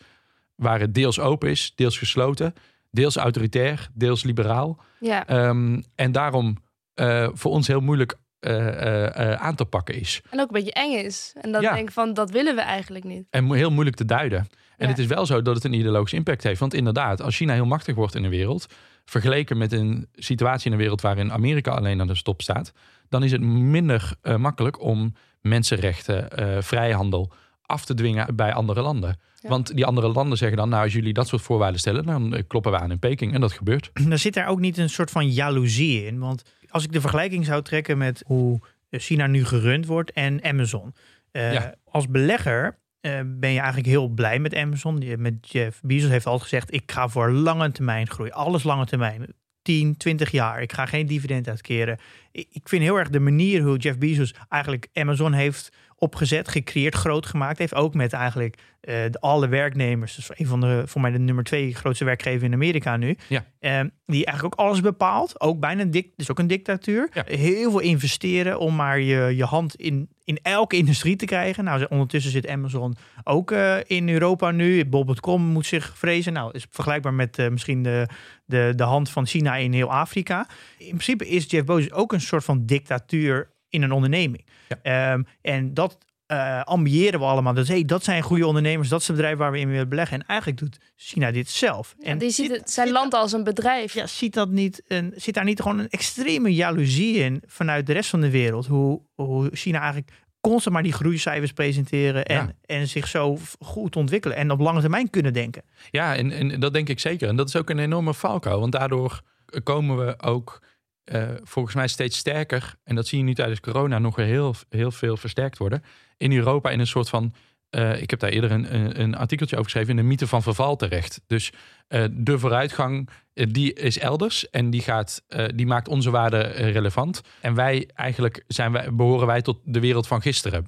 waar 0.55 0.81
het 0.81 0.95
deels 0.95 1.19
open 1.19 1.51
is, 1.51 1.73
deels 1.75 1.99
gesloten, 1.99 2.55
deels 2.91 3.17
autoritair, 3.17 3.89
deels 3.95 4.25
liberaal. 4.25 4.83
Ja. 5.01 5.49
Um, 5.49 5.85
en 5.95 6.13
daarom 6.13 6.57
uh, 6.95 7.29
voor 7.33 7.51
ons 7.51 7.67
heel 7.67 7.81
moeilijk 7.81 8.15
uh, 8.41 8.57
uh, 8.57 9.33
aan 9.33 9.55
te 9.55 9.65
pakken 9.65 9.95
is. 9.95 10.21
En 10.31 10.41
ook 10.41 10.47
een 10.47 10.55
beetje 10.55 10.73
eng 10.73 10.93
is. 10.93 11.35
En 11.41 11.53
dan 11.53 11.63
ja. 11.63 11.75
denk 11.75 11.89
ik 11.89 11.95
van, 11.95 12.15
dat 12.15 12.31
willen 12.31 12.55
we 12.55 12.61
eigenlijk 12.61 13.05
niet. 13.05 13.27
En 13.31 13.53
heel 13.53 13.71
moeilijk 13.71 13.97
te 13.97 14.05
duiden. 14.05 14.39
En 14.39 14.49
ja. 14.77 14.87
het 14.87 14.99
is 14.99 15.07
wel 15.07 15.27
zo 15.27 15.43
dat 15.43 15.55
het 15.55 15.65
een 15.65 15.73
ideologische 15.73 16.17
impact 16.17 16.43
heeft. 16.43 16.61
Want 16.61 16.75
inderdaad, 16.75 17.23
als 17.23 17.37
China 17.37 17.53
heel 17.53 17.67
machtig 17.67 17.95
wordt 17.95 18.15
in 18.15 18.23
de 18.23 18.29
wereld, 18.29 18.67
vergeleken 19.05 19.59
met 19.59 19.73
een 19.73 20.09
situatie 20.15 20.71
in 20.71 20.77
de 20.77 20.83
wereld 20.83 21.01
waarin 21.01 21.33
Amerika 21.33 21.71
alleen 21.71 22.01
aan 22.01 22.07
de 22.07 22.15
stop 22.15 22.43
staat, 22.43 22.73
dan 23.09 23.23
is 23.23 23.33
het 23.33 23.41
minder 23.41 24.13
makkelijk 24.37 24.81
om 24.81 25.15
mensenrechten, 25.41 26.29
vrijhandel 26.63 27.33
af 27.63 27.85
te 27.85 27.95
dwingen 27.95 28.37
bij 28.37 28.53
andere 28.53 28.83
landen. 28.83 29.17
Ja. 29.41 29.49
Want 29.49 29.75
die 29.75 29.87
andere 29.87 30.09
landen 30.09 30.39
zeggen 30.39 30.57
dan, 30.57 30.69
nou 30.69 30.83
als 30.83 30.93
jullie 30.93 31.13
dat 31.13 31.29
soort 31.29 31.43
voorwaarden 31.43 31.81
stellen, 31.81 32.05
dan 32.07 32.35
eh, 32.35 32.43
kloppen 32.47 32.73
we 32.73 32.79
aan 32.79 32.91
in 32.91 32.99
Peking. 32.99 33.35
En 33.35 33.41
dat 33.41 33.53
gebeurt. 33.53 33.91
Dan 34.09 34.19
zit 34.19 34.35
daar 34.35 34.47
ook 34.49 34.61
niet 34.61 34.79
een 34.79 34.91
soort 34.91 35.11
van 35.11 35.29
jaloezie 35.31 36.07
in. 36.07 36.19
Want 36.19 36.43
als 36.69 36.85
ik 36.85 36.93
de 36.93 37.01
vergelijking 37.01 37.45
zou 37.45 37.63
trekken 37.63 37.99
met 37.99 38.23
hoe 38.27 38.61
China 38.91 39.27
nu 39.27 39.45
gerund 39.45 39.87
wordt 39.87 40.13
en 40.13 40.45
Amazon. 40.45 40.95
Eh, 41.33 41.53
Ja. 41.53 41.75
Als 41.85 42.09
belegger 42.09 42.79
eh, 43.01 43.21
ben 43.27 43.51
je 43.51 43.59
eigenlijk 43.59 43.87
heel 43.89 44.09
blij 44.09 44.39
met 44.39 44.55
Amazon. 44.55 45.01
Je- 45.01 45.17
Met 45.17 45.35
Jeff 45.53 45.81
Bezos 45.83 46.11
heeft 46.11 46.27
altijd 46.27 46.43
gezegd, 46.51 46.73
ik 46.75 46.93
ga 46.93 47.09
voor 47.09 47.31
lange 47.33 47.73
termijn 47.73 48.09
groei. 48.09 48.31
Alles 48.31 48.63
lange 48.63 48.87
termijn. 48.87 49.27
10, 49.63 49.97
20 49.97 50.31
jaar. 50.31 50.63
Ik 50.63 50.73
ga 50.73 50.87
geen 50.87 51.07
dividend 51.07 51.49
uitkeren. 51.49 51.99
Ik 52.33 52.69
vind 52.69 52.83
heel 52.83 52.99
erg 52.99 53.11
de 53.11 53.21
manier 53.21 53.63
hoe 53.63 53.77
Jeff 53.77 53.99
Bezos 53.99 54.35
eigenlijk 54.49 54.89
Amazon 54.93 55.33
heeft 55.33 55.73
opgezet, 56.01 56.49
gecreëerd, 56.49 56.95
groot 56.95 57.27
gemaakt 57.27 57.59
heeft. 57.59 57.75
Ook 57.75 57.95
met 57.95 58.13
eigenlijk 58.13 58.59
eh, 58.81 58.95
de, 59.11 59.21
alle 59.21 59.49
werknemers. 59.49 60.15
Dus 60.15 60.31
een 60.35 60.47
van 60.47 60.61
de, 60.61 60.83
voor 60.87 61.01
mij 61.01 61.11
de 61.11 61.19
nummer 61.19 61.45
twee 61.45 61.75
grootste 61.75 62.05
werkgever 62.05 62.47
in 62.47 62.53
Amerika 62.53 62.97
nu. 62.97 63.17
Ja. 63.29 63.45
Eh, 63.59 63.81
die 64.07 64.25
eigenlijk 64.25 64.45
ook 64.45 64.67
alles 64.67 64.81
bepaalt. 64.81 65.41
Ook 65.41 65.61
bijna 65.61 65.85
dik, 65.85 66.13
dus 66.17 66.31
ook 66.31 66.39
een 66.39 66.47
dictatuur. 66.47 67.09
Ja. 67.13 67.23
Heel 67.27 67.71
veel 67.71 67.81
investeren 67.81 68.59
om 68.59 68.77
maar 68.77 69.01
je, 69.01 69.37
je 69.37 69.45
hand 69.45 69.75
in, 69.75 70.09
in 70.25 70.39
elke 70.43 70.77
industrie 70.77 71.17
te 71.17 71.25
krijgen. 71.25 71.65
Nou, 71.65 71.87
ondertussen 71.89 72.33
zit 72.33 72.49
Amazon 72.49 72.97
ook 73.25 73.51
eh, 73.51 73.77
in 73.87 74.09
Europa 74.09 74.51
nu. 74.51 74.85
Bob.com 74.85 75.43
moet 75.43 75.67
zich 75.67 75.93
vrezen. 75.99 76.33
Nou, 76.33 76.51
is 76.53 76.67
vergelijkbaar 76.71 77.15
met 77.15 77.39
eh, 77.39 77.49
misschien 77.49 77.83
de, 77.83 78.09
de, 78.45 78.73
de 78.77 78.83
hand 78.83 79.11
van 79.11 79.27
China 79.27 79.57
in 79.57 79.73
heel 79.73 79.93
Afrika. 79.93 80.49
In 80.79 80.87
principe 80.87 81.29
is 81.29 81.51
Jeff 81.51 81.65
Bezos 81.65 81.93
ook 81.93 82.13
een 82.13 82.21
soort 82.21 82.45
van 82.45 82.67
dictatuur 82.67 83.51
in 83.71 83.83
een 83.83 83.93
onderneming. 83.93 84.47
Ehm, 84.83 85.23
en 85.43 85.75
dat 85.75 85.99
eh, 86.27 86.63
ambiëren 86.63 87.21
we 87.21 87.27
allemaal. 87.27 87.55
Dus 87.55 87.69
hey, 87.69 87.85
dat 87.85 88.05
zijn 88.05 88.23
goede 88.23 88.47
ondernemers, 88.47 88.89
dat 88.89 89.01
is 89.01 89.07
het 89.07 89.17
bedrijf 89.17 89.39
waar 89.39 89.53
we 89.53 89.59
in 89.59 89.69
willen 89.71 89.89
beleggen. 89.89 90.21
En 90.21 90.27
eigenlijk 90.27 90.61
doet 90.61 90.79
China 90.97 91.31
dit 91.31 91.49
zelf. 91.49 91.95
En 92.01 92.19
die 92.19 92.31
ziet 92.31 92.51
het, 92.51 92.71
zijn 92.71 92.87
zit 92.87 92.97
land 92.97 93.15
als 93.15 93.33
een 93.33 93.45
bedrijf. 93.45 93.93
ja, 93.95 94.07
ziet 94.07 94.35
dat 94.35 94.49
niet 94.51 94.83
een, 94.87 95.13
zit 95.17 95.35
daar 95.35 95.45
niet 95.45 95.61
gewoon 95.61 95.79
een 95.79 95.89
extreme 95.89 96.55
jaloezie 96.55 97.15
in 97.17 97.43
vanuit 97.47 97.87
de 97.87 97.93
rest 97.93 98.11
van 98.11 98.21
de 98.21 98.31
wereld? 98.31 98.67
Hoe, 98.67 99.03
hoe 99.15 99.51
China 99.53 99.79
eigenlijk 99.79 100.13
constant 100.41 100.75
maar 100.75 100.83
die 100.85 100.93
groeicijfers 100.93 101.53
presenteren 101.53 102.25
en, 102.25 102.37
Ja. 102.47 102.53
en 102.77 102.89
zich 102.89 103.09
zo 103.09 103.39
goed 103.61 103.97
ontwikkelen 103.97 104.37
en 104.37 104.51
op 104.51 104.61
lange 104.61 104.81
termijn 104.81 105.11
kunnen 105.11 105.33
denken. 105.33 105.63
Ja, 105.91 106.17
en, 106.17 106.31
en 106.33 106.61
dat 106.61 106.73
denk 106.73 106.89
ik 106.89 107.01
zeker. 107.01 107.29
En 107.29 107.37
dat 107.37 107.49
is 107.49 107.57
ook 107.57 107.71
een 107.71 107.79
enorme 107.79 108.15
valkuil. 108.15 108.61
Want 108.61 108.73
daardoor 108.73 109.21
komen 109.63 110.07
we 110.07 110.15
ook 110.21 110.63
eh, 111.11 111.29
volgens 111.43 111.75
mij 111.75 111.89
steeds 111.89 112.17
sterker. 112.17 112.75
En 112.85 112.95
dat 112.95 113.07
zie 113.07 113.19
je 113.19 113.25
nu 113.25 113.35
tijdens 113.35 113.61
corona 113.61 113.99
nog 113.99 114.17
heel, 114.17 114.55
heel 114.69 114.91
veel 114.91 115.17
versterkt 115.17 115.59
worden. 115.59 115.83
In 116.17 116.33
Europa 116.33 116.71
in 116.71 116.81
een 116.81 116.87
soort 116.87 117.09
van. 117.09 117.35
eh, 117.71 118.03
ik 118.03 118.11
heb 118.11 118.19
daar 118.19 118.31
eerder 118.31 118.51
een, 118.51 119.01
een, 119.01 119.15
artikeltje 119.15 119.57
over 119.57 119.71
geschreven. 119.71 119.91
In 119.91 120.03
de 120.03 120.09
mythe 120.09 120.27
van 120.27 120.43
verval 120.43 120.77
terecht. 120.77 121.21
Dus 121.27 121.53
eh, 121.89 122.05
de 122.11 122.39
vooruitgang. 122.39 123.09
die 123.33 123.73
is 123.73 123.99
elders 123.99 124.51
en 124.51 124.71
die, 124.71 124.81
gaat, 124.81 125.23
die 125.55 125.67
maakt 125.67 125.89
onze 125.89 126.11
waarde 126.11 126.37
eh, 126.37 126.73
relevant. 126.73 127.21
En 127.41 127.55
wij 127.55 127.89
eigenlijk 127.95 128.45
zijn 128.47 128.73
wij, 128.73 128.95
behoren 128.95 129.27
wij 129.27 129.43
tot 129.43 129.59
de 129.65 129.81
wereld 129.81 130.07
van 130.07 130.23
gisteren. 130.23 130.65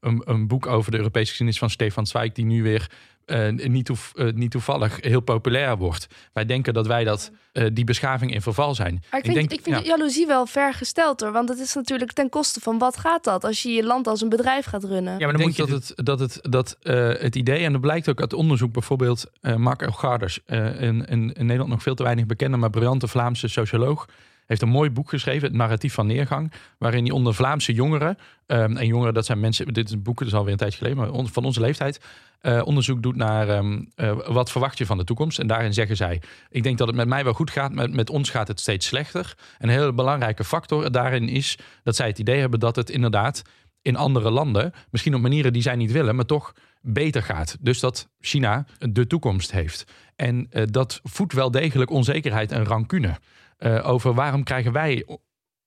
Een, 0.00 0.22
een 0.24 0.46
boek 0.46 0.66
over 0.66 0.90
de 0.90 0.96
Europese 0.96 1.28
geschiedenis 1.28 1.58
van 1.58 1.70
Stefan 1.70 2.06
Zweig, 2.06 2.32
die 2.32 2.44
nu 2.44 2.62
weer 2.62 2.90
eh, 3.30 3.68
niet, 3.68 3.84
toef- 3.84 4.12
eh, 4.16 4.32
niet 4.32 4.50
toevallig 4.50 4.98
heel 5.00 5.20
populair 5.20 5.76
wordt. 5.76 6.06
Wij 6.32 6.44
denken 6.44 6.74
dat 6.74 6.86
wij 6.86 7.04
dat, 7.04 7.30
eh, 7.52 7.66
die 7.72 7.84
beschaving 7.84 8.34
in 8.34 8.42
verval 8.42 8.74
zijn. 8.74 8.92
Maar 9.10 9.20
ik 9.20 9.26
vind, 9.26 9.38
ik, 9.38 9.48
denk, 9.48 9.62
vind 9.62 9.76
ja. 9.76 9.82
jaloezie 9.84 10.26
wel 10.26 10.46
ver 10.46 10.74
gesteld 10.74 11.20
hoor. 11.20 11.32
Want 11.32 11.48
het 11.48 11.58
is 11.58 11.74
natuurlijk 11.74 12.12
ten 12.12 12.28
koste 12.28 12.60
van 12.60 12.78
wat 12.78 12.96
gaat 12.96 13.24
dat 13.24 13.44
als 13.44 13.62
je 13.62 13.70
je 13.70 13.84
land 13.84 14.06
als 14.06 14.20
een 14.20 14.28
bedrijf 14.28 14.64
gaat 14.64 14.84
runnen. 14.84 15.18
Ja, 15.18 15.26
maar 15.26 15.34
ik 15.34 15.40
dan 15.40 15.52
denk 15.52 15.58
moet 15.58 15.68
je 15.68 15.72
dat, 15.72 15.88
het, 15.88 16.06
dat, 16.06 16.20
het, 16.20 16.38
dat 16.42 16.76
eh, 16.82 17.08
het 17.08 17.36
idee, 17.36 17.64
en 17.64 17.72
dat 17.72 17.80
blijkt 17.80 18.08
ook 18.08 18.20
uit 18.20 18.32
onderzoek, 18.32 18.72
bijvoorbeeld 18.72 19.30
eh 19.40 19.54
Mark 19.54 19.82
Elgarders, 19.82 20.40
eh 20.46 20.80
een, 20.80 21.12
een 21.12 21.32
in 21.32 21.46
Nederland 21.46 21.70
nog 21.70 21.82
veel 21.82 21.94
te 21.94 22.02
weinig 22.02 22.26
bekende, 22.26 22.56
maar 22.56 22.70
briljante 22.70 23.08
Vlaamse 23.08 23.48
socioloog, 23.48 24.06
heeft 24.50 24.62
een 24.62 24.68
mooi 24.68 24.90
boek 24.90 25.08
geschreven, 25.08 25.48
Het 25.48 25.56
Narratief 25.56 25.94
van 25.94 26.06
Neergang, 26.06 26.52
waarin 26.78 27.04
hij 27.04 27.12
onder 27.12 27.34
Vlaamse 27.34 27.72
jongeren, 27.72 28.18
ehm, 28.46 28.76
en 28.76 28.86
jongeren 28.86 29.14
dat 29.14 29.26
zijn 29.26 29.40
mensen, 29.40 29.66
dit 29.66 29.86
is 29.86 29.92
een 29.92 30.02
boek, 30.02 30.18
dat 30.18 30.28
is 30.28 30.34
alweer 30.34 30.52
een 30.52 30.58
tijdje 30.58 30.78
geleden, 30.78 30.98
maar 30.98 31.26
van 31.26 31.44
onze 31.44 31.60
leeftijd, 31.60 32.00
eh, 32.40 32.60
onderzoek 32.64 33.02
doet 33.02 33.16
naar 33.16 33.48
ehm, 33.48 33.80
eh, 33.94 34.12
wat 34.26 34.50
verwacht 34.50 34.78
je 34.78 34.86
van 34.86 34.98
de 34.98 35.04
toekomst. 35.04 35.38
En 35.38 35.46
daarin 35.46 35.72
zeggen 35.72 35.96
zij, 35.96 36.22
ik 36.50 36.62
denk 36.62 36.78
dat 36.78 36.86
het 36.86 36.96
met 36.96 37.08
mij 37.08 37.24
wel 37.24 37.32
goed 37.32 37.50
gaat, 37.50 37.72
met, 37.72 37.92
met 37.92 38.10
ons 38.10 38.30
gaat 38.30 38.48
het 38.48 38.60
steeds 38.60 38.86
slechter. 38.86 39.34
En 39.58 39.68
een 39.68 39.74
hele 39.74 39.92
belangrijke 39.92 40.44
factor 40.44 40.92
daarin 40.92 41.28
is 41.28 41.58
dat 41.82 41.96
zij 41.96 42.06
het 42.06 42.18
idee 42.18 42.40
hebben 42.40 42.60
dat 42.60 42.76
het 42.76 42.90
inderdaad 42.90 43.42
in 43.82 43.96
andere 43.96 44.30
landen, 44.30 44.72
misschien 44.90 45.14
op 45.14 45.20
manieren 45.20 45.52
die 45.52 45.62
zij 45.62 45.76
niet 45.76 45.92
willen, 45.92 46.16
maar 46.16 46.26
toch 46.26 46.54
beter 46.80 47.22
gaat. 47.22 47.56
Dus 47.60 47.80
dat 47.80 48.08
China 48.20 48.64
de 48.78 49.06
toekomst 49.06 49.50
heeft. 49.50 49.84
En 50.16 50.46
eh, 50.50 50.62
dat 50.70 51.00
voedt 51.02 51.32
wel 51.32 51.50
degelijk 51.50 51.90
onzekerheid 51.90 52.52
en 52.52 52.64
rancune. 52.64 53.18
Eh, 53.60 53.88
over 53.88 54.14
waarom 54.14 54.42
krijgen 54.42 54.72
wij 54.72 55.06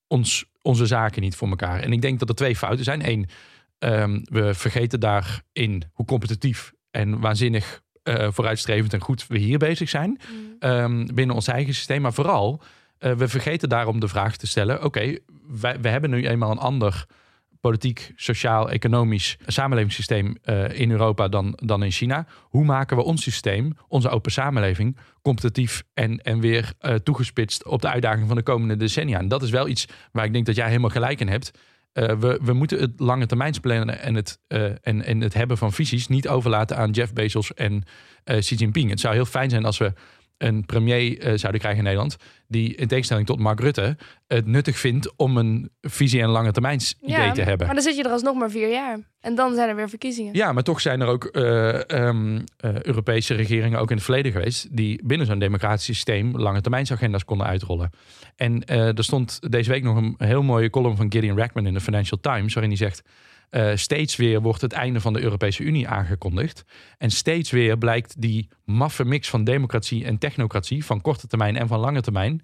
ons, 0.08 0.46
onze 0.62 0.86
zaken 0.86 1.22
niet 1.22 1.36
voor 1.36 1.50
elkaar. 1.50 1.80
En 1.80 1.94
ik 1.94 2.02
denk 2.02 2.20
dat 2.20 2.30
er 2.30 2.36
twee 2.36 2.56
fouten 2.56 2.84
zijn. 2.84 3.10
Eén, 3.10 3.30
ehm, 3.80 4.20
we 4.24 4.54
vergeten 4.54 5.00
daarin 5.00 5.84
hoe 5.92 6.06
competitief 6.06 6.74
en 6.92 7.20
waanzinnig 7.20 7.82
eh, 8.04 8.28
vooruitstrevend 8.32 8.94
en 8.94 9.02
goed 9.02 9.28
we 9.28 9.38
hier 9.38 9.58
bezig 9.58 9.90
zijn. 9.90 10.10
Mm. 10.10 10.56
ehm, 10.60 11.06
binnen 11.14 11.36
ons 11.36 11.48
eigen 11.48 11.74
systeem. 11.74 12.02
Maar 12.02 12.14
vooral, 12.14 12.62
eh, 12.98 13.12
we 13.12 13.28
vergeten 13.28 13.70
daarom 13.70 14.00
de 14.00 14.08
vraag 14.08 14.38
te 14.38 14.48
stellen: 14.48 14.84
oké, 14.84 15.18
wij, 15.48 15.80
we 15.82 15.90
hebben 15.90 16.10
nu 16.10 16.28
eenmaal 16.28 16.52
een 16.52 16.58
ander 16.58 17.06
politiek, 17.64 18.12
sociaal, 18.16 18.70
economisch 18.70 19.38
samenlevingssysteem 19.46 20.38
eh, 20.44 20.80
in 20.80 20.92
Europa 20.92 21.28
dan, 21.28 21.58
dan 21.62 21.84
in 21.84 21.92
China. 21.92 22.26
Hoe 22.42 22.66
maken 22.66 22.98
we 22.98 23.04
ons 23.04 23.22
systeem, 23.22 23.74
onze 23.88 24.10
open 24.10 24.32
samenleving, 24.32 24.98
competitief 25.22 25.84
en, 25.94 26.18
en 26.18 26.40
weer 26.40 26.74
eh, 26.80 26.96
toegespitst 26.96 27.66
op 27.66 27.82
de 27.82 27.90
uitdaging 27.90 28.28
van 28.28 28.36
de 28.36 28.44
komende 28.44 28.78
decennia? 28.78 29.20
En 29.20 29.28
dat 29.28 29.44
is 29.44 29.50
wel 29.50 29.68
iets 29.68 29.88
waar 30.12 30.26
ik 30.26 30.34
denk 30.34 30.46
dat 30.46 30.56
jij 30.56 30.68
helemaal 30.68 30.90
gelijk 30.90 31.20
in 31.20 31.28
hebt. 31.28 31.52
Eh, 31.94 32.16
we, 32.20 32.40
we 32.42 32.54
moeten 32.54 32.80
het 32.80 32.92
lange 32.98 33.26
termijns 33.26 33.60
plannen 33.60 34.00
en 34.00 34.16
het, 34.16 34.40
en, 34.82 35.04
en 35.04 35.22
het 35.22 35.34
hebben 35.34 35.58
van 35.58 35.74
visies 35.74 36.08
niet 36.08 36.28
overlaten 36.28 36.78
aan 36.78 36.92
Jeff 36.92 37.14
Bezos 37.14 37.54
en 37.54 37.84
Xi 38.24 38.56
Jinping. 38.56 38.90
Het 38.90 39.00
zou 39.00 39.14
heel 39.14 39.26
fijn 39.26 39.50
zijn 39.50 39.66
als 39.66 39.78
we 39.78 39.94
een 40.44 40.66
premier 40.66 41.20
eh, 41.20 41.34
zouden 41.38 41.62
krijgen 41.62 41.78
in 41.78 41.84
Nederland, 41.84 42.16
die 42.48 42.76
in 42.76 42.88
tegenstelling 42.88 43.26
tot 43.26 43.40
Mark 43.40 43.60
Rutte 43.60 43.98
het 44.28 44.46
nuttig 44.46 44.78
vindt 44.78 45.16
om 45.16 45.38
een 45.38 45.70
visie 45.82 46.22
en 46.22 46.30
lange 46.30 46.52
termijns 46.52 46.98
idee 47.02 47.32
te 47.32 47.42
hebben. 47.42 47.66
Maar 47.66 47.76
dan 47.76 47.84
zit 47.84 47.96
je 47.96 48.04
er 48.04 48.10
alsnog 48.10 48.36
maar 48.36 48.50
vier 48.50 48.70
jaar. 48.70 49.00
En 49.22 49.36
dan 49.36 49.56
zijn 49.56 49.70
er 49.70 49.76
weer 49.76 49.90
verkiezingen. 49.90 50.34
Ja, 50.34 50.52
maar 50.52 50.64
toch 50.64 50.82
zijn 50.82 51.02
er 51.02 51.08
ook 51.08 51.26
eh, 51.26 51.90
ehm, 51.90 52.42
eh, 52.58 52.82
Europese 52.82 53.34
regeringen, 53.34 53.80
ook 53.80 53.90
in 53.90 53.96
het 53.96 54.06
verleden 54.06 54.32
geweest, 54.32 54.78
die 54.78 55.02
binnen 55.06 55.28
zo'n 55.28 55.40
democratisch 55.40 55.86
systeem 55.86 56.38
lange 56.38 56.62
termijnsagenda's 56.62 57.26
konden 57.26 57.48
uitrollen. 57.48 57.90
En 58.36 58.66
er 58.66 59.04
stond 59.04 59.52
deze 59.52 59.70
week 59.70 59.84
nog 59.84 59.98
een 59.98 60.16
heel 60.18 60.44
mooie 60.44 60.70
column 60.70 60.96
van 60.96 61.12
Gideon 61.12 61.38
Rackman 61.38 61.66
in 61.66 61.74
de 61.74 61.82
Financial 61.82 62.20
Times, 62.20 62.54
waarin 62.54 62.72
hij 62.72 62.80
zegt. 62.80 63.04
Eh, 63.54 63.72
steeds 63.76 64.16
weer 64.16 64.42
wordt 64.42 64.62
het 64.62 64.74
einde 64.74 65.02
van 65.02 65.14
de 65.14 65.22
Europese 65.22 65.64
Unie 65.64 65.88
aangekondigd. 65.88 66.66
En 66.98 67.10
steeds 67.10 67.52
weer 67.52 67.78
blijkt 67.78 68.22
die 68.22 68.48
maffe 68.66 69.06
mix 69.06 69.30
van 69.30 69.44
democratie 69.44 70.06
en 70.06 70.18
technocratie, 70.18 70.86
van 70.86 71.02
korte 71.02 71.28
termijn 71.28 71.58
en 71.58 71.68
van 71.68 71.80
lange 71.80 72.02
termijn, 72.02 72.42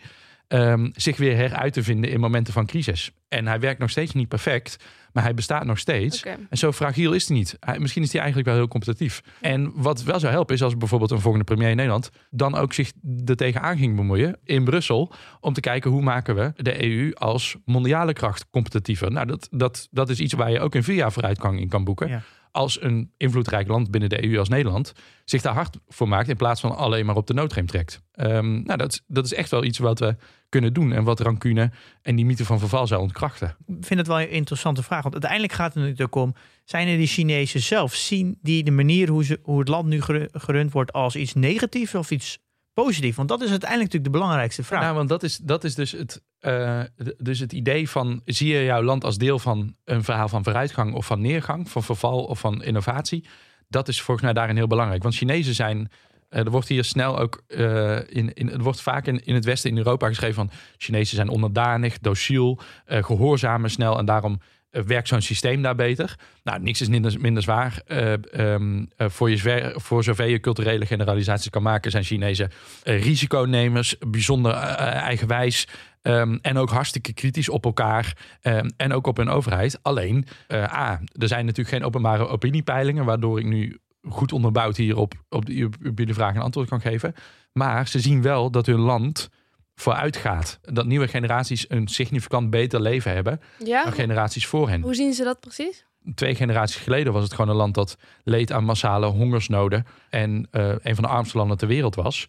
ehm, 0.50 0.90
zich 0.94 1.18
weer 1.18 1.36
heruit 1.36 1.74
te 1.74 1.84
vinden 1.84 2.12
in 2.12 2.20
momenten 2.20 2.54
van 2.54 2.66
crisis. 2.66 3.12
En 3.28 3.48
hij 3.48 3.60
werkt 3.60 3.80
nog 3.80 3.90
steeds 3.90 4.14
niet 4.14 4.28
perfect, 4.28 4.78
maar 5.14 5.24
hij 5.24 5.34
bestaat 5.34 5.66
nog 5.66 5.80
steeds. 5.80 6.24
En 6.24 6.58
zo 6.58 6.72
fragiel 6.72 7.14
is 7.14 7.28
hij 7.28 7.38
niet. 7.38 7.58
Hij, 7.60 7.80
misschien 7.80 8.04
is 8.04 8.12
hij 8.12 8.22
eigenlijk 8.22 8.50
wel 8.50 8.58
heel 8.58 8.68
competitief. 8.68 9.22
En 9.42 9.72
wat 9.76 10.04
wel 10.04 10.20
zou 10.20 10.34
helpen 10.34 10.56
is 10.56 10.64
als 10.64 10.78
bijvoorbeeld 10.78 11.12
een 11.12 11.20
volgende 11.20 11.46
premier 11.46 11.70
in 11.70 11.76
Nederland 11.76 12.10
dan 12.30 12.56
ook 12.56 12.74
zich 12.74 12.92
er 13.26 13.36
tegenaan 13.36 13.78
ging 13.78 13.96
bemoeien 13.96 14.38
in 14.44 14.64
Brussel 14.64 15.12
om 15.40 15.54
te 15.54 15.62
kijken 15.62 15.92
hoe 15.92 16.02
maken 16.02 16.36
we 16.36 16.54
de 16.56 16.86
EU 16.86 17.14
als 17.14 17.56
mondiale 17.66 18.14
kracht 18.14 18.46
competitiever. 18.50 19.12
Nou, 19.12 19.28
dat, 19.28 19.48
dat, 19.52 19.88
dat 19.92 20.10
is 20.10 20.20
iets 20.20 20.34
waar 20.34 20.52
je 20.52 20.60
ook 20.60 20.76
in 20.76 20.84
vier 20.84 20.96
jaar 20.96 21.12
vooruitgang 21.12 21.60
in 21.60 21.70
kan 21.70 21.84
boeken. 21.84 22.08
Ja. 22.08 22.22
Als 22.52 22.82
een 22.82 23.12
invloedrijk 23.18 23.68
land 23.68 23.92
binnen 23.92 24.10
de 24.10 24.24
EU 24.26 24.40
als 24.40 24.50
Nederland 24.50 24.94
zich 25.26 25.42
daar 25.42 25.54
hard 25.54 25.78
voor 25.88 26.08
maakt 26.08 26.30
in 26.30 26.36
plaats 26.36 26.62
van 26.62 26.76
alleen 26.78 27.06
maar 27.06 27.16
op 27.16 27.28
de 27.28 27.34
noodrem 27.34 27.66
trekt. 27.66 28.02
Ehm, 28.12 28.52
nou, 28.64 28.78
dat, 28.78 28.92
is- 28.94 29.04
dat 29.08 29.26
is 29.26 29.34
echt 29.34 29.52
wel 29.52 29.64
iets 29.64 29.78
wat 29.78 30.00
we 30.00 30.16
kunnen 30.50 30.74
doen 30.74 30.92
en 30.92 31.04
wat 31.04 31.20
rancune 31.20 31.72
en 32.02 32.16
die 32.16 32.26
mythe 32.26 32.46
van 32.46 32.60
verval 32.60 32.88
zou 32.88 33.02
ontkrachten. 33.02 33.56
Ik 33.68 33.86
vind 33.86 34.00
het 34.00 34.08
wel 34.08 34.22
een 34.22 34.30
interessante 34.30 34.84
vraag. 34.84 35.02
Want 35.02 35.14
uiteindelijk 35.14 35.54
gaat 35.54 35.74
het 35.74 35.84
natuurlijk 35.84 36.16
om... 36.16 36.34
zijn 36.66 36.88
er 36.88 36.98
die 36.98 37.08
Chinezen 37.08 37.62
zelf... 37.62 37.94
zien 37.96 38.38
die 38.42 38.64
de 38.64 38.72
manier 38.72 39.10
hoe, 39.10 39.24
ze, 39.24 39.40
hoe 39.44 39.60
het 39.60 39.68
land 39.68 39.88
nu 39.88 40.02
geru- 40.02 40.28
gerund 40.32 40.72
wordt... 40.72 40.94
als 40.94 41.16
iets 41.16 41.34
negatiefs 41.34 41.96
of 41.96 42.12
iets 42.12 42.40
positiefs? 42.74 43.16
Want 43.18 43.30
dat 43.30 43.42
is 43.42 43.50
uiteindelijk 43.50 43.92
natuurlijk 43.92 44.14
de 44.14 44.20
belangrijkste 44.20 44.64
vraag. 44.64 44.82
Nou, 44.82 44.96
want 44.96 45.10
dat 45.10 45.24
is, 45.24 45.38
dat 45.38 45.64
is 45.64 45.76
dus, 45.76 45.92
het, 45.92 46.22
eh, 46.40 46.82
dus 47.18 47.40
het 47.40 47.54
idee 47.54 47.90
van... 47.90 48.22
zie 48.26 48.54
je 48.54 48.64
jouw 48.64 48.84
land 48.84 49.04
als 49.04 49.18
deel 49.18 49.40
van 49.40 49.76
een 49.86 50.04
verhaal 50.04 50.28
van 50.28 50.44
vooruitgang 50.44 50.94
of 50.94 51.06
van 51.06 51.22
neergang... 51.22 51.70
van 51.70 51.84
verval 51.84 52.24
of 52.24 52.40
van 52.40 52.64
innovatie? 52.64 53.26
Dat 53.68 53.88
is 53.88 54.02
volgens 54.02 54.26
mij 54.26 54.36
daarin 54.36 54.56
heel 54.56 54.68
belangrijk. 54.68 55.04
Want 55.04 55.16
Chinezen 55.16 55.56
zijn... 55.56 55.90
eh, 56.30 56.40
er 56.40 56.52
wordt 56.52 56.68
hier 56.68 56.84
snel 56.84 57.20
ook... 57.20 57.44
eh, 57.48 57.96
in, 57.96 58.34
in, 58.34 58.52
er 58.52 58.64
wordt 58.64 58.82
vaak 58.82 59.08
in, 59.08 59.36
het 59.36 59.46
Westen, 59.46 59.70
in 59.70 59.78
Europa 59.78 60.08
geschreven 60.08 60.36
van... 60.36 60.52
Chinezen 60.78 61.16
zijn 61.16 61.30
onderdanig, 61.30 62.00
dociel, 62.00 62.60
eh, 62.86 63.04
gehoorzamen 63.04 63.70
snel... 63.70 63.98
en 63.98 64.06
daarom 64.06 64.40
werkt 64.72 65.08
zo'n 65.08 65.22
systeem 65.22 65.62
daar 65.62 65.76
beter. 65.76 66.16
Nou, 66.44 66.62
niks 66.62 66.82
is 66.82 66.88
minder, 66.88 67.16
minder 67.20 67.44
zwaar. 67.44 67.82
Eh, 67.86 68.14
ehm, 68.14 68.86
eh, 68.98 69.10
voor, 69.10 69.30
je 69.30 69.74
voor 69.76 70.04
zover 70.04 70.28
je 70.28 70.40
culturele 70.40 70.86
generalisaties 70.86 71.50
kan 71.50 71.62
maken... 71.62 71.92
zijn 71.92 72.04
Chinezen 72.04 72.52
risiconemers, 72.84 73.96
bijzonder 74.08 74.52
eigenwijs... 74.52 75.68
Ehm, 76.02 76.38
en 76.42 76.58
ook 76.58 76.70
hartstikke 76.70 77.14
kritisch 77.14 77.50
op 77.50 77.66
elkaar 77.66 78.18
ehm, 78.42 78.70
en 78.78 78.94
ook 78.94 79.08
op 79.08 79.18
hun 79.18 79.30
overheid. 79.30 79.80
Alleen, 79.82 80.26
eh, 80.48 80.64
A, 80.64 81.02
er 81.20 81.28
zijn 81.28 81.46
natuurlijk 81.46 81.76
geen 81.76 81.86
openbare 81.86 82.28
opiniepeilingen, 82.28 83.06
waardoor 83.06 83.40
ik 83.40 83.46
nu 83.46 83.80
goed 84.10 84.34
onderbouwd 84.34 84.78
hierop 84.78 85.14
op 85.30 85.46
de, 85.46 85.70
op 85.90 85.98
jullie 86.00 86.14
vraag 86.14 86.36
een 86.36 86.42
antwoord 86.42 86.70
kan 86.70 86.82
geven. 86.82 87.14
Maar 87.54 87.88
ze 87.88 88.00
zien 88.00 88.22
wel 88.22 88.52
dat 88.52 88.66
hun 88.66 88.80
land 88.80 89.30
vooruit 89.76 90.18
gaat. 90.18 90.60
Dat 90.62 90.86
nieuwe 90.86 91.08
generaties 91.08 91.70
een 91.70 91.88
significant 91.88 92.50
beter 92.50 92.82
leven 92.82 93.14
hebben 93.14 93.42
Ja? 93.64 93.84
dan 93.84 93.94
generaties 93.94 94.48
voor 94.48 94.70
hen. 94.70 94.82
Hoe 94.82 94.96
zien 94.96 95.14
ze 95.14 95.24
dat 95.24 95.40
precies? 95.40 95.86
Twee 96.16 96.36
generaties 96.36 96.82
geleden 96.82 97.14
was 97.14 97.24
het 97.24 97.34
gewoon 97.34 97.50
een 97.50 97.56
land 97.56 97.74
dat 97.74 97.98
leed 98.24 98.52
aan 98.52 98.64
massale 98.64 99.06
hongersnoden 99.06 99.86
en 100.10 100.48
eh, 100.52 100.70
een 100.82 100.96
van 100.96 101.04
de 101.04 101.10
armste 101.10 101.38
landen 101.38 101.58
ter 101.58 101.68
wereld 101.68 101.96
was. 101.96 102.28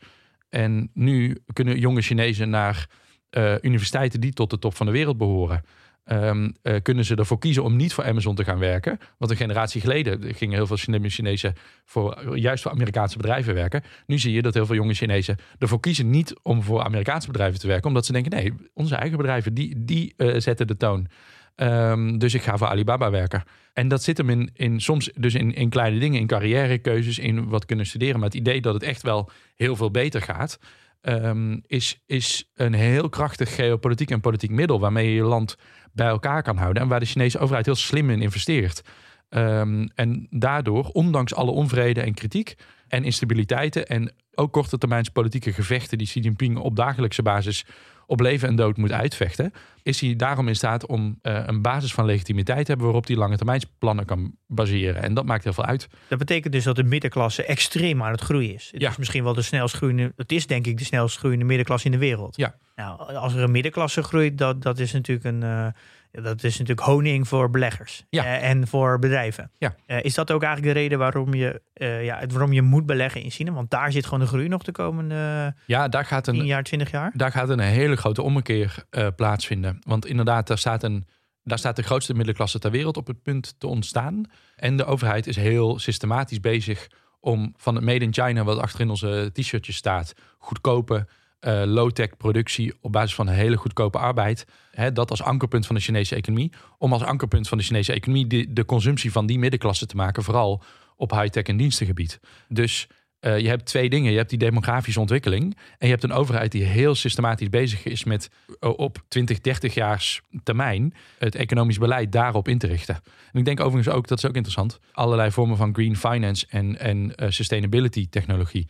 En 0.48 0.90
nu 0.94 1.42
kunnen 1.52 1.78
jonge 1.78 2.00
Chinezen 2.02 2.50
naar 2.50 2.86
eh, 3.30 3.54
universiteiten 3.60 4.20
die 4.20 4.32
tot 4.32 4.50
de 4.50 4.58
top 4.58 4.76
van 4.76 4.86
de 4.86 4.92
wereld 4.92 5.18
behoren. 5.18 5.62
Eh, 6.04 6.74
kunnen 6.82 7.04
ze 7.04 7.14
ervoor 7.14 7.38
kiezen 7.38 7.64
om 7.64 7.76
niet 7.76 7.92
voor 7.92 8.04
Amazon 8.04 8.34
te 8.34 8.44
gaan 8.44 8.58
werken. 8.58 8.98
Want 9.18 9.30
een 9.30 9.36
generatie 9.36 9.80
geleden 9.80 10.34
gingen 10.34 10.54
heel 10.54 10.66
veel 10.66 10.76
Chine- 10.76 11.08
Chinezen 11.08 11.54
voor, 11.84 12.38
juist 12.38 12.62
voor 12.62 12.72
Amerikaanse 12.72 13.16
bedrijven 13.16 13.54
werken. 13.54 13.82
Nu 14.06 14.18
zie 14.18 14.32
je 14.32 14.42
dat 14.42 14.54
heel 14.54 14.66
veel 14.66 14.74
jonge 14.74 14.94
Chinezen 14.94 15.36
ervoor 15.58 15.80
kiezen 15.80 16.10
niet 16.10 16.34
om 16.42 16.62
voor 16.62 16.82
Amerikaanse 16.82 17.26
bedrijven 17.26 17.60
te 17.60 17.66
werken. 17.66 17.88
Omdat 17.88 18.06
ze 18.06 18.12
denken, 18.12 18.30
nee, 18.30 18.52
onze 18.74 18.94
eigen 18.94 19.16
bedrijven, 19.16 19.54
die, 19.54 19.84
die 19.84 20.14
eh, 20.16 20.34
zetten 20.38 20.66
de 20.66 20.76
toon. 20.76 21.06
Ehm, 21.54 22.18
dus 22.18 22.34
ik 22.34 22.42
ga 22.42 22.56
voor 22.56 22.66
Alibaba 22.66 23.10
werken. 23.10 23.42
En 23.72 23.88
dat 23.88 24.02
zit 24.02 24.16
hem 24.16 24.30
in, 24.30 24.50
in 24.54 24.80
soms 24.80 25.10
dus 25.14 25.34
in, 25.34 25.54
in 25.54 25.68
kleine 25.68 25.98
dingen, 25.98 26.20
in 26.20 26.26
carrièrekeuzes, 26.26 27.18
in 27.18 27.48
wat 27.48 27.66
kunnen 27.66 27.86
studeren. 27.86 28.16
Maar 28.20 28.28
het 28.28 28.38
idee 28.38 28.60
dat 28.60 28.74
het 28.74 28.82
echt 28.82 29.02
wel 29.02 29.30
heel 29.54 29.76
veel 29.76 29.90
beter 29.90 30.22
gaat, 30.22 30.58
ehm, 31.00 31.58
is, 31.66 32.02
is 32.06 32.50
een 32.54 32.72
heel 32.72 33.08
krachtig 33.08 33.54
geopolitiek 33.54 34.10
en 34.10 34.20
politiek 34.20 34.50
middel 34.50 34.80
waarmee 34.80 35.08
je 35.08 35.14
je 35.14 35.22
land 35.22 35.56
bij 35.92 36.06
elkaar 36.06 36.42
kan 36.42 36.56
houden. 36.56 36.82
En 36.82 36.88
waar 36.88 37.00
de 37.00 37.06
Chinese 37.06 37.38
overheid 37.38 37.66
heel 37.66 37.74
slim 37.74 38.10
in 38.10 38.22
investeert. 38.22 38.82
Ehm, 39.28 39.86
en 39.94 40.26
daardoor, 40.30 40.84
ondanks 40.92 41.34
alle 41.34 41.50
onvrede 41.50 42.00
en 42.00 42.14
kritiek 42.14 42.54
en 42.88 43.04
instabiliteiten 43.04 43.86
en 43.86 44.12
ook 44.34 44.52
korte 44.52 44.78
termijns 44.78 45.08
politieke 45.08 45.52
gevechten 45.52 45.98
die 45.98 46.06
Xi 46.06 46.20
Jinping 46.20 46.58
op 46.58 46.76
dagelijkse 46.76 47.22
basis 47.22 47.64
op 48.10 48.20
leven 48.20 48.48
en 48.48 48.56
dood 48.56 48.76
moet 48.76 48.92
uitvechten, 48.92 49.52
is 49.82 50.00
hij 50.00 50.16
daarom 50.16 50.48
in 50.48 50.56
staat 50.56 50.86
om 50.86 51.18
eh, 51.22 51.42
een 51.46 51.62
basis 51.62 51.92
van 51.94 52.04
legitimiteit 52.04 52.60
te 52.60 52.66
hebben 52.66 52.86
waarop 52.86 53.06
hij 53.06 53.16
lange 53.16 53.36
termijnsplannen 53.36 54.04
kan 54.04 54.34
baseren. 54.46 55.02
En 55.02 55.14
dat 55.14 55.24
maakt 55.24 55.44
heel 55.44 55.52
veel 55.52 55.64
uit. 55.64 55.88
Dat 56.08 56.18
betekent 56.18 56.52
dus 56.52 56.64
dat 56.64 56.76
de 56.76 56.82
middenklasse 56.84 57.44
extreem 57.44 58.02
aan 58.02 58.10
het 58.10 58.20
groeien 58.20 58.54
is. 58.54 58.68
Het 58.72 58.80
Ja. 58.80 58.90
is 58.90 58.96
misschien 58.96 59.24
wel 59.24 59.34
de 59.34 59.42
snelst 59.42 59.74
groeiende, 59.76 60.12
het 60.16 60.32
is 60.32 60.46
denk 60.46 60.66
ik 60.66 60.78
de 60.78 60.84
snelst 60.84 61.18
groeiende 61.18 61.44
middenklasse 61.44 61.86
in 61.86 61.92
de 61.92 61.98
wereld. 61.98 62.36
Ja. 62.36 62.54
Nou, 62.76 63.14
als 63.14 63.34
er 63.34 63.42
een 63.42 63.50
middenklasse 63.50 64.02
groeit, 64.02 64.38
dat, 64.38 64.62
dat 64.62 64.78
is 64.78 64.92
natuurlijk 64.92 65.26
een, 65.26 65.42
eh, 65.42 65.66
dat 66.10 66.44
is 66.44 66.58
natuurlijk 66.58 66.86
honing 66.86 67.28
voor 67.28 67.50
beleggers 67.50 68.04
Ja. 68.10 68.24
eh, 68.24 68.48
en 68.50 68.66
voor 68.68 68.98
bedrijven. 68.98 69.50
Ja. 69.58 69.74
Eh, 69.86 70.04
is 70.04 70.14
dat 70.14 70.30
ook 70.30 70.42
eigenlijk 70.42 70.74
de 70.74 70.80
reden 70.80 70.98
waarom 70.98 71.34
je, 71.34 71.62
eh, 71.72 72.04
ja, 72.04 72.26
waarom 72.26 72.52
je 72.52 72.62
moet 72.62 72.86
beleggen 72.86 73.22
in 73.22 73.30
China? 73.30 73.52
Want 73.52 73.70
daar 73.70 73.92
zit 73.92 74.04
gewoon 74.04 74.20
de 74.20 74.26
groei 74.26 74.48
nog 74.48 74.62
de 74.62 74.72
komende 74.72 75.54
Ja, 75.66 75.88
daar 75.88 76.04
gaat 76.04 76.24
10 76.24 76.34
een, 76.38 76.44
jaar, 76.46 76.62
20 76.62 76.90
jaar. 76.90 77.10
daar 77.14 77.30
gaat 77.32 77.48
een 77.48 77.58
hele 77.58 77.96
grote 77.96 78.22
ommekeer 78.22 78.84
plaatsvinden. 79.16 79.78
Want 79.86 80.06
inderdaad, 80.06 80.46
daar 80.46 80.58
staat, 80.58 80.82
een, 80.82 81.06
daar 81.44 81.58
staat 81.58 81.76
de 81.76 81.82
grootste 81.82 82.14
middenklasse 82.14 82.58
ter 82.58 82.70
wereld 82.70 82.96
op 82.96 83.06
het 83.06 83.22
punt 83.22 83.54
te 83.58 83.66
ontstaan. 83.66 84.22
En 84.56 84.76
de 84.76 84.84
overheid 84.84 85.26
is 85.26 85.36
heel 85.36 85.78
systematisch 85.78 86.40
bezig 86.40 86.88
om 87.20 87.54
van 87.56 87.74
het 87.74 87.84
Made 87.84 88.04
in 88.04 88.12
China, 88.14 88.44
wat 88.44 88.58
achter 88.58 88.80
in 88.80 88.90
onze 88.90 89.30
t-shirtjes 89.32 89.76
staat, 89.76 90.12
goedkope 90.38 91.06
eh, 91.40 91.62
low-tech 91.64 92.16
productie 92.16 92.74
op 92.80 92.92
basis 92.92 93.14
van 93.14 93.28
hele 93.28 93.56
goedkope 93.56 93.98
arbeid. 93.98 94.46
Hè, 94.70 94.92
dat 94.92 95.10
als 95.10 95.22
ankerpunt 95.22 95.66
van 95.66 95.74
de 95.74 95.80
Chinese 95.80 96.14
economie. 96.14 96.52
Om 96.78 96.92
als 96.92 97.02
ankerpunt 97.02 97.48
van 97.48 97.58
de 97.58 97.64
Chinese 97.64 97.92
economie 97.92 98.26
de, 98.26 98.52
de 98.52 98.64
consumptie 98.64 99.12
van 99.12 99.26
die 99.26 99.38
middenklasse 99.38 99.86
te 99.86 99.96
maken, 99.96 100.22
vooral 100.22 100.62
op 100.96 101.10
high-tech 101.10 101.42
en 101.42 101.56
dienstengebied. 101.56 102.20
Dus 102.48 102.88
eh, 103.20 103.38
je 103.38 103.48
hebt 103.48 103.64
twee 103.64 103.90
dingen. 103.90 104.10
Je 104.10 104.16
hebt 104.16 104.30
die 104.30 104.38
demografische 104.38 105.00
ontwikkeling. 105.00 105.56
En 105.78 105.86
je 105.86 105.92
hebt 105.92 106.02
een 106.02 106.12
overheid 106.12 106.52
die 106.52 106.64
heel 106.64 106.94
systematisch 106.94 107.48
bezig 107.48 107.84
is 107.84 108.04
met 108.04 108.30
eh, 108.60 108.78
op 108.78 109.04
20, 109.08 109.40
30 109.40 109.74
jaars 109.74 110.20
termijn 110.42 110.94
het 111.18 111.34
economisch 111.34 111.78
beleid 111.78 112.12
daarop 112.12 112.48
in 112.48 112.58
te 112.58 112.66
richten. 112.66 112.94
En 113.32 113.38
ik 113.38 113.44
denk 113.44 113.60
overigens 113.60 113.94
ook, 113.94 114.08
dat 114.08 114.18
is 114.18 114.26
ook 114.26 114.34
interessant, 114.34 114.78
allerlei 114.92 115.30
vormen 115.30 115.56
van 115.56 115.74
green 115.74 115.96
finance 115.96 116.46
en, 116.48 116.78
en 116.78 117.12
sustainability 117.28 118.08
technologie. 118.10 118.68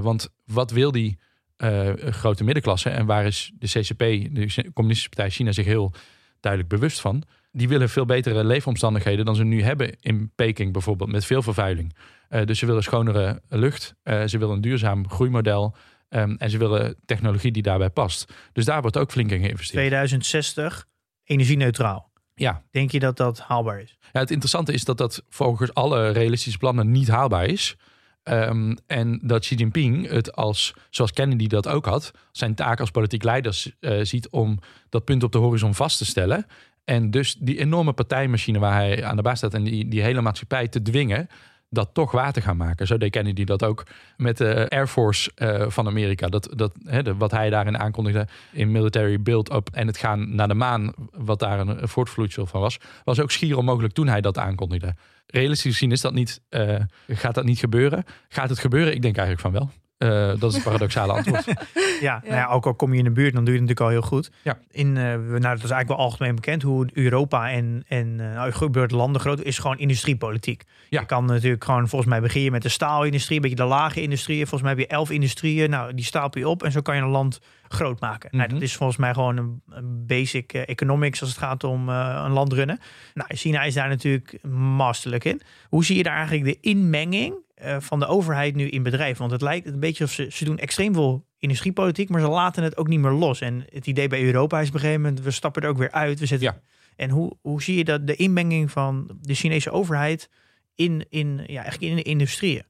Want 0.00 0.28
wat 0.44 0.70
wil 0.70 0.92
die 0.92 1.18
eh, 1.60 1.92
grote 1.96 2.44
middenklasse 2.44 2.90
en 2.90 3.06
waar 3.06 3.26
is 3.26 3.52
de 3.58 3.66
CCP, 3.66 3.98
de 4.34 4.70
Communistische 4.72 5.08
Partij 5.08 5.30
China, 5.30 5.52
zich 5.52 5.64
heel 5.64 5.92
duidelijk 6.40 6.72
bewust 6.72 7.00
van? 7.00 7.22
Die 7.52 7.68
willen 7.68 7.88
veel 7.88 8.04
betere 8.04 8.44
leefomstandigheden 8.44 9.24
dan 9.24 9.36
ze 9.36 9.44
nu 9.44 9.62
hebben 9.62 9.96
in 10.00 10.32
Peking 10.34 10.72
bijvoorbeeld, 10.72 11.10
met 11.10 11.24
veel 11.24 11.42
vervuiling. 11.42 11.96
Eh, 12.28 12.46
dus 12.46 12.58
ze 12.58 12.66
willen 12.66 12.82
schonere 12.82 13.42
lucht, 13.48 13.94
eh, 14.02 14.22
ze 14.26 14.38
willen 14.38 14.54
een 14.54 14.60
duurzaam 14.60 15.08
groeimodel 15.08 15.74
ehm, 16.08 16.34
en 16.38 16.50
ze 16.50 16.58
willen 16.58 16.96
technologie 17.04 17.52
die 17.52 17.62
daarbij 17.62 17.90
past. 17.90 18.32
Dus 18.52 18.64
daar 18.64 18.80
wordt 18.80 18.96
ook 18.96 19.10
flink 19.10 19.30
in 19.30 19.40
geïnvesteerd. 19.40 19.78
2060 19.78 20.86
energie-neutraal. 21.24 22.10
Ja. 22.34 22.62
Denk 22.70 22.90
je 22.90 22.98
dat 22.98 23.16
dat 23.16 23.40
haalbaar 23.40 23.80
is? 23.80 23.98
Ja, 24.12 24.20
het 24.20 24.30
interessante 24.30 24.72
is 24.72 24.84
dat 24.84 24.98
dat 24.98 25.24
volgens 25.28 25.74
alle 25.74 26.10
realistische 26.10 26.58
plannen 26.58 26.90
niet 26.90 27.08
haalbaar 27.08 27.46
is. 27.46 27.76
Ehm, 28.22 28.76
en 28.86 29.20
dat 29.22 29.40
Xi 29.40 29.54
Jinping 29.54 30.08
het 30.08 30.36
als, 30.36 30.74
zoals 30.90 31.12
Kennedy 31.12 31.46
dat 31.46 31.68
ook 31.68 31.86
had, 31.86 32.10
zijn 32.32 32.54
taak 32.54 32.80
als 32.80 32.90
politiek 32.90 33.22
leider 33.22 33.64
eh, 33.80 33.98
ziet 34.02 34.28
om 34.28 34.58
dat 34.88 35.04
punt 35.04 35.22
op 35.22 35.32
de 35.32 35.38
horizon 35.38 35.74
vast 35.74 35.98
te 35.98 36.04
stellen. 36.04 36.46
En 36.84 37.10
dus 37.10 37.36
die 37.38 37.58
enorme 37.58 37.92
partijmachine 37.92 38.58
waar 38.58 38.74
hij 38.74 39.04
aan 39.04 39.16
de 39.16 39.22
baas 39.22 39.38
staat 39.38 39.54
en 39.54 39.64
die, 39.64 39.88
die 39.88 40.02
hele 40.02 40.20
maatschappij 40.20 40.68
te 40.68 40.82
dwingen 40.82 41.28
dat 41.70 41.90
toch 41.92 42.10
waar 42.10 42.32
te 42.32 42.40
gaan 42.40 42.56
maken. 42.56 42.86
Zo 42.86 42.96
deed 42.96 43.10
Kennedy 43.10 43.44
dat 43.44 43.64
ook 43.64 43.86
met 44.16 44.36
de 44.36 44.68
Air 44.68 44.86
Force 44.86 45.30
eh, 45.34 45.64
van 45.68 45.86
Amerika. 45.86 46.28
Dat, 46.28 46.48
dat, 46.56 46.72
hè, 46.84 47.16
wat 47.16 47.30
hij 47.30 47.50
daarin 47.50 47.78
aankondigde 47.78 48.26
in 48.52 48.70
military 48.70 49.20
build-up 49.20 49.68
en 49.72 49.86
het 49.86 49.96
gaan 49.96 50.34
naar 50.34 50.48
de 50.48 50.54
maan, 50.54 50.92
wat 51.10 51.38
daar 51.38 51.60
een, 51.60 51.82
een 51.82 51.88
voortvloedsel 51.88 52.46
van 52.46 52.60
was, 52.60 52.78
was 53.04 53.20
ook 53.20 53.30
schier 53.30 53.56
onmogelijk 53.56 53.94
toen 53.94 54.08
hij 54.08 54.20
dat 54.20 54.38
aankondigde. 54.38 54.94
Realistisch 55.30 55.72
gezien 55.72 55.92
is 55.92 56.00
dat 56.00 56.12
niet, 56.12 56.40
eh, 56.48 56.80
gaat 57.08 57.34
dat 57.34 57.44
niet 57.44 57.58
gebeuren. 57.58 58.04
Gaat 58.28 58.48
het 58.48 58.58
gebeuren? 58.58 58.94
Ik 58.94 59.02
denk 59.02 59.16
eigenlijk 59.16 59.46
van 59.46 59.52
wel. 59.52 59.70
Eh, 60.00 60.28
dat 60.38 60.42
is 60.50 60.54
het 60.54 60.64
paradoxale 60.64 61.12
antwoord. 61.12 61.44
Ja, 62.00 62.20
Nou 62.24 62.34
ja, 62.34 62.46
ook 62.46 62.66
al 62.66 62.74
kom 62.74 62.92
je 62.92 62.98
in 62.98 63.04
de 63.04 63.10
buurt, 63.10 63.34
dan 63.34 63.44
doe 63.44 63.54
je 63.54 63.60
het 63.60 63.68
natuurlijk 63.68 63.94
al 63.94 64.00
heel 64.00 64.08
goed. 64.18 64.30
Ja. 64.42 64.58
In, 64.70 64.96
eh, 64.96 65.02
nou, 65.04 65.40
dat 65.40 65.40
is 65.40 65.70
eigenlijk 65.70 65.88
wel 65.88 65.96
algemeen 65.96 66.34
bekend 66.34 66.62
hoe 66.62 66.88
Europa 66.92 67.50
en, 67.50 67.84
en 67.88 68.20
eh, 68.20 68.34
nou, 68.34 68.52
gebeurt 68.52 68.90
landen 68.90 69.20
groot 69.20 69.42
is 69.42 69.58
gewoon 69.58 69.78
industriepolitiek. 69.78 70.62
Ja. 70.88 71.00
Je 71.00 71.06
kan 71.06 71.24
natuurlijk 71.24 71.64
gewoon, 71.64 71.88
volgens 71.88 72.10
mij 72.10 72.20
begin 72.20 72.42
je 72.42 72.50
met 72.50 72.62
de 72.62 72.68
staalindustrie, 72.68 73.36
een 73.36 73.42
beetje 73.42 73.56
de 73.56 73.64
lage 73.64 74.02
industrie. 74.02 74.36
Volgens 74.38 74.62
mij 74.62 74.70
heb 74.70 74.78
je 74.80 74.86
elf 74.86 75.10
industrieën, 75.10 75.70
nou 75.70 75.94
die 75.94 76.04
stapel 76.04 76.40
je 76.40 76.48
op 76.48 76.62
en 76.62 76.72
zo 76.72 76.80
kan 76.80 76.96
je 76.96 77.02
een 77.02 77.08
land 77.08 77.40
groot 77.68 78.00
maken. 78.00 78.28
nou, 78.32 78.44
Mhm. 78.44 78.54
dat 78.54 78.62
is 78.62 78.76
volgens 78.76 78.98
mij 78.98 79.14
gewoon 79.14 79.36
een, 79.36 79.62
een 79.70 80.06
basic 80.06 80.52
economics 80.52 81.20
als 81.20 81.28
het 81.30 81.38
gaat 81.38 81.64
om 81.64 81.88
eh, 81.88 82.22
een 82.24 82.32
land 82.32 82.52
runnen. 82.52 82.78
Nou, 83.14 83.34
China 83.34 83.62
is 83.62 83.74
daar 83.74 83.88
natuurlijk 83.88 84.38
masterlijk 84.52 85.24
in. 85.24 85.40
Hoe 85.68 85.84
zie 85.84 85.96
je 85.96 86.02
daar 86.02 86.16
eigenlijk 86.16 86.44
de 86.44 86.68
inmenging 86.68 87.34
eh, 87.60 87.76
van 87.80 87.98
de 87.98 88.06
overheid 88.06 88.54
nu 88.54 88.68
in 88.68 88.82
bedrijven? 88.82 89.18
Want 89.18 89.32
het 89.32 89.42
lijkt 89.42 89.66
een 89.66 89.80
beetje 89.80 90.04
of 90.04 90.12
ze, 90.12 90.26
ze 90.30 90.44
doen 90.44 90.58
extreem 90.58 90.94
veel 90.94 91.26
industriepolitiek, 91.38 92.08
maar 92.08 92.20
ze 92.20 92.28
laten 92.28 92.62
het 92.62 92.76
ook 92.76 92.88
niet 92.88 93.00
meer 93.00 93.10
los. 93.10 93.40
En 93.40 93.64
het 93.72 93.86
idee 93.86 94.08
bij 94.08 94.22
Europa 94.22 94.60
is 94.60 94.68
op 94.68 94.74
een 94.74 94.80
gegeven 94.80 95.02
moment, 95.02 95.20
we 95.20 95.30
stappen 95.30 95.62
er 95.62 95.68
ook 95.68 95.78
weer 95.78 95.90
uit. 95.90 96.18
We 96.18 96.26
zetten, 96.26 96.46
Ja. 96.46 96.60
En 96.96 97.10
hoe, 97.10 97.36
hoe 97.40 97.62
zie 97.62 97.76
je 97.76 97.84
dat 97.84 98.06
de 98.06 98.16
inmenging 98.16 98.70
van 98.70 99.18
de 99.20 99.34
Chinese 99.34 99.70
overheid 99.70 100.30
in, 100.74 101.06
in, 101.08 101.44
ja, 101.46 101.62
eigenlijk 101.62 101.92
in 101.92 101.96
de 101.96 102.02
industrieën? 102.02 102.62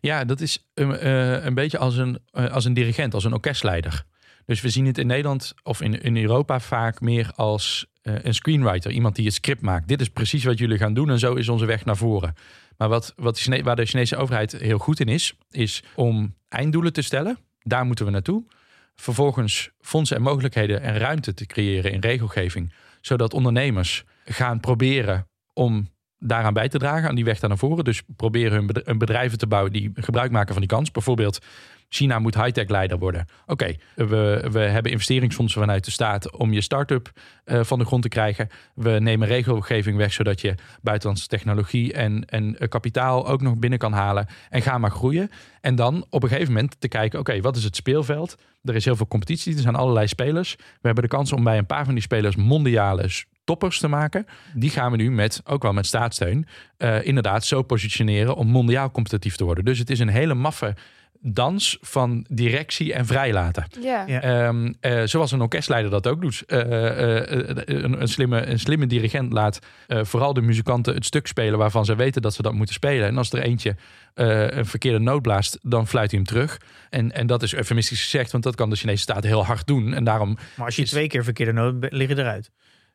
Ja, 0.00 0.24
dat 0.24 0.40
is 0.40 0.68
een, 0.74 0.96
eh, 0.96 1.44
een 1.44 1.54
beetje 1.54 1.78
als 1.78 1.96
een, 1.96 2.18
eh, 2.30 2.50
als 2.52 2.64
een 2.64 2.74
dirigent, 2.74 3.14
als 3.14 3.24
een 3.24 3.32
orkestleider. 3.32 4.04
Dus 4.46 4.60
we 4.60 4.68
zien 4.68 4.86
het 4.86 4.98
in 4.98 5.06
Nederland 5.06 5.54
of 5.62 5.80
in, 5.80 6.02
in 6.02 6.16
Europa 6.16 6.60
vaak 6.60 7.00
meer 7.00 7.30
als 7.34 7.86
een 8.02 8.34
screenwriter. 8.34 8.90
Iemand 8.90 9.16
die 9.16 9.24
het 9.24 9.34
script 9.34 9.60
maakt. 9.60 9.88
Dit 9.88 10.00
is 10.00 10.08
precies 10.08 10.44
wat 10.44 10.58
jullie 10.58 10.78
gaan 10.78 10.94
doen 10.94 11.10
en 11.10 11.18
zo 11.18 11.34
is 11.34 11.48
onze 11.48 11.64
weg 11.64 11.84
naar 11.84 11.96
voren. 11.96 12.34
Maar 12.78 12.88
wat, 12.88 13.12
wat 13.16 13.36
de 13.36 13.62
waar 13.62 13.76
de 13.76 13.84
Chinese 13.84 14.16
overheid 14.16 14.52
heel 14.52 14.78
goed 14.78 15.00
in 15.00 15.08
is, 15.08 15.34
is 15.50 15.82
om 15.94 16.34
einddoelen 16.48 16.92
te 16.92 17.02
stellen. 17.02 17.38
Daar 17.62 17.84
moeten 17.84 18.04
we 18.04 18.10
naartoe. 18.10 18.44
Vervolgens 18.94 19.70
fondsen 19.80 20.16
en 20.16 20.22
mogelijkheden 20.22 20.82
en 20.82 20.98
ruimte 20.98 21.34
te 21.34 21.46
creëren 21.46 21.92
in 21.92 22.00
regelgeving. 22.00 22.72
Zodat 23.00 23.34
ondernemers 23.34 24.04
gaan 24.24 24.60
proberen 24.60 25.28
om 25.52 25.88
daaraan 26.18 26.52
bij 26.52 26.68
te 26.68 26.78
dragen, 26.78 27.08
aan 27.08 27.14
die 27.14 27.24
weg 27.24 27.38
daar 27.38 27.48
naar 27.48 27.58
voren. 27.58 27.84
Dus 27.84 28.02
proberen 28.16 28.82
hun 28.84 28.98
bedrijven 28.98 29.38
te 29.38 29.46
bouwen 29.46 29.72
die 29.72 29.90
gebruik 29.94 30.30
maken 30.30 30.52
van 30.52 30.62
die 30.62 30.70
kans. 30.70 30.90
Bijvoorbeeld 30.90 31.38
China 31.88 32.18
moet 32.18 32.34
high-tech 32.34 32.68
leider 32.68 32.98
worden. 32.98 33.26
Oké, 33.46 33.74
we, 33.94 34.48
we 34.50 34.58
hebben 34.58 34.92
investeringsfondsen 34.92 35.60
vanuit 35.60 35.84
de 35.84 35.90
staat 35.90 36.36
om 36.36 36.52
je 36.52 36.60
start-up 36.60 37.10
uh, 37.44 37.60
van 37.62 37.78
de 37.78 37.84
grond 37.84 38.02
te 38.02 38.08
krijgen. 38.08 38.48
We 38.74 38.90
nemen 38.90 39.28
regelgeving 39.28 39.96
weg 39.96 40.12
zodat 40.12 40.40
je 40.40 40.54
buitenlandse 40.82 41.26
technologie 41.26 41.92
en, 41.92 42.24
en 42.24 42.44
uh, 42.44 42.68
kapitaal 42.68 43.28
ook 43.28 43.40
nog 43.40 43.58
binnen 43.58 43.78
kan 43.78 43.92
halen. 43.92 44.26
En 44.50 44.62
ga 44.62 44.78
maar 44.78 44.90
groeien. 44.90 45.30
En 45.60 45.74
dan 45.74 46.06
op 46.10 46.22
een 46.22 46.28
gegeven 46.28 46.52
moment 46.52 46.80
te 46.80 46.88
kijken, 46.88 47.18
oké, 47.18 47.40
wat 47.40 47.56
is 47.56 47.64
het 47.64 47.76
speelveld? 47.76 48.36
Er 48.62 48.74
is 48.74 48.84
heel 48.84 48.96
veel 48.96 49.08
competitie, 49.08 49.54
er 49.54 49.60
zijn 49.60 49.74
allerlei 49.74 50.06
spelers. 50.06 50.56
We 50.56 50.64
hebben 50.80 51.02
de 51.02 51.10
kans 51.10 51.32
om 51.32 51.44
bij 51.44 51.58
een 51.58 51.66
paar 51.66 51.84
van 51.84 51.94
die 51.94 52.02
spelers 52.02 52.36
mondiale 52.36 53.10
toppers 53.44 53.78
te 53.78 53.88
maken. 53.88 54.26
Die 54.54 54.70
gaan 54.70 54.90
we 54.90 54.96
nu 54.96 55.10
met, 55.10 55.40
ook 55.44 55.62
wel 55.62 55.72
met 55.72 55.86
staatssteun, 55.86 56.46
uh, 56.78 57.06
inderdaad 57.06 57.44
zo 57.44 57.62
positioneren 57.62 58.36
om 58.36 58.46
mondiaal 58.46 58.90
competitief 58.90 59.36
te 59.36 59.44
worden. 59.44 59.64
Dus 59.64 59.78
het 59.78 59.90
is 59.90 59.98
een 59.98 60.08
hele 60.08 60.34
maffe 60.34 60.74
dans 61.20 61.78
van 61.80 62.26
directie 62.28 62.92
en 62.92 63.06
vrijlaten. 63.06 63.66
Ja. 63.80 64.46
Um, 64.46 64.74
uh, 64.80 65.02
zoals 65.04 65.32
een 65.32 65.40
orkestleider 65.40 65.90
dat 65.90 66.06
ook 66.06 66.20
doet. 66.20 66.42
Uh, 66.46 66.58
uh, 66.58 66.66
een, 67.64 68.00
een, 68.00 68.08
slimme, 68.08 68.46
een 68.46 68.58
slimme 68.58 68.86
dirigent 68.86 69.32
laat 69.32 69.58
vooral 69.88 70.34
de 70.34 70.40
muzikanten 70.40 70.94
het 70.94 71.04
stuk 71.04 71.26
spelen 71.26 71.58
waarvan 71.58 71.84
ze 71.84 71.96
weten 71.96 72.22
dat 72.22 72.34
ze 72.34 72.42
dat 72.42 72.52
moeten 72.52 72.74
spelen. 72.74 73.06
En 73.06 73.16
als 73.16 73.32
er 73.32 73.42
eentje 73.42 73.76
een 74.14 74.66
verkeerde 74.66 74.98
noot 74.98 75.22
blaast, 75.22 75.58
dan 75.62 75.86
fluit 75.86 76.10
hij 76.10 76.20
hem 76.20 76.28
terug. 76.28 76.60
En, 76.90 77.12
en 77.12 77.26
dat 77.26 77.42
is 77.42 77.54
eufemistisch 77.54 78.02
gezegd, 78.02 78.32
want 78.32 78.44
dat 78.44 78.54
kan 78.54 78.70
de 78.70 78.76
Chinese 78.76 79.02
staat 79.02 79.24
heel 79.24 79.44
hard 79.44 79.66
doen. 79.66 79.94
En 79.94 80.04
daarom 80.04 80.38
maar 80.56 80.66
als 80.66 80.76
je 80.76 80.82
is... 80.82 80.90
twee 80.90 81.06
keer 81.06 81.24
verkeerde 81.24 81.52
noot, 81.52 81.74
liggen 81.92 82.18
eruit. 82.18 82.50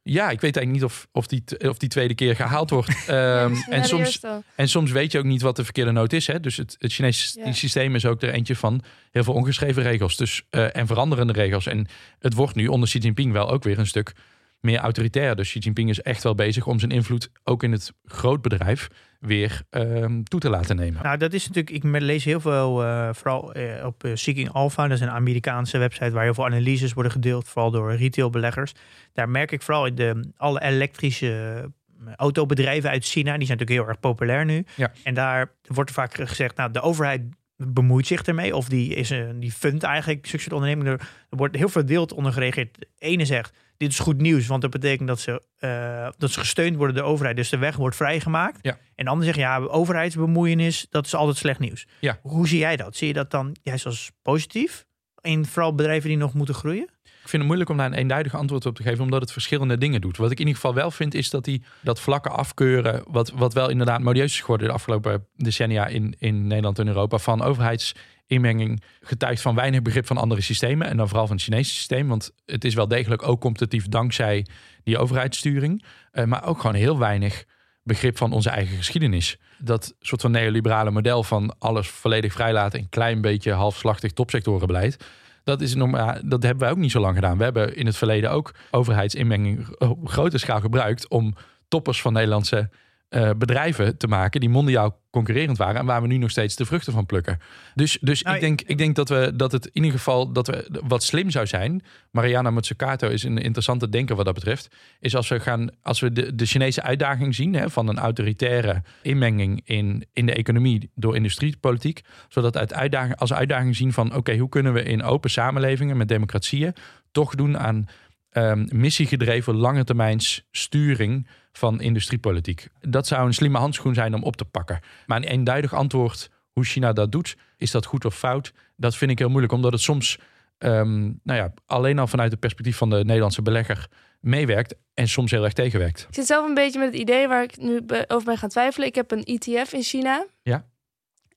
Ja, 0.05 0.29
ik 0.29 0.41
weet 0.41 0.55
eigenlijk 0.55 0.71
niet 0.71 0.83
of, 0.83 1.07
of, 1.11 1.27
die, 1.27 1.43
of 1.69 1.77
die 1.77 1.89
tweede 1.89 2.15
keer 2.15 2.35
gehaald 2.35 2.69
wordt. 2.69 2.91
Um, 3.07 3.55
en, 3.69 3.83
soms, 3.83 4.19
en 4.55 4.69
soms 4.69 4.91
weet 4.91 5.11
je 5.11 5.17
ook 5.17 5.23
niet 5.23 5.41
wat 5.41 5.55
de 5.55 5.63
verkeerde 5.63 5.91
noot 5.91 6.13
is. 6.13 6.27
Hè? 6.27 6.39
Dus 6.39 6.57
het, 6.57 6.75
het 6.79 6.93
Chinese 6.93 7.39
ja. 7.39 7.51
systeem 7.51 7.95
is 7.95 8.05
ook 8.05 8.21
er 8.21 8.29
eentje 8.29 8.55
van 8.55 8.81
heel 9.11 9.23
veel 9.23 9.33
ongeschreven 9.33 9.83
regels. 9.83 10.17
Dus, 10.17 10.43
uh, 10.51 10.75
en 10.75 10.87
veranderende 10.87 11.33
regels. 11.33 11.67
En 11.67 11.87
het 12.19 12.33
wordt 12.33 12.55
nu 12.55 12.67
onder 12.67 12.89
Xi 12.89 12.99
Jinping 12.99 13.31
wel 13.31 13.51
ook 13.51 13.63
weer 13.63 13.79
een 13.79 13.87
stuk 13.87 14.13
meer 14.59 14.79
autoritair. 14.79 15.35
Dus 15.35 15.49
Xi 15.49 15.59
Jinping 15.59 15.89
is 15.89 16.01
echt 16.01 16.23
wel 16.23 16.35
bezig 16.35 16.67
om 16.67 16.79
zijn 16.79 16.91
invloed 16.91 17.29
ook 17.43 17.63
in 17.63 17.71
het 17.71 17.93
grootbedrijf 18.05 18.87
weer 19.25 19.61
um, 19.69 20.23
toe 20.23 20.39
te 20.39 20.49
laten 20.49 20.75
nemen. 20.75 21.03
Nou, 21.03 21.17
dat 21.17 21.33
is 21.33 21.47
natuurlijk, 21.47 21.83
ik 21.85 22.01
lees 22.01 22.23
heel 22.23 22.39
veel, 22.39 22.83
uh, 22.83 23.09
vooral 23.13 23.57
uh, 23.57 23.85
op 23.85 24.03
uh, 24.03 24.11
Seeking 24.15 24.51
Alpha, 24.51 24.87
dat 24.87 24.97
is 24.97 25.03
een 25.03 25.09
Amerikaanse 25.09 25.77
website 25.77 26.11
waar 26.11 26.23
heel 26.23 26.33
veel 26.33 26.45
analyses 26.45 26.93
worden 26.93 27.11
gedeeld, 27.11 27.47
vooral 27.47 27.71
door 27.71 27.95
retailbeleggers. 27.95 28.73
Daar 29.13 29.29
merk 29.29 29.51
ik 29.51 29.61
vooral 29.61 29.85
in 29.85 29.95
de, 29.95 30.29
alle 30.37 30.61
elektrische 30.61 31.71
autobedrijven 32.15 32.89
uit 32.89 33.05
China, 33.05 33.37
die 33.37 33.45
zijn 33.45 33.57
natuurlijk 33.57 33.79
heel 33.79 33.87
erg 33.87 33.99
populair 33.99 34.45
nu. 34.45 34.65
Ja. 34.75 34.91
En 35.03 35.13
daar 35.13 35.51
wordt 35.67 35.91
vaak 35.91 36.13
gezegd, 36.13 36.55
nou, 36.55 36.71
de 36.71 36.81
overheid 36.81 37.21
bemoeit 37.55 38.07
zich 38.07 38.21
ermee, 38.21 38.55
of 38.55 38.69
die, 38.69 38.95
is 38.95 39.09
een, 39.09 39.39
die 39.39 39.51
fundt 39.51 39.83
eigenlijk 39.83 40.25
zulke 40.27 40.53
ondernemingen. 40.53 40.93
Er, 40.93 40.99
er 41.29 41.37
wordt 41.37 41.55
heel 41.55 41.69
veel 41.69 41.85
deelt 41.85 42.13
onder 42.13 42.33
gereageerd. 42.33 42.79
De 42.79 42.87
ene 42.97 43.25
zegt, 43.25 43.53
dit 43.77 43.89
is 43.89 43.99
goed 43.99 44.21
nieuws, 44.21 44.47
want 44.47 44.61
dat 44.61 44.71
betekent 44.71 45.07
dat 45.07 45.19
ze, 45.19 45.41
uh, 45.59 46.07
dat 46.17 46.31
ze 46.31 46.39
gesteund 46.39 46.75
worden 46.75 46.95
door 46.95 47.03
de 47.03 47.09
overheid. 47.09 47.35
Dus 47.35 47.49
de 47.49 47.57
weg 47.57 47.75
wordt 47.75 47.95
vrijgemaakt. 47.95 48.59
Ja. 48.61 48.77
En 48.95 49.07
anderen 49.07 49.33
zeggen, 49.33 49.53
ja, 49.53 49.67
overheidsbemoeienis, 49.67 50.87
dat 50.89 51.05
is 51.05 51.15
altijd 51.15 51.37
slecht 51.37 51.59
nieuws. 51.59 51.87
Ja. 51.99 52.19
Hoe 52.21 52.47
zie 52.47 52.59
jij 52.59 52.75
dat? 52.75 52.95
Zie 52.95 53.07
je 53.07 53.13
dat 53.13 53.31
dan 53.31 53.55
juist 53.61 53.85
als 53.85 54.11
positief? 54.21 54.85
In 55.21 55.45
vooral 55.45 55.75
bedrijven 55.75 56.09
die 56.09 56.17
nog 56.17 56.33
moeten 56.33 56.55
groeien? 56.55 56.89
Ik 57.03 57.29
vind 57.29 57.31
het 57.31 57.45
moeilijk 57.45 57.69
om 57.69 57.77
daar 57.77 57.85
een 57.85 57.93
eenduidig 57.93 58.35
antwoord 58.35 58.65
op 58.65 58.75
te 58.75 58.83
geven, 58.83 59.03
omdat 59.03 59.21
het 59.21 59.31
verschillende 59.31 59.77
dingen 59.77 60.01
doet. 60.01 60.17
Wat 60.17 60.31
ik 60.31 60.39
in 60.39 60.45
ieder 60.47 60.61
geval 60.61 60.73
wel 60.73 60.91
vind, 60.91 61.13
is 61.13 61.29
dat 61.29 61.43
die 61.43 61.63
dat 61.81 61.99
vlakke 61.99 62.29
afkeuren, 62.29 63.03
wat, 63.07 63.29
wat 63.29 63.53
wel 63.53 63.69
inderdaad 63.69 64.01
modieus 64.01 64.33
is 64.33 64.39
geworden 64.39 64.67
de 64.67 64.73
afgelopen 64.73 65.27
decennia 65.35 65.87
in, 65.87 66.15
in 66.19 66.47
Nederland 66.47 66.79
en 66.79 66.87
Europa, 66.87 67.17
van 67.17 67.41
overheids 67.41 67.95
inmenging 68.33 68.83
getuigt 69.01 69.41
van 69.41 69.55
weinig 69.55 69.81
begrip 69.81 70.05
van 70.05 70.17
andere 70.17 70.41
systemen. 70.41 70.87
En 70.87 70.97
dan 70.97 71.07
vooral 71.07 71.27
van 71.27 71.35
het 71.35 71.45
Chinese 71.45 71.71
systeem. 71.71 72.07
Want 72.07 72.31
het 72.45 72.65
is 72.65 72.73
wel 72.73 72.87
degelijk 72.87 73.27
ook 73.27 73.41
competitief 73.41 73.87
dankzij 73.87 74.45
die 74.83 74.97
overheidssturing. 74.97 75.83
Uh, 76.13 76.25
maar 76.25 76.45
ook 76.45 76.59
gewoon 76.59 76.75
heel 76.75 76.99
weinig 76.99 77.45
begrip 77.83 78.17
van 78.17 78.31
onze 78.31 78.49
eigen 78.49 78.77
geschiedenis. 78.77 79.37
Dat 79.57 79.95
soort 79.99 80.21
van 80.21 80.31
neoliberale 80.31 80.91
model 80.91 81.23
van 81.23 81.55
alles 81.59 81.87
volledig 81.87 82.33
vrijlaten... 82.33 82.79
een 82.79 82.89
klein 82.89 83.21
beetje 83.21 83.51
halfslachtig 83.51 84.11
topsectorenbeleid... 84.11 84.97
Dat, 85.43 85.61
is 85.61 85.75
normaal, 85.75 86.17
dat 86.25 86.43
hebben 86.43 86.63
wij 86.63 86.71
ook 86.71 86.77
niet 86.77 86.91
zo 86.91 86.99
lang 86.99 87.15
gedaan. 87.15 87.37
We 87.37 87.43
hebben 87.43 87.75
in 87.75 87.85
het 87.85 87.97
verleden 87.97 88.31
ook 88.31 88.53
overheidsinmenging 88.71 89.77
op 89.77 90.09
grote 90.09 90.37
schaal 90.37 90.59
gebruikt... 90.59 91.07
om 91.07 91.35
toppers 91.67 92.01
van 92.01 92.13
Nederlandse 92.13 92.69
uh, 93.15 93.29
bedrijven 93.37 93.97
te 93.97 94.07
maken 94.07 94.39
die 94.39 94.49
mondiaal 94.49 95.01
concurrerend 95.09 95.57
waren 95.57 95.79
en 95.79 95.85
waar 95.85 96.01
we 96.01 96.07
nu 96.07 96.17
nog 96.17 96.31
steeds 96.31 96.55
de 96.55 96.65
vruchten 96.65 96.93
van 96.93 97.05
plukken. 97.05 97.39
Dus, 97.75 97.97
dus 98.01 98.21
nou, 98.21 98.35
ik, 98.35 98.41
denk, 98.41 98.61
ik 98.61 98.77
denk 98.77 98.95
dat, 98.95 99.09
we, 99.09 99.31
dat 99.35 99.51
het 99.51 99.65
in 99.65 99.83
ieder 99.83 99.91
geval 99.91 100.31
dat 100.31 100.47
we 100.47 100.81
wat 100.87 101.03
slim 101.03 101.29
zou 101.29 101.47
zijn. 101.47 101.83
Mariana 102.11 102.51
Mazzucato 102.51 103.09
is 103.09 103.23
een 103.23 103.37
interessante 103.37 103.89
denker 103.89 104.15
wat 104.15 104.25
dat 104.25 104.33
betreft. 104.33 104.75
Is 104.99 105.15
als 105.15 105.27
we 105.27 105.39
gaan, 105.39 105.69
als 105.81 105.99
we 105.99 106.11
de, 106.11 106.35
de 106.35 106.45
Chinese 106.45 106.81
uitdaging 106.81 107.35
zien 107.35 107.53
hè, 107.53 107.69
van 107.69 107.87
een 107.87 107.97
autoritaire 107.97 108.81
inmenging 109.01 109.61
in, 109.63 110.05
in 110.13 110.25
de 110.25 110.33
economie 110.33 110.91
door 110.95 111.15
industriepolitiek, 111.15 112.01
zodat 112.29 112.57
uit 112.57 112.73
uitdaging, 112.73 113.15
als 113.15 113.33
uitdaging 113.33 113.75
zien 113.75 113.93
van 113.93 114.15
oké, 114.15 114.37
hoe 114.37 114.49
kunnen 114.49 114.73
we 114.73 114.83
in 114.83 115.03
open 115.03 115.29
samenlevingen 115.29 115.97
met 115.97 116.07
democratieën 116.07 116.73
toch 117.11 117.35
doen 117.35 117.57
aan 117.57 117.87
um, 118.33 118.67
missiegedreven 118.71 119.55
lange 119.55 119.83
termijns 119.83 120.47
sturing 120.51 121.27
van 121.57 121.81
industriepolitiek. 121.81 122.67
Dat 122.81 123.07
zou 123.07 123.25
een 123.25 123.33
slimme 123.33 123.57
handschoen 123.57 123.93
zijn 123.93 124.13
om 124.13 124.23
op 124.23 124.35
te 124.35 124.45
pakken. 124.45 124.79
Maar 125.05 125.17
een 125.17 125.23
eenduidig 125.23 125.73
antwoord 125.73 126.29
hoe 126.51 126.63
China 126.63 126.93
dat 126.93 127.11
doet, 127.11 127.37
is 127.57 127.71
dat 127.71 127.85
goed 127.85 128.05
of 128.05 128.17
fout? 128.17 128.53
Dat 128.75 128.95
vind 128.95 129.11
ik 129.11 129.19
heel 129.19 129.29
moeilijk, 129.29 129.53
omdat 129.53 129.71
het 129.71 129.81
soms 129.81 130.19
um, 130.57 131.19
nou 131.23 131.39
ja, 131.39 131.53
alleen 131.65 131.99
al 131.99 132.07
vanuit 132.07 132.31
het 132.31 132.39
perspectief 132.39 132.77
van 132.77 132.89
de 132.89 132.95
Nederlandse 132.95 133.41
belegger 133.41 133.87
meewerkt 134.19 134.75
en 134.93 135.07
soms 135.07 135.31
heel 135.31 135.43
erg 135.43 135.53
tegenwerkt. 135.53 136.05
Ik 136.07 136.15
zit 136.15 136.25
zelf 136.25 136.47
een 136.47 136.53
beetje 136.53 136.79
met 136.79 136.91
het 136.91 137.01
idee 137.01 137.27
waar 137.27 137.43
ik 137.43 137.57
nu 137.57 137.81
over 138.07 138.25
ben 138.25 138.37
gaan 138.37 138.49
twijfelen. 138.49 138.87
Ik 138.87 138.95
heb 138.95 139.11
een 139.11 139.23
ETF 139.23 139.73
in 139.73 139.83
China. 139.83 140.25
Ja. 140.43 140.65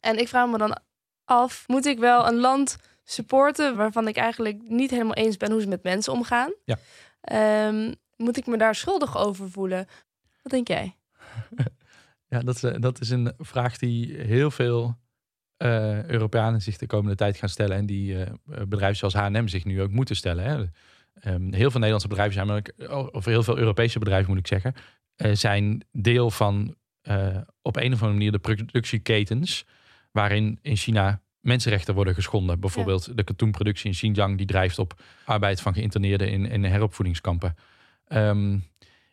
En 0.00 0.18
ik 0.18 0.28
vraag 0.28 0.48
me 0.48 0.58
dan 0.58 0.78
af, 1.24 1.64
moet 1.66 1.86
ik 1.86 1.98
wel 1.98 2.26
een 2.26 2.36
land 2.36 2.76
supporten 3.04 3.76
waarvan 3.76 4.08
ik 4.08 4.16
eigenlijk 4.16 4.58
niet 4.68 4.90
helemaal 4.90 5.14
eens 5.14 5.36
ben 5.36 5.50
hoe 5.50 5.60
ze 5.60 5.68
met 5.68 5.82
mensen 5.82 6.12
omgaan? 6.12 6.52
Ja. 6.64 6.78
Um, 7.68 7.94
moet 8.16 8.36
ik 8.36 8.46
me 8.46 8.56
daar 8.56 8.74
schuldig 8.74 9.18
over 9.18 9.50
voelen? 9.50 9.86
Wat 10.42 10.52
denk 10.52 10.68
jij? 10.68 10.96
ja, 12.28 12.40
dat 12.40 12.54
is, 12.54 12.62
eh, 12.62 12.74
dat 12.80 13.00
is 13.00 13.10
een 13.10 13.32
vraag 13.38 13.78
die 13.78 14.16
heel 14.16 14.50
veel 14.50 14.96
uh, 15.62 16.04
Europeanen 16.04 16.62
zich 16.62 16.76
de 16.76 16.86
komende 16.86 17.16
tijd 17.16 17.36
gaan 17.36 17.48
stellen. 17.48 17.76
En 17.76 17.86
die 17.86 18.12
uh, 18.14 18.26
bedrijven 18.44 18.96
zoals 18.96 19.14
H&M 19.14 19.46
zich 19.46 19.64
nu 19.64 19.82
ook 19.82 19.90
moeten 19.90 20.16
stellen. 20.16 20.44
Hè. 20.44 20.58
Um, 21.32 21.52
heel 21.52 21.70
veel 21.70 21.80
Nederlandse 21.80 22.08
bedrijven 22.08 22.34
zijn, 22.34 22.46
maar 22.46 22.62
of 23.10 23.24
heel 23.24 23.42
veel 23.42 23.58
Europese 23.58 23.98
bedrijven 23.98 24.30
moet 24.30 24.38
ik 24.38 24.46
zeggen, 24.46 24.74
uh, 25.16 25.34
zijn 25.34 25.84
deel 25.92 26.30
van 26.30 26.76
op 27.62 27.76
een 27.76 27.92
of 27.92 28.00
andere 28.02 28.12
manier 28.12 28.32
de 28.32 28.38
productieketens. 28.38 29.64
Waarin 30.12 30.58
in 30.62 30.76
China 30.76 31.22
mensenrechten 31.46 31.94
worden 31.94 32.14
geschonden. 32.14 32.60
Bijvoorbeeld 32.60 33.04
ja. 33.04 33.12
de 33.12 33.24
katoenproductie 33.24 33.86
in 33.86 33.92
Xinjiang, 33.92 34.36
die 34.36 34.46
drijft 34.46 34.78
op 34.78 35.02
arbeid 35.24 35.60
van 35.60 35.74
geïnterneerden 35.74 36.30
in, 36.30 36.46
in 36.46 36.64
heropvoedingskampen. 36.64 37.54
Um, 38.08 38.64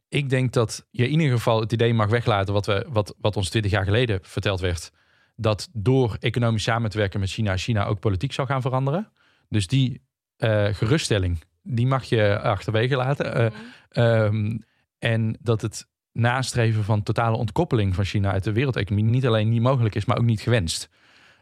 ik 0.10 0.30
denk 0.30 0.54
dat 0.54 0.88
je 0.92 1.10
in 1.10 1.20
ieder 1.20 1.36
geval 1.36 1.60
het 1.60 1.72
idee 1.72 1.94
mag 1.94 2.10
weglaten 2.10 2.54
wat, 2.54 2.66
we, 2.66 2.86
wat, 2.90 3.16
wat 3.18 3.36
ons 3.36 3.50
20 3.50 3.72
jaar 3.72 3.84
geleden 3.84 4.20
verteld 4.22 4.60
werd. 4.60 4.92
Dat 5.36 5.70
door 5.72 6.18
economisch 6.20 6.64
samen 6.64 6.90
te 6.90 6.98
werken 6.98 7.20
met 7.20 7.30
China, 7.30 7.58
China 7.58 7.86
ook 7.86 8.00
politiek 8.00 8.34
zou 8.34 8.48
gaan 8.48 8.62
veranderen. 8.62 9.12
Dus 9.50 9.68
die 9.68 10.02
uh, 10.38 10.66
geruststelling, 10.66 11.44
die 11.62 11.88
mag 11.88 12.04
je 12.04 12.40
achterwege 12.40 12.96
laten. 12.96 13.52
Uh, 13.92 14.24
um, 14.24 14.64
en 15.00 15.38
dat 15.42 15.62
het 15.62 15.88
nastreven 16.12 16.84
van 16.84 17.04
totale 17.04 17.38
ontkoppeling 17.38 17.96
van 17.96 18.06
China 18.06 18.32
uit 18.32 18.44
de 18.44 18.52
wereldeconomie 18.52 19.12
niet 19.12 19.26
alleen 19.26 19.50
niet 19.50 19.62
mogelijk 19.62 19.96
is, 19.96 20.06
maar 20.06 20.18
ook 20.18 20.24
niet 20.24 20.42
gewenst. 20.42 20.90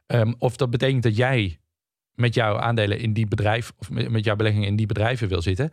Um, 0.07 0.35
of 0.37 0.57
dat 0.57 0.69
betekent 0.69 1.03
dat 1.03 1.15
jij 1.15 1.59
met 2.13 2.33
jouw 2.33 2.59
aandelen 2.59 2.99
in 2.99 3.13
die 3.13 3.27
bedrijf, 3.27 3.73
of 3.77 3.89
met, 3.89 4.25
jouw 4.25 4.35
beleggingen 4.35 4.67
in 4.67 4.75
die 4.75 4.85
bedrijven 4.85 5.27
wil 5.27 5.41
zitten. 5.41 5.71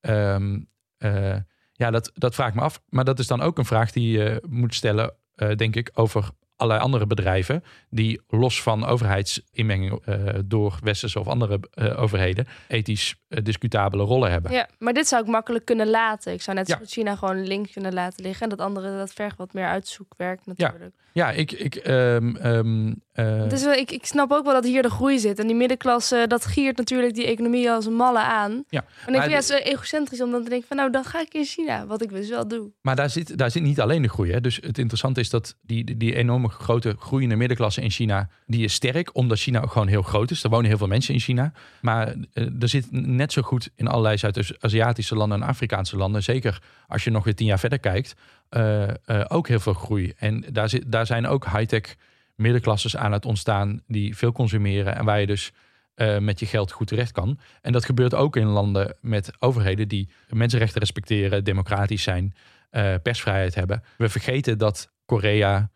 Um, 0.00 0.68
uh, 1.04 1.36
ja, 1.72 1.90
dat, 1.90 2.10
dat 2.14 2.34
vraag 2.34 2.48
ik 2.48 2.54
me 2.54 2.60
af. 2.60 2.82
Maar 2.88 3.04
dat 3.04 3.18
is 3.18 3.26
dan 3.26 3.40
ook 3.40 3.58
een 3.58 3.64
vraag 3.64 3.92
die 3.92 4.18
je 4.18 4.42
moet 4.48 4.74
stellen, 4.74 5.14
uh, 5.36 5.56
denk 5.56 5.76
ik, 5.76 5.90
over 5.94 6.30
allerlei 6.56 6.84
andere 6.84 7.06
bedrijven 7.06 7.64
die 7.90 8.20
los 8.28 8.62
van 8.62 8.84
overheidsinmenging 8.84 10.06
uh, 10.06 10.28
door 10.44 10.78
westerse 10.82 11.20
of 11.20 11.26
andere 11.26 11.60
uh, 11.74 12.02
overheden 12.02 12.46
ethisch 12.68 13.14
uh, 13.28 13.38
discutabele 13.42 14.02
rollen 14.02 14.30
hebben. 14.30 14.52
Ja, 14.52 14.68
maar 14.78 14.92
dit 14.92 15.08
zou 15.08 15.22
ik 15.22 15.28
makkelijk 15.28 15.64
kunnen 15.64 15.90
laten. 15.90 16.32
Ik 16.32 16.42
zou 16.42 16.56
net 16.56 16.68
ja. 16.68 16.80
China 16.84 17.16
gewoon 17.16 17.36
een 17.36 17.46
link 17.46 17.72
kunnen 17.72 17.92
laten 17.92 18.22
liggen 18.22 18.42
en 18.42 18.56
dat 18.56 18.66
andere 18.66 18.96
dat 18.96 19.12
vergt 19.12 19.36
wat 19.36 19.52
meer 19.52 19.66
uitzoekwerk 19.66 20.40
natuurlijk. 20.46 20.94
Ja, 20.96 21.09
ja 21.12 21.30
ik, 21.30 21.52
ik, 21.52 21.74
um, 21.86 22.36
um, 22.44 23.02
Eh, 23.12 23.48
Dus 23.48 23.62
ik, 23.64 23.90
ik 23.90 24.06
snap 24.06 24.32
ook 24.32 24.44
wel 24.44 24.52
dat 24.52 24.64
hier 24.64 24.82
de 24.82 24.90
groei 24.90 25.18
zit. 25.18 25.38
En 25.38 25.46
die 25.46 25.56
middenklasse, 25.56 26.24
dat 26.28 26.44
giert 26.44 26.76
natuurlijk 26.76 27.14
die 27.14 27.26
economie 27.26 27.70
als 27.70 27.86
een 27.86 27.94
malle 27.94 28.18
aan. 28.18 28.64
Ja, 28.68 28.84
En 29.06 29.14
ik 29.14 29.20
vind 29.22 29.34
het 29.34 29.42
is 29.50 29.50
egocentrisch 29.72 30.22
om 30.22 30.30
dan 30.30 30.42
te 30.42 30.48
denken 30.48 30.68
van... 30.68 30.76
nou, 30.76 30.90
dan 30.90 31.04
ga 31.04 31.20
ik 31.20 31.34
in 31.34 31.44
China, 31.44 31.86
wat 31.86 32.02
ik 32.02 32.08
dus 32.10 32.28
wel 32.28 32.48
doe. 32.48 32.70
Maar 32.80 32.96
daar 32.96 33.10
zit, 33.10 33.38
daar 33.38 33.50
zit 33.50 33.62
niet 33.62 33.80
alleen 33.80 34.02
de 34.02 34.08
groei. 34.08 34.32
Hè? 34.32 34.40
Dus 34.40 34.56
het 34.56 34.78
interessante 34.78 35.20
is 35.20 35.30
dat 35.30 35.56
die, 35.62 35.96
die- 35.96 36.14
enorme 36.14 36.48
grote 36.48 36.94
groeiende 36.98 37.36
middenklasse 37.36 37.80
in 37.80 37.90
China, 37.90 38.28
die 38.46 38.64
is 38.64 38.72
sterk, 38.72 39.10
omdat 39.16 39.38
China 39.38 39.60
ook 39.60 39.72
gewoon 39.72 39.88
heel 39.88 40.02
groot 40.02 40.30
is. 40.30 40.44
Er 40.44 40.50
wonen 40.50 40.68
heel 40.68 40.78
veel 40.78 40.86
mensen 40.86 41.14
in 41.14 41.20
China. 41.20 41.52
Maar 41.80 42.14
eh, 42.32 42.44
er 42.60 42.68
zit 42.68 42.86
net 42.90 43.32
zo 43.32 43.42
goed 43.42 43.68
in 43.76 43.86
allerlei 43.88 44.16
Zuid-Aziatische 44.18 45.14
landen 45.16 45.42
en 45.42 45.48
Afrikaanse 45.48 45.96
landen, 45.96 46.22
zeker 46.22 46.62
als 46.88 47.04
je 47.04 47.10
nog 47.10 47.24
weer 47.24 47.34
tien 47.34 47.46
jaar 47.46 47.58
verder 47.58 47.78
kijkt, 47.78 48.14
eh, 48.50 48.88
eh, 48.88 49.24
ook 49.28 49.48
heel 49.48 49.60
veel 49.60 49.72
groei. 49.72 50.12
En 50.16 50.44
daar, 50.52 50.68
zit, 50.68 50.92
daar 50.92 51.06
zijn 51.06 51.26
ook 51.26 51.44
high-tech 51.44 51.96
middenklasses 52.34 52.96
aan 52.96 53.12
het 53.12 53.26
ontstaan 53.26 53.82
die 53.86 54.16
veel 54.16 54.32
consumeren 54.32 54.96
en 54.96 55.04
waar 55.04 55.20
je 55.20 55.26
dus 55.26 55.52
eh, 55.94 56.18
met 56.18 56.40
je 56.40 56.46
geld 56.46 56.72
goed 56.72 56.86
terecht 56.86 57.12
kan. 57.12 57.38
En 57.62 57.72
dat 57.72 57.84
gebeurt 57.84 58.14
ook 58.14 58.36
in 58.36 58.46
landen 58.46 58.96
met 59.00 59.30
overheden 59.38 59.88
die 59.88 60.08
mensenrechten 60.28 60.80
respecteren, 60.80 61.44
democratisch 61.44 62.02
zijn, 62.02 62.34
persvrijheid 63.02 63.54
hebben. 63.54 63.82
We 63.96 64.08
vergeten 64.08 64.58
dat 64.58 64.90
Korea, 65.06 65.70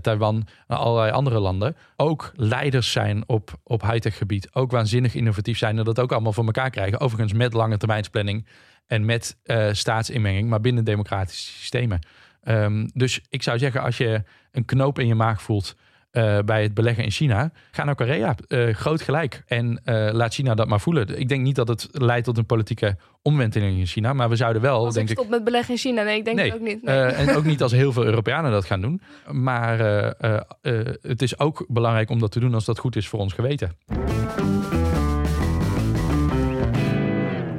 Taiwan 0.00 0.46
en 0.66 0.76
allerlei 0.76 1.12
andere 1.12 1.38
landen 1.38 1.76
ook 1.96 2.32
leiders 2.34 2.92
zijn 2.92 3.28
op, 3.28 3.50
op 3.62 3.82
high-tech 3.82 4.16
gebied. 4.16 4.54
Ook 4.54 4.70
waanzinnig 4.70 5.14
innovatief 5.14 5.58
zijn 5.58 5.78
en 5.78 5.84
dat 5.84 6.00
ook 6.00 6.12
allemaal 6.12 6.32
voor 6.32 6.44
elkaar 6.44 6.70
krijgen. 6.70 7.00
Overigens 7.00 7.32
met 7.32 7.52
lange 7.52 7.76
termijnsplanning 7.76 8.46
en 8.88 9.04
met 9.04 9.36
eh, 9.44 9.68
staatsinmenging, 9.72 10.48
maar 10.48 10.60
binnen 10.60 10.84
democratische 10.84 11.52
systemen. 11.52 11.98
Ehm, 12.42 12.86
dus 12.94 13.20
ik 13.28 13.42
zou 13.42 13.58
zeggen, 13.58 13.82
als 13.82 13.96
je 13.96 14.22
een 14.52 14.64
knoop 14.64 14.98
in 14.98 15.06
je 15.06 15.14
maag 15.14 15.42
voelt 15.42 15.74
eh, 16.10 16.38
bij 16.44 16.62
het 16.62 16.74
beleggen 16.74 17.04
in 17.04 17.10
China, 17.10 17.50
ga 17.70 17.84
naar 17.84 17.94
Korea. 17.94 18.34
Eh, 18.48 18.74
groot 18.74 19.02
gelijk. 19.02 19.42
En 19.46 19.80
laat 20.12 20.34
China 20.34 20.54
dat 20.54 20.68
maar 20.68 20.80
voelen. 20.80 21.18
Ik 21.20 21.28
denk 21.28 21.42
niet 21.42 21.54
dat 21.54 21.68
het 21.68 21.88
leidt 21.92 22.24
tot 22.24 22.38
een 22.38 22.46
politieke 22.46 22.96
omwenteling 23.22 23.78
in 23.78 23.86
China, 23.86 24.12
maar 24.12 24.28
we 24.28 24.36
zouden 24.36 24.62
wel, 24.62 24.84
Als 24.84 24.94
denk 24.94 25.06
ik 25.06 25.12
ik. 25.12 25.18
stop 25.18 25.30
met 25.30 25.44
beleggen 25.44 25.74
in 25.74 25.80
China, 25.80 26.02
nee, 26.02 26.18
ik 26.18 26.24
denk 26.24 26.36
Nee, 26.36 26.50
het 26.50 26.54
ook 26.60 26.66
niet. 26.66 26.82
Nee. 26.82 26.96
En 26.96 27.36
ook 27.36 27.44
niet 27.44 27.62
als 27.62 27.72
heel 27.82 27.92
veel 27.92 28.04
Europeanen 28.04 28.50
dat 28.50 28.64
gaan 28.64 28.80
doen. 28.80 29.00
Maar 29.30 29.78
het 31.02 31.22
is 31.22 31.38
ook 31.38 31.64
belangrijk 31.68 32.10
om 32.10 32.18
dat 32.18 32.32
te 32.32 32.40
doen 32.40 32.54
als 32.54 32.64
dat 32.64 32.78
goed 32.78 32.96
is 32.96 33.08
voor 33.08 33.20
ons 33.20 33.32
geweten. 33.32 33.76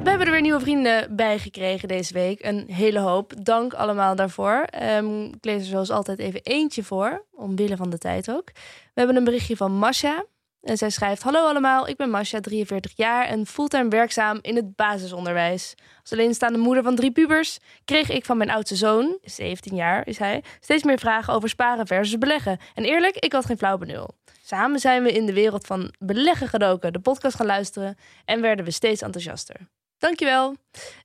We 0.04 0.10
hebben 0.10 0.28
er 0.28 0.32
weer 0.34 0.42
nieuwe 0.42 0.60
vrienden 0.60 1.16
bij 1.16 1.40
gekregen 1.40 1.88
deze 1.88 2.14
week. 2.14 2.46
Een 2.46 2.66
hele 2.72 3.00
hoop. 3.00 3.34
Dank 3.46 3.74
allemaal 3.74 4.16
daarvoor. 4.16 4.62
Ehm, 4.62 5.24
ik 5.24 5.46
lees 5.46 5.62
er 5.62 5.68
zoals 5.68 5.92
altijd 5.92 6.20
even 6.20 6.42
eentje 6.44 6.84
voor, 6.84 7.26
omwille 7.32 7.76
van 7.76 7.90
de 7.90 7.98
tijd 7.98 8.32
ook. 8.32 8.52
We 8.54 8.94
hebben 8.94 9.16
een 9.16 9.24
berichtje 9.24 9.58
van 9.58 9.72
Masha. 9.72 10.26
En 10.62 10.78
zij 10.78 10.90
schrijft: 10.90 11.22
Hallo 11.22 11.48
allemaal, 11.48 11.88
ik 11.88 11.98
ben 11.98 12.10
Masha, 12.10 12.40
43 12.40 12.92
jaar 12.96 13.26
en 13.26 13.46
fulltime 13.46 13.90
werkzaam 13.90 14.40
in 14.42 14.56
het 14.56 14.76
basisonderwijs. 14.76 15.76
Als 16.02 16.12
alleenstaande 16.12 16.60
moeder 16.60 16.84
van 16.84 16.96
drie 16.96 17.12
pubers 17.12 17.60
kreeg 17.86 18.10
ik 18.10 18.26
van 18.26 18.38
mijn 18.38 18.50
oudste 18.50 18.76
zoon, 18.76 19.18
17 19.22 19.76
jaar 19.76 20.08
is 20.08 20.18
hij, 20.18 20.44
steeds 20.60 20.84
meer 20.84 21.00
vragen 21.00 21.34
over 21.34 21.50
sparen 21.50 21.88
versus 21.88 22.18
beleggen. 22.18 22.58
En 22.74 22.84
eerlijk, 22.84 23.16
ik 23.16 23.32
had 23.32 23.46
geen 23.46 23.58
flauw 23.58 23.78
benul. 23.78 24.10
Samen 24.42 24.80
zijn 24.80 25.04
we 25.04 25.12
in 25.12 25.26
de 25.26 25.34
wereld 25.34 25.68
van 25.68 25.94
beleggen 26.00 26.48
gedoken, 26.48 26.94
de 26.94 27.00
podcast 27.00 27.36
gaan 27.36 27.46
luisteren 27.46 27.98
en 28.26 28.42
werden 28.42 28.66
we 28.66 28.72
steeds 28.72 29.02
enthousiaster. 29.02 29.68
Dankjewel. 30.00 30.56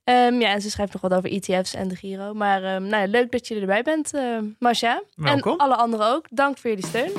Ehm 0.05 0.41
ja, 0.41 0.49
en 0.53 0.61
ze 0.61 0.71
schrijft 0.71 0.93
nog 0.93 1.03
wat 1.03 1.15
over 1.15 1.31
ETF's 1.31 1.75
en 1.75 1.89
de 1.89 1.97
Giro. 1.97 2.35
Maar 2.35 2.63
ehm, 2.63 2.83
nou 2.83 3.03
ja, 3.03 3.07
leuk 3.07 3.31
dat 3.31 3.49
je 3.49 3.61
erbij 3.61 3.83
bent, 3.83 4.15
eh 4.15 4.39
Masha. 4.59 5.03
Welkom. 5.15 5.53
En 5.53 5.59
alle 5.59 5.77
anderen 5.77 6.07
ook. 6.07 6.27
Dank 6.31 6.59
voor 6.59 6.71
jullie 6.71 6.87
steun. 6.87 7.13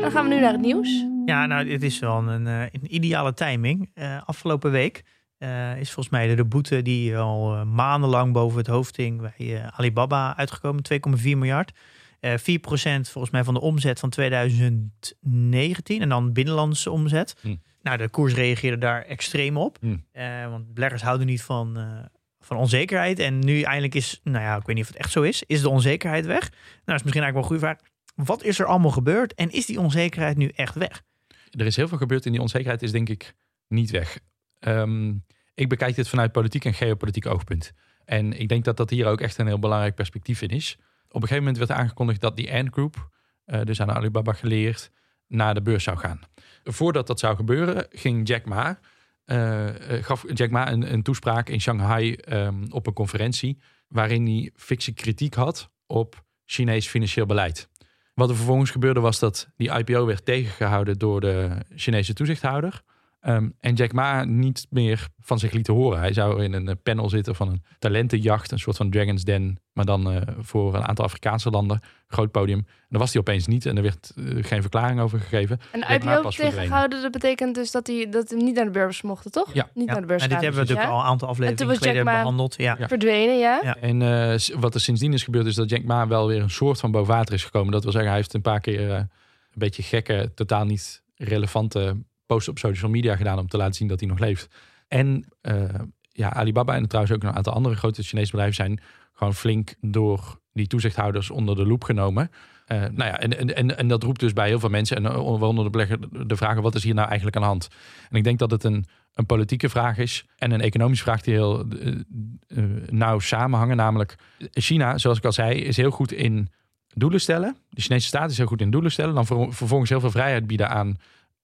Dan 0.00 0.10
gaan 0.10 0.28
we 0.28 0.34
nu 0.34 0.40
naar 0.40 0.52
het 0.52 0.60
nieuws. 0.60 1.04
Ja, 1.24 1.46
nou, 1.46 1.64
dit 1.64 1.82
is 1.82 1.98
wel 1.98 2.28
een, 2.28 2.46
eh, 2.46 2.60
een 2.60 2.94
ideale 2.94 3.34
timing. 3.34 3.90
Eh, 3.94 4.22
afgelopen 4.24 4.70
week 4.70 5.02
eh, 5.38 5.76
is 5.78 5.92
volgens 5.92 6.08
mij 6.08 6.34
de 6.34 6.44
boete 6.44 6.82
die 6.82 7.16
al 7.16 7.54
eh, 7.54 7.62
maandenlang 7.62 8.32
boven 8.32 8.58
het 8.58 8.66
hoofd 8.66 8.96
hing 8.96 9.20
bij 9.20 9.62
eh, 9.62 9.66
Alibaba 9.66 10.36
uitgekomen. 10.36 10.82
2,4 10.82 11.36
miljard. 11.36 11.72
Eh 12.20 12.34
4% 12.38 13.10
volgens 13.10 13.30
mij 13.30 13.44
van 13.44 13.54
de 13.54 13.60
omzet 13.60 13.98
van 13.98 14.10
2019 14.10 16.02
en 16.02 16.08
dan 16.08 16.32
binnenlandse 16.32 16.90
omzet. 16.90 17.36
Hm. 17.40 17.54
Nou, 17.82 17.98
de 17.98 18.08
koers 18.08 18.34
reageerde 18.34 18.78
daar 18.78 19.02
extreem 19.02 19.56
op. 19.56 19.78
Hm. 19.80 19.96
Eh, 20.12 20.48
want 20.50 20.74
beleggers 20.74 21.02
houden 21.02 21.26
niet 21.26 21.42
van, 21.42 21.76
eh, 21.76 22.04
van 22.40 22.56
onzekerheid. 22.56 23.18
En 23.18 23.38
nu 23.38 23.60
eindelijk 23.60 23.94
is, 23.94 24.20
nou 24.22 24.44
ja, 24.44 24.56
ik 24.56 24.66
weet 24.66 24.76
niet 24.76 24.84
of 24.84 24.90
het 24.90 25.00
echt 25.00 25.12
zo 25.12 25.22
is, 25.22 25.42
is 25.42 25.60
de 25.60 25.68
onzekerheid 25.68 26.26
weg? 26.26 26.50
Nou, 26.84 26.98
is 26.98 27.02
misschien 27.02 27.22
eigenlijk 27.22 27.32
wel 27.32 27.42
een 27.42 27.48
goede 27.48 27.60
vraag. 27.60 27.78
Wat 28.26 28.42
is 28.42 28.58
er 28.58 28.66
allemaal 28.66 28.90
gebeurd 28.90 29.34
en 29.34 29.50
is 29.50 29.66
die 29.66 29.80
onzekerheid 29.80 30.36
nu 30.36 30.48
echt 30.48 30.74
weg? 30.74 31.02
Er 31.50 31.66
is 31.66 31.76
heel 31.76 31.88
veel 31.88 31.98
gebeurd 31.98 32.26
en 32.26 32.32
die 32.32 32.40
onzekerheid 32.40 32.82
is 32.82 32.92
denk 32.92 33.08
ik 33.08 33.34
niet 33.68 33.90
weg. 33.90 34.18
Ehm, 34.58 35.14
ik 35.54 35.68
bekijk 35.68 35.94
dit 35.94 36.08
vanuit 36.08 36.32
politiek 36.32 36.64
en 36.64 36.74
geopolitiek 36.74 37.26
oogpunt. 37.26 37.72
En 38.04 38.32
ik 38.40 38.48
denk 38.48 38.64
dat 38.64 38.76
dat 38.76 38.90
hier 38.90 39.06
ook 39.06 39.20
echt 39.20 39.38
een 39.38 39.46
heel 39.46 39.58
belangrijk 39.58 39.94
perspectief 39.94 40.42
in 40.42 40.48
is. 40.48 40.78
Op 41.08 41.22
een 41.22 41.28
gegeven 41.28 41.44
moment 41.44 41.58
werd 41.58 41.80
aangekondigd 41.80 42.20
dat 42.20 42.36
die 42.36 42.52
Ant 42.52 42.72
Group, 42.72 43.08
eh, 43.44 43.60
dus 43.62 43.80
aan 43.80 43.90
Alibaba 43.90 44.32
geleerd, 44.32 44.90
naar 45.28 45.54
de 45.54 45.62
beurs 45.62 45.84
zou 45.84 45.96
gaan. 45.96 46.20
Voordat 46.64 47.06
dat 47.06 47.18
zou 47.18 47.36
gebeuren, 47.36 47.86
ging 47.90 48.28
Jack 48.28 48.44
Ma, 48.44 48.78
eh, 49.24 49.96
eh, 49.96 50.04
gaf 50.04 50.24
Jack 50.32 50.50
Ma 50.50 50.70
een, 50.70 50.92
een 50.92 51.02
toespraak 51.02 51.48
in 51.48 51.60
Shanghai 51.60 52.14
ehm, 52.14 52.64
op 52.70 52.86
een 52.86 52.92
conferentie, 52.92 53.58
waarin 53.88 54.26
hij 54.26 54.50
fikse 54.54 54.92
kritiek 54.92 55.34
had 55.34 55.70
op 55.86 56.24
Chinees 56.44 56.88
financieel 56.88 57.26
beleid. 57.26 57.68
Wat 58.14 58.28
er 58.28 58.36
vervolgens 58.36 58.70
gebeurde 58.70 59.00
was 59.00 59.18
dat 59.18 59.48
die 59.56 59.72
IPO 59.72 60.06
werd 60.06 60.24
tegengehouden 60.24 60.98
door 60.98 61.20
de 61.20 61.64
Chinese 61.74 62.14
toezichthouder. 62.14 62.82
Ehm, 63.26 63.48
en 63.60 63.74
Jack 63.74 63.92
Ma 63.92 64.24
niet 64.24 64.66
meer 64.70 65.08
van 65.20 65.38
zich 65.38 65.52
liet 65.52 65.66
horen. 65.66 65.98
Hij 65.98 66.12
zou 66.12 66.42
in 66.42 66.52
een 66.52 66.68
eh, 66.68 66.74
panel 66.82 67.08
zitten 67.08 67.34
van 67.34 67.48
een 67.48 67.62
talentenjacht, 67.78 68.52
een 68.52 68.58
soort 68.58 68.76
van 68.76 68.90
Dragon's 68.90 69.24
Den, 69.24 69.60
maar 69.72 69.84
dan 69.84 70.10
eh, 70.10 70.22
voor 70.38 70.74
een 70.74 70.84
aantal 70.86 71.04
Afrikaanse 71.04 71.50
landen. 71.50 71.80
Groot 72.06 72.30
podium. 72.30 72.58
En 72.58 72.86
daar 72.88 73.00
was 73.00 73.12
hij 73.12 73.20
opeens 73.20 73.46
niet 73.46 73.66
en 73.66 73.76
er 73.76 73.82
werd 73.82 74.12
eh, 74.16 74.24
geen 74.44 74.60
verklaring 74.60 75.00
over 75.00 75.20
gegeven. 75.20 75.60
En 75.72 75.94
IPO 75.94 76.30
tegengehouden, 76.30 77.02
dat 77.02 77.12
betekent 77.12 77.54
dus 77.54 77.70
dat 77.70 77.86
hij 77.86 78.08
dat 78.10 78.28
hij 78.30 78.38
niet 78.38 78.54
naar 78.54 78.64
de 78.64 78.70
beurs 78.70 79.02
mochten, 79.02 79.30
toch? 79.30 79.54
Ja. 79.54 79.68
Niet 79.74 79.86
Ja, 79.86 79.92
naar 79.92 80.00
de 80.00 80.06
beurs 80.06 80.22
en 80.22 80.28
dit 80.28 80.40
hebben 80.40 80.60
we 80.60 80.60
natuurlijk 80.60 80.88
ja. 80.88 80.94
al 80.94 81.00
een 81.00 81.10
aantal 81.10 81.28
afleveringen 81.28 81.76
geleden 81.76 81.94
Jack 81.94 82.04
Ma- 82.04 82.18
behandeld. 82.18 82.54
Ja. 82.56 82.76
Ja. 82.78 82.88
Verdwenen, 82.88 83.38
ja. 83.38 83.60
Ja. 83.62 83.76
En 83.76 84.02
eh, 84.02 84.38
wat 84.58 84.74
er 84.74 84.80
sindsdien 84.80 85.12
is 85.12 85.22
gebeurd, 85.24 85.46
is 85.46 85.54
dat 85.54 85.70
Jack 85.70 85.84
Ma 85.84 86.06
wel 86.06 86.26
weer 86.26 86.42
een 86.42 86.50
soort 86.50 86.80
van 86.80 86.90
boven 86.90 87.14
water 87.14 87.34
is 87.34 87.44
gekomen. 87.44 87.72
Dat 87.72 87.82
wil 87.82 87.92
zeggen, 87.92 88.10
hij 88.10 88.20
heeft 88.20 88.34
een 88.34 88.42
paar 88.42 88.60
keer 88.60 88.90
eh, 88.90 88.96
een 88.96 89.08
beetje 89.52 89.82
gekke, 89.82 90.32
totaal 90.34 90.64
niet 90.64 91.02
relevante 91.16 91.96
posts 92.26 92.48
op 92.48 92.58
social 92.58 92.90
media 92.90 93.16
gedaan 93.16 93.38
om 93.38 93.48
te 93.48 93.56
laten 93.56 93.74
zien 93.74 93.88
dat 93.88 94.00
hij 94.00 94.08
nog 94.08 94.18
leeft. 94.18 94.48
En 94.88 95.24
eh, 95.40 95.64
ja, 96.08 96.32
Alibaba 96.32 96.74
en 96.74 96.88
trouwens 96.88 97.14
ook 97.16 97.22
een 97.22 97.36
aantal 97.36 97.52
andere 97.52 97.76
grote 97.76 98.02
Chinese 98.02 98.30
bedrijven 98.30 98.56
zijn 98.56 98.80
gewoon 99.12 99.34
flink 99.34 99.74
door 99.80 100.40
die 100.52 100.66
toezichthouders 100.66 101.30
onder 101.30 101.56
de 101.56 101.66
loep 101.66 101.84
genomen. 101.84 102.30
Eh, 102.66 102.78
nou 102.78 103.10
ja, 103.10 103.20
en, 103.20 103.56
en, 103.56 103.78
en, 103.78 103.88
dat 103.88 104.02
roept 104.02 104.20
dus 104.20 104.32
bij 104.32 104.48
heel 104.48 104.58
veel 104.60 104.68
mensen, 104.68 104.96
en 104.96 105.02
waaronder 105.02 105.64
de 105.64 105.70
belegger, 105.70 106.26
de 106.26 106.36
vragen: 106.36 106.62
wat 106.62 106.74
is 106.74 106.84
hier 106.84 106.94
nou 106.94 107.06
eigenlijk 107.06 107.36
aan 107.36 107.42
de 107.42 107.48
hand? 107.48 107.68
En 108.10 108.16
ik 108.16 108.24
denk 108.24 108.38
dat 108.38 108.50
het 108.50 108.64
een, 108.64 108.84
een 109.14 109.26
politieke 109.26 109.68
vraag 109.68 109.98
is 109.98 110.24
en 110.36 110.50
een 110.50 110.60
economische 110.60 111.04
vraag 111.04 111.20
die 111.20 111.34
heel 111.34 111.66
eh, 111.68 112.64
nauw 112.86 113.18
samenhangen. 113.18 113.76
Namelijk, 113.76 114.16
China, 114.52 114.98
zoals 114.98 115.18
ik 115.18 115.24
al 115.24 115.32
zei, 115.32 115.60
is 115.60 115.76
heel 115.76 115.90
goed 115.90 116.12
in 116.12 116.48
doelen 116.94 117.20
stellen. 117.20 117.56
De 117.70 117.80
Chinese 117.80 118.06
staat 118.06 118.30
is 118.30 118.36
heel 118.36 118.46
goed 118.46 118.60
in 118.60 118.70
doelen 118.70 118.92
stellen. 118.92 119.14
Dan 119.14 119.26
ver- 119.26 119.52
vervolgens 119.54 119.90
heel 119.90 120.00
veel 120.00 120.10
vrijheid 120.10 120.46
bieden 120.46 120.68
aan 120.68 120.96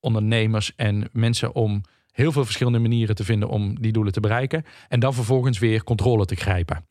ondernemers 0.03 0.73
en 0.77 1.09
mensen 1.13 1.55
om 1.55 1.83
heel 2.13 2.33
veel 2.33 2.45
verschillende 2.45 2.79
manieren 2.79 3.15
te 3.15 3.25
vinden 3.25 3.49
om 3.49 3.81
die 3.81 3.93
doelen 3.93 4.13
te 4.13 4.21
bereiken. 4.21 4.65
En 4.89 5.01
dan 5.01 5.15
vervolgens 5.15 5.59
weer 5.59 5.85
controle 5.85 6.25
te 6.25 6.37
grijpen. 6.37 6.85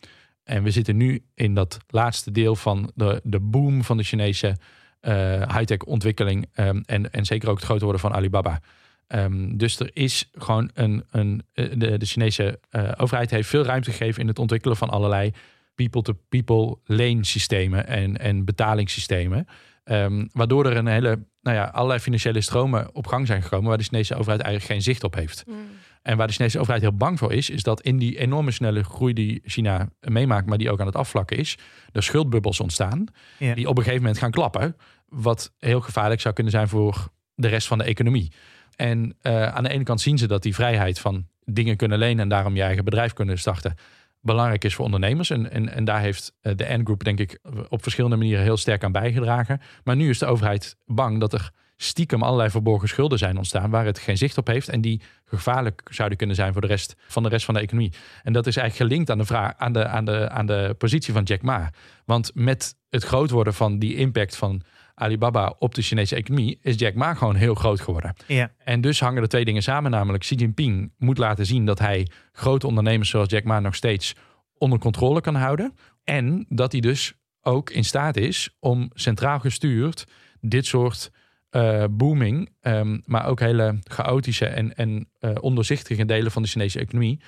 En 0.44 0.64
we 0.64 0.72
zitten 0.72 0.98
nu 0.98 1.24
in 1.36 1.54
dat 1.54 1.78
laatste 1.88 2.32
deel 2.32 2.56
van 2.56 2.92
de, 2.96 3.22
de 3.24 3.40
boom 3.40 3.84
van 3.84 3.98
de 3.98 4.04
Chinese 4.04 4.58
eh, 5.00 5.56
high-tech 5.56 5.84
ontwikkeling. 5.84 6.50
ehm, 6.54 6.82
en, 6.86 7.12
en 7.12 7.26
zeker 7.26 7.50
ook 7.50 7.56
het 7.56 7.66
groter 7.66 7.84
worden 7.84 8.02
van 8.02 8.14
Alibaba. 8.14 8.62
Ehm, 9.08 9.58
dus 9.58 9.80
er 9.80 9.90
is 9.94 10.30
gewoon 10.34 10.70
een. 10.74 11.04
een 11.12 11.44
eh, 11.54 11.66
de, 11.78 11.98
de 11.98 12.06
Chinese 12.06 12.60
eh, 12.70 12.92
overheid 12.98 13.32
heeft 13.32 13.50
veel 13.50 13.64
ruimte 13.64 13.92
gegeven 13.92 14.22
in 14.22 14.28
het 14.28 14.40
ontwikkelen 14.40 14.78
van 14.78 14.90
allerlei 14.90 15.32
people-to-people 15.76 16.78
leensystemen 16.86 17.88
en, 17.88 18.18
en 18.18 18.46
betalingssystemen. 18.46 19.48
Ehm, 19.84 20.26
waardoor 20.32 20.66
er 20.66 20.78
een 20.78 20.88
hele, 20.88 21.26
nou 21.42 21.58
ja, 21.58 21.64
allerlei 21.64 22.00
financiële 22.00 22.42
stromen 22.42 22.96
op 22.96 23.08
gang 23.08 23.28
zijn 23.28 23.42
gekomen 23.42 23.68
waar 23.68 23.78
de 23.78 23.84
Chinese 23.84 24.16
overheid 24.16 24.42
eigenlijk 24.42 24.74
geen 24.74 24.82
zicht 24.82 25.04
op 25.04 25.16
heeft. 25.16 25.44
Mm. 25.48 25.56
En 26.02 26.18
waar 26.18 26.28
de 26.28 26.34
Chinese 26.34 26.60
overheid 26.60 26.82
heel 26.82 26.94
bang 26.94 27.20
voor 27.20 27.34
is, 27.34 27.50
is 27.50 27.64
dat 27.64 27.82
in 27.82 27.98
die 27.98 28.18
enorme 28.18 28.52
snelle 28.52 28.84
groei 28.84 29.14
die 29.14 29.42
China 29.46 29.90
meemaakt, 30.00 30.48
maar 30.48 30.58
die 30.58 30.72
ook 30.72 30.80
aan 30.80 30.86
het 30.86 30.96
afvlakken 30.96 31.38
is, 31.38 31.58
er 31.92 32.04
schuldbubbels 32.04 32.60
ontstaan, 32.60 33.06
die 33.38 33.68
op 33.68 33.78
een 33.78 33.84
gegeven 33.84 34.02
moment 34.02 34.18
gaan 34.18 34.32
klappen, 34.32 34.76
wat 35.08 35.54
heel 35.60 35.82
gevaarlijk 35.82 36.22
zou 36.22 36.34
kunnen 36.34 36.54
zijn 36.54 36.68
voor 36.68 37.10
de 37.36 37.48
rest 37.48 37.68
van 37.68 37.78
de 37.78 37.84
economie. 37.84 38.32
En 38.76 39.16
eh, 39.22 39.48
aan 39.48 39.64
de 39.64 39.70
ene 39.70 39.84
kant 39.84 40.02
zien 40.02 40.18
ze 40.18 40.28
dat 40.28 40.44
die 40.44 40.56
vrijheid 40.56 41.00
van 41.00 41.28
dingen 41.46 41.78
kunnen 41.78 41.98
lenen 41.98 42.20
en 42.20 42.30
daarom 42.30 42.56
je 42.56 42.62
eigen 42.62 42.86
bedrijf 42.86 43.14
kunnen 43.14 43.40
starten, 43.40 43.76
belangrijk 44.22 44.64
is 44.64 44.76
voor 44.76 44.86
ondernemers. 44.86 45.30
En, 45.30 45.52
en, 45.52 45.70
en 45.70 45.86
daar 45.86 46.02
heeft 46.02 46.34
eh, 46.42 46.56
de 46.56 46.78
N-Group, 46.78 47.04
denk 47.04 47.20
ik, 47.20 47.40
op 47.70 47.84
verschillende 47.84 48.16
manieren 48.16 48.44
heel 48.44 48.58
sterk 48.58 48.84
aan 48.84 48.92
bijgedragen. 48.92 49.62
Maar 49.84 49.96
nu 49.96 50.10
is 50.10 50.20
de 50.20 50.26
overheid 50.26 50.78
bang 50.86 51.20
dat 51.20 51.34
er 51.34 51.52
stiekem 51.78 52.24
allerlei 52.24 52.50
verborgen 52.50 52.88
schulden 52.88 53.18
zijn 53.18 53.38
ontstaan 53.38 53.70
waar 53.70 53.86
het 53.86 54.00
geen 54.00 54.18
zicht 54.18 54.38
op 54.38 54.48
heeft 54.48 54.70
en 54.70 54.82
die 54.82 55.02
gevaarlijk 55.26 55.82
zouden 55.90 56.18
kunnen 56.18 56.36
zijn 56.36 56.52
voor 56.52 56.62
de 56.62 56.68
rest 56.68 56.96
van 57.08 57.24
de 57.24 57.30
rest 57.30 57.46
van 57.46 57.54
de 57.54 57.60
economie. 57.60 57.94
En 58.24 58.34
dat 58.34 58.48
is 58.48 58.58
eigenlijk 58.58 58.90
gelinkt 58.90 59.12
aan 59.12 59.18
de 59.18 59.26
vraag 59.26 59.54
aan 59.58 59.74
de, 59.74 59.88
aan 59.88 60.06
de, 60.06 60.30
aan 60.30 60.46
de 60.46 60.76
positie 60.78 61.14
van 61.14 61.24
Jack 61.24 61.42
Ma. 61.42 61.72
Want 62.06 62.32
met 62.34 62.76
het 62.90 63.04
groot 63.04 63.30
worden 63.30 63.54
van 63.54 63.80
die 63.80 63.96
impact 63.96 64.36
van 64.36 64.62
Alibaba 65.02 65.56
op 65.60 65.76
de 65.76 65.82
Chinese 65.82 66.16
economie 66.16 66.60
is 66.62 66.80
Jack 66.80 66.94
Ma 66.94 67.14
gewoon 67.14 67.36
heel 67.36 67.56
groot 67.56 67.82
geworden. 67.82 68.14
Ja. 68.28 68.52
En 68.64 68.82
dus 68.82 69.00
hangen 69.00 69.22
de 69.22 69.28
twee 69.28 69.46
dingen 69.46 69.64
samen, 69.64 69.92
namelijk 69.92 70.24
Xi 70.24 70.36
Jinping 70.36 70.94
moet 70.98 71.18
laten 71.18 71.46
zien 71.46 71.66
dat 71.66 71.80
hij 71.80 72.08
grote 72.32 72.68
ondernemers 72.68 73.10
zoals 73.10 73.30
Jack 73.30 73.44
Ma 73.44 73.60
nog 73.60 73.76
steeds 73.76 74.16
onder 74.58 74.80
controle 74.80 75.22
kan 75.22 75.36
houden. 75.36 75.76
En 76.04 76.46
dat 76.50 76.72
hij 76.72 76.82
dus 76.82 77.14
ook 77.42 77.70
in 77.70 77.84
staat 77.84 78.18
is 78.18 78.56
om 78.60 78.90
centraal 78.94 79.40
gestuurd 79.40 80.08
dit 80.40 80.66
soort 80.66 81.12
uh, 81.52 81.84
booming, 81.92 82.50
um, 82.62 83.02
maar 83.06 83.26
ook 83.26 83.40
hele 83.40 83.80
chaotische 83.84 84.46
en, 84.46 84.76
en 84.76 85.10
uh, 85.20 85.32
ondoorzichtige 85.40 86.06
delen 86.06 86.32
van 86.32 86.42
de 86.42 86.48
Chinese 86.48 86.80
economie 86.80 87.22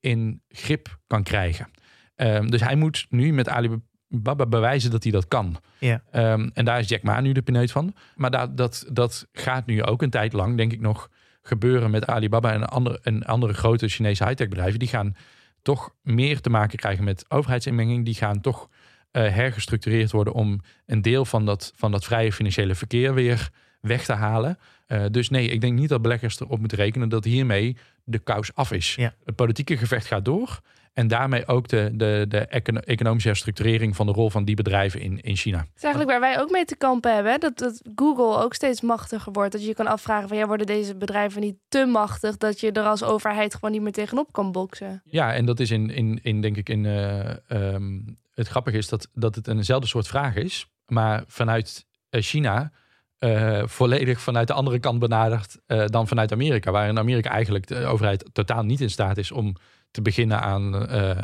in 0.00 0.42
grip 0.48 0.98
kan 1.06 1.22
krijgen. 1.22 1.70
Um, 2.16 2.50
dus 2.50 2.60
hij 2.60 2.76
moet 2.76 3.06
nu 3.08 3.32
met 3.32 3.48
Alibaba 3.48 3.82
bewijzen 4.22 4.90
dat 4.90 5.02
hij 5.02 5.12
dat 5.12 5.28
kan. 5.28 5.56
Ja. 5.78 6.02
Um, 6.12 6.50
en 6.54 6.64
daar 6.64 6.78
is 6.78 6.88
Jack 6.88 7.02
Ma 7.02 7.20
nu 7.20 7.32
de 7.32 7.42
pineut 7.42 7.72
van. 7.72 7.94
Maar 8.16 8.30
dat, 8.30 8.56
dat, 8.56 8.86
dat 8.92 9.26
gaat 9.32 9.66
nu 9.66 9.82
ook 9.82 10.02
een 10.02 10.10
tijd 10.10 10.32
lang, 10.32 10.56
denk 10.56 10.72
ik 10.72 10.80
nog, 10.80 11.10
gebeuren 11.42 11.90
met 11.90 12.06
Alibaba 12.06 12.52
en 12.52 12.68
andere, 12.68 13.00
en 13.02 13.24
andere 13.24 13.54
grote 13.54 13.88
Chinese 13.88 14.24
high-tech 14.24 14.48
bedrijven. 14.48 14.78
Die 14.78 14.88
gaan 14.88 15.16
toch 15.62 15.94
meer 16.02 16.40
te 16.40 16.50
maken 16.50 16.78
krijgen 16.78 17.04
met 17.04 17.24
overheidsinmenging. 17.28 18.04
Die 18.04 18.14
gaan 18.14 18.40
toch 18.40 18.68
uh, 18.68 19.22
hergestructureerd 19.22 20.10
worden 20.10 20.32
om 20.32 20.60
een 20.86 21.02
deel 21.02 21.24
van 21.24 21.44
dat, 21.46 21.72
van 21.76 21.90
dat 21.90 22.04
vrije 22.04 22.32
financiële 22.32 22.74
verkeer 22.74 23.14
weer 23.14 23.50
weg 23.80 24.04
te 24.04 24.12
halen. 24.12 24.58
Uh, 24.88 25.04
dus 25.10 25.28
nee, 25.28 25.48
ik 25.48 25.60
denk 25.60 25.78
niet 25.78 25.88
dat 25.88 26.02
beleggers 26.02 26.40
erop 26.40 26.58
moeten 26.58 26.78
rekenen 26.78 27.08
dat 27.08 27.24
hiermee 27.24 27.76
de 28.04 28.18
kous 28.18 28.54
af 28.54 28.72
is. 28.72 28.94
Ja. 28.94 29.14
Het 29.24 29.34
politieke 29.34 29.76
gevecht 29.76 30.06
gaat 30.06 30.24
door. 30.24 30.60
En 30.94 31.08
daarmee 31.08 31.46
ook 31.46 31.68
de, 31.68 31.90
de, 31.92 32.24
de 32.28 32.38
economische 32.84 33.28
herstructurering 33.28 33.96
van 33.96 34.06
de 34.06 34.12
rol 34.12 34.30
van 34.30 34.44
die 34.44 34.54
bedrijven 34.54 35.00
in, 35.00 35.20
in 35.20 35.36
China. 35.36 35.58
Het 35.58 35.76
is 35.76 35.82
eigenlijk 35.82 36.12
waar 36.12 36.20
wij 36.20 36.40
ook 36.40 36.50
mee 36.50 36.64
te 36.64 36.76
kampen 36.76 37.14
hebben. 37.14 37.32
Hè? 37.32 37.38
Dat, 37.38 37.58
dat 37.58 37.82
Google 37.94 38.42
ook 38.42 38.54
steeds 38.54 38.80
machtiger 38.80 39.32
wordt. 39.32 39.52
Dat 39.52 39.60
je 39.60 39.66
je 39.66 39.74
kan 39.74 39.86
afvragen 39.86 40.28
van 40.28 40.36
ja, 40.36 40.46
worden 40.46 40.66
deze 40.66 40.96
bedrijven 40.96 41.40
niet 41.40 41.56
te 41.68 41.84
machtig 41.84 42.36
dat 42.36 42.60
je 42.60 42.72
er 42.72 42.84
als 42.84 43.02
overheid 43.02 43.54
gewoon 43.54 43.70
niet 43.70 43.82
meer 43.82 43.92
tegenop 43.92 44.32
kan 44.32 44.52
boksen? 44.52 45.02
Ja, 45.04 45.34
en 45.34 45.44
dat 45.44 45.60
is 45.60 45.70
in, 45.70 45.90
in, 45.90 46.20
in 46.22 46.40
denk 46.40 46.56
ik 46.56 46.68
in 46.68 46.84
uh, 46.84 47.30
um, 47.48 48.18
het 48.34 48.48
grappige 48.48 48.76
is 48.76 48.88
dat, 48.88 49.08
dat 49.12 49.34
het 49.34 49.48
eenzelfde 49.48 49.86
soort 49.86 50.06
vraag 50.06 50.34
is. 50.36 50.68
Maar 50.86 51.24
vanuit 51.26 51.86
China 52.10 52.72
uh, 53.18 53.62
volledig 53.66 54.20
vanuit 54.20 54.46
de 54.46 54.52
andere 54.52 54.78
kant 54.78 54.98
benaderd 54.98 55.58
uh, 55.66 55.86
dan 55.86 56.08
vanuit 56.08 56.32
Amerika. 56.32 56.70
Waar 56.70 56.88
in 56.88 56.98
Amerika 56.98 57.30
eigenlijk 57.30 57.66
de 57.66 57.84
overheid 57.84 58.28
totaal 58.32 58.62
niet 58.62 58.80
in 58.80 58.90
staat 58.90 59.16
is 59.16 59.32
om 59.32 59.56
te 59.94 60.02
beginnen 60.02 60.40
aan 60.40 60.92
uh, 60.94 61.18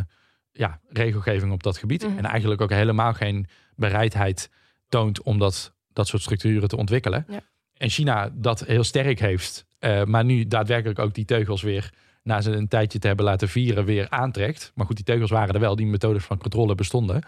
ja, 0.52 0.80
regelgeving 0.88 1.52
op 1.52 1.62
dat 1.62 1.78
gebied. 1.78 2.02
Mhm. 2.06 2.18
En 2.18 2.24
eigenlijk 2.24 2.60
ook 2.60 2.70
helemaal 2.70 3.12
geen 3.12 3.46
bereidheid 3.74 4.50
toont 4.88 5.22
om 5.22 5.38
dat, 5.38 5.74
dat 5.92 6.08
soort 6.08 6.22
structuren 6.22 6.68
te 6.68 6.76
ontwikkelen. 6.76 7.26
Ja. 7.28 7.40
En 7.76 7.88
China 7.88 8.30
dat 8.34 8.60
heel 8.60 8.84
sterk 8.84 9.20
heeft, 9.20 9.66
maar 10.04 10.24
nu 10.24 10.46
daadwerkelijk 10.46 10.98
ook 10.98 11.14
die 11.14 11.24
teugels 11.24 11.62
weer 11.62 11.92
na 12.22 12.40
ze 12.40 12.50
een 12.50 12.68
tijdje 12.68 12.98
te 12.98 13.06
hebben 13.06 13.24
laten 13.24 13.48
vieren 13.48 13.84
weer 13.84 14.08
aantrekt. 14.08 14.72
Maar 14.74 14.86
goed, 14.86 14.96
die 14.96 15.04
teugels 15.04 15.30
waren 15.30 15.54
er 15.54 15.60
wel, 15.60 15.76
die 15.76 15.86
methodes 15.86 16.24
van 16.24 16.38
controle 16.38 16.74
bestonden. 16.74 17.22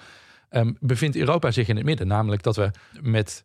Um, 0.51 0.77
bevindt 0.81 1.17
Europa 1.17 1.51
zich 1.51 1.69
in 1.69 1.77
het 1.77 1.85
midden. 1.85 2.07
Namelijk 2.07 2.43
dat 2.43 2.57
we 2.57 2.71
met 3.01 3.45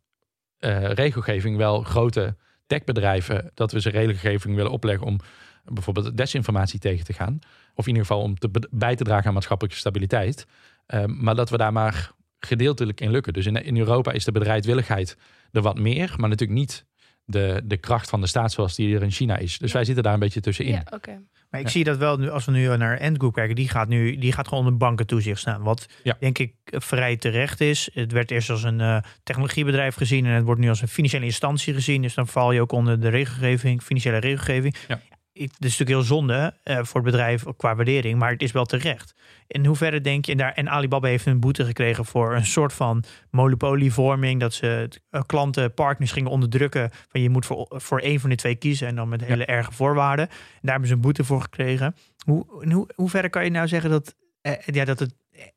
uh, 0.59 0.91
regelgeving 0.91 1.57
wel 1.57 1.81
grote 1.81 2.35
techbedrijven, 2.65 3.51
dat 3.53 3.71
we 3.71 3.81
ze 3.81 3.89
regelgeving 3.89 4.55
willen 4.55 4.71
opleggen 4.71 5.07
om 5.07 5.19
bijvoorbeeld 5.63 6.17
desinformatie 6.17 6.79
tegen 6.79 7.05
te 7.05 7.13
gaan. 7.13 7.39
Of 7.77 7.85
in 7.87 7.91
ieder 7.93 8.05
geval 8.07 8.21
om 8.21 8.37
te 8.37 8.49
bij 8.71 8.95
te 8.95 9.03
dragen 9.03 9.27
aan 9.27 9.33
maatschappelijke 9.33 9.79
stabiliteit. 9.79 10.45
Uh, 10.87 11.05
maar 11.05 11.35
dat 11.35 11.49
we 11.49 11.57
daar 11.57 11.73
maar 11.73 12.11
gedeeltelijk 12.39 13.01
in 13.01 13.11
lukken. 13.11 13.33
Dus 13.33 13.45
in, 13.45 13.55
in 13.63 13.77
Europa 13.77 14.11
is 14.11 14.23
de 14.25 14.31
bereidwilligheid 14.31 15.17
er 15.51 15.61
wat 15.61 15.79
meer, 15.79 16.13
maar 16.17 16.29
natuurlijk 16.29 16.59
niet 16.59 16.85
de, 17.25 17.61
de 17.65 17.77
kracht 17.77 18.09
van 18.09 18.21
de 18.21 18.27
staat 18.27 18.51
zoals 18.51 18.75
die 18.75 18.95
er 18.95 19.03
in 19.03 19.11
China 19.11 19.37
is. 19.37 19.57
Dus 19.57 19.71
wij 19.71 19.85
zitten 19.85 20.03
daar 20.03 20.13
een 20.13 20.19
beetje 20.19 20.39
tussenin. 20.39 20.71
Ja, 20.71 20.83
okay. 20.93 21.19
Maar 21.49 21.59
ik 21.59 21.65
Ja. 21.65 21.71
zie 21.71 21.83
dat 21.83 21.97
wel 21.97 22.17
nu, 22.17 22.29
als 22.29 22.45
we 22.45 22.51
nu 22.51 22.77
naar 22.77 22.97
Endgroup 22.97 23.33
kijken, 23.33 23.55
die 23.55 23.69
gaat 23.69 23.87
nu 23.87 24.17
die 24.17 24.31
gaat 24.31 24.47
gewoon 24.47 24.63
onder 24.63 24.77
bankentoezicht 24.79 25.39
staan. 25.39 25.61
Wat 25.61 25.85
Ja. 26.03 26.17
denk 26.19 26.37
ik 26.37 26.53
vrij 26.65 27.17
terecht 27.17 27.61
is. 27.61 27.89
Het 27.93 28.11
werd 28.11 28.31
eerst 28.31 28.49
als 28.49 28.63
een 28.63 28.81
eh, 28.81 28.97
technologiebedrijf 29.23 29.95
gezien 29.95 30.25
en 30.25 30.31
het 30.31 30.43
wordt 30.43 30.61
nu 30.61 30.69
als 30.69 30.81
een 30.81 30.87
financiële 30.87 31.25
instantie 31.25 31.73
gezien. 31.73 32.01
Dus 32.01 32.13
dan 32.13 32.27
val 32.27 32.51
je 32.51 32.61
ook 32.61 32.71
onder 32.71 32.99
de 32.99 33.09
regelgeving, 33.09 33.81
financiële 33.81 34.17
regelgeving. 34.17 34.75
Ja. 34.87 35.01
Het 35.37 35.51
is 35.59 35.77
natuurlijk 35.77 35.89
heel 35.89 36.01
zonde 36.01 36.53
eh, 36.63 36.75
voor 36.75 37.01
het 37.01 37.11
bedrijf 37.11 37.43
qua 37.57 37.75
waardering, 37.75 38.19
maar 38.19 38.31
het 38.31 38.41
is 38.41 38.51
wel 38.51 38.65
terecht. 38.65 39.13
In 39.47 39.65
hoeverre 39.65 40.01
denk 40.01 40.25
je, 40.25 40.31
en, 40.31 40.37
daar, 40.37 40.53
en 40.53 40.69
Alibaba 40.69 41.07
heeft 41.07 41.25
een 41.25 41.39
boete 41.39 41.65
gekregen 41.65 42.05
voor 42.05 42.35
een 42.35 42.45
soort 42.45 42.73
van 42.73 43.03
monopolievorming, 43.31 44.39
dat 44.39 44.53
ze 44.53 44.89
eh, 45.09 45.21
klanten, 45.25 45.73
partners 45.73 46.11
gingen 46.11 46.31
onderdrukken 46.31 46.89
van 47.09 47.21
je 47.21 47.29
moet 47.29 47.45
voor, 47.45 47.65
voor 47.69 47.99
één 47.99 48.19
van 48.19 48.29
de 48.29 48.35
twee 48.35 48.55
kiezen 48.55 48.87
en 48.87 48.95
dan 48.95 49.09
met 49.09 49.23
hele 49.23 49.45
erge 49.45 49.71
voorwaarden. 49.71 50.29
En 50.29 50.35
daar 50.61 50.71
hebben 50.71 50.87
ze 50.87 50.95
een 50.95 51.01
boete 51.01 51.23
voor 51.23 51.41
gekregen. 51.41 51.95
Hoe, 52.25 52.45
in 52.63 52.71
hoe, 52.71 52.89
hoe 52.95 53.09
verre 53.09 53.29
kan 53.29 53.43
je 53.43 53.49
nou 53.49 53.67
zeggen 53.67 53.89
dat, 53.89 54.15
eh, 54.41 54.53
ja, 54.65 54.85
dat 54.85 54.99
het. 54.99 55.15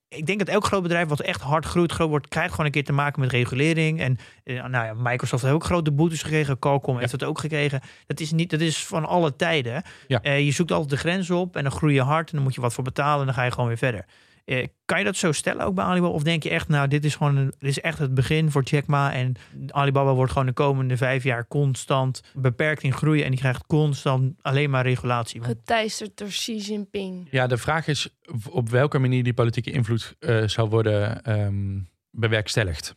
Ik 0.09 0.27
denk 0.27 0.39
dat 0.39 0.49
elk 0.49 0.65
groot 0.65 0.83
bedrijf 0.83 1.09
wat 1.09 1.21
echt 1.21 1.41
hard 1.41 1.65
groeit, 1.65 1.93
groot 1.93 2.09
wordt, 2.09 2.29
krijgt 2.29 2.51
gewoon 2.51 2.67
een 2.67 2.73
keer 2.73 2.85
te 2.85 2.93
maken 2.93 3.21
met 3.21 3.31
regulering. 3.31 4.01
En 4.01 4.19
eh, 4.45 4.65
nou 4.65 4.85
ja, 4.85 4.95
Microsoft 4.95 5.43
heeft 5.43 5.55
ook 5.55 5.65
grote 5.65 5.93
boetes 5.93 6.23
gekregen. 6.23 6.59
Qualcomm 6.59 6.99
heeft 6.99 7.13
het 7.13 7.25
ook 7.25 7.39
gekregen. 7.39 7.81
Dat 8.07 8.21
is, 8.21 8.33
niet, 8.33 8.51
dat 8.51 8.61
is 8.61 8.85
van 8.85 9.05
alle 9.05 9.37
tijden. 9.37 9.83
Ja. 10.07 10.23
Eh, 10.23 10.45
je 10.45 10.51
zoekt 10.51 10.71
altijd 10.71 10.91
de 10.91 10.97
grens 10.97 11.31
op 11.31 11.57
en 11.57 11.63
dan 11.63 11.73
groei 11.73 11.95
je 11.95 12.03
hard 12.03 12.31
en 12.31 12.35
dan 12.35 12.45
moet 12.45 12.55
je 12.55 12.61
wat 12.61 12.73
voor 12.73 12.85
betalen 12.85 13.21
en 13.21 13.27
dan 13.27 13.35
ga 13.35 13.45
je 13.45 13.51
gewoon 13.51 13.69
weer 13.69 13.79
verder. 13.79 14.05
Eh, 14.45 14.67
kan 14.85 14.99
je 14.99 15.05
dat 15.05 15.17
zo 15.17 15.33
stellen 15.33 15.65
ook 15.67 15.75
bij 15.75 15.85
Alibaba? 15.85 16.13
Of 16.13 16.23
denk 16.23 16.43
je 16.43 16.51
echt, 16.51 16.69
nou, 16.69 16.89
dit 16.89 17.05
is 17.05 17.15
gewoon 17.15 17.37
een, 17.37 17.53
dit 17.59 17.71
is 17.71 17.81
echt 17.81 17.99
het 17.99 18.15
begin 18.15 18.51
voor 18.51 18.63
Jack 18.63 18.87
Ma 18.87 19.13
en 19.13 19.35
Alibaba 19.69 20.13
wordt 20.15 20.33
gewoon 20.33 20.47
de 20.47 20.53
komende 20.53 20.97
vijf 20.97 21.23
jaar 21.25 21.47
constant 21.49 22.21
beperkt 22.35 22.83
in 22.83 22.93
groei 22.93 23.23
en 23.23 23.31
die 23.31 23.39
krijgt 23.41 23.67
constant 23.67 24.35
alleen 24.43 24.71
maar 24.71 24.83
regulatie. 24.87 25.43
Geteisterd 25.43 26.17
door 26.17 26.29
Xi 26.29 26.57
Jinping. 26.57 27.29
Ja, 27.31 27.47
de 27.47 27.57
vraag 27.57 27.87
is 27.87 28.09
op 28.51 28.69
welke 28.69 28.99
manier 28.99 29.23
die 29.23 29.35
politieke 29.35 29.71
invloed 29.71 30.15
eh 30.19 30.43
zou 30.47 30.69
worden 30.69 31.23
ehm, 31.25 31.79
bewerkstelligd. 32.11 32.95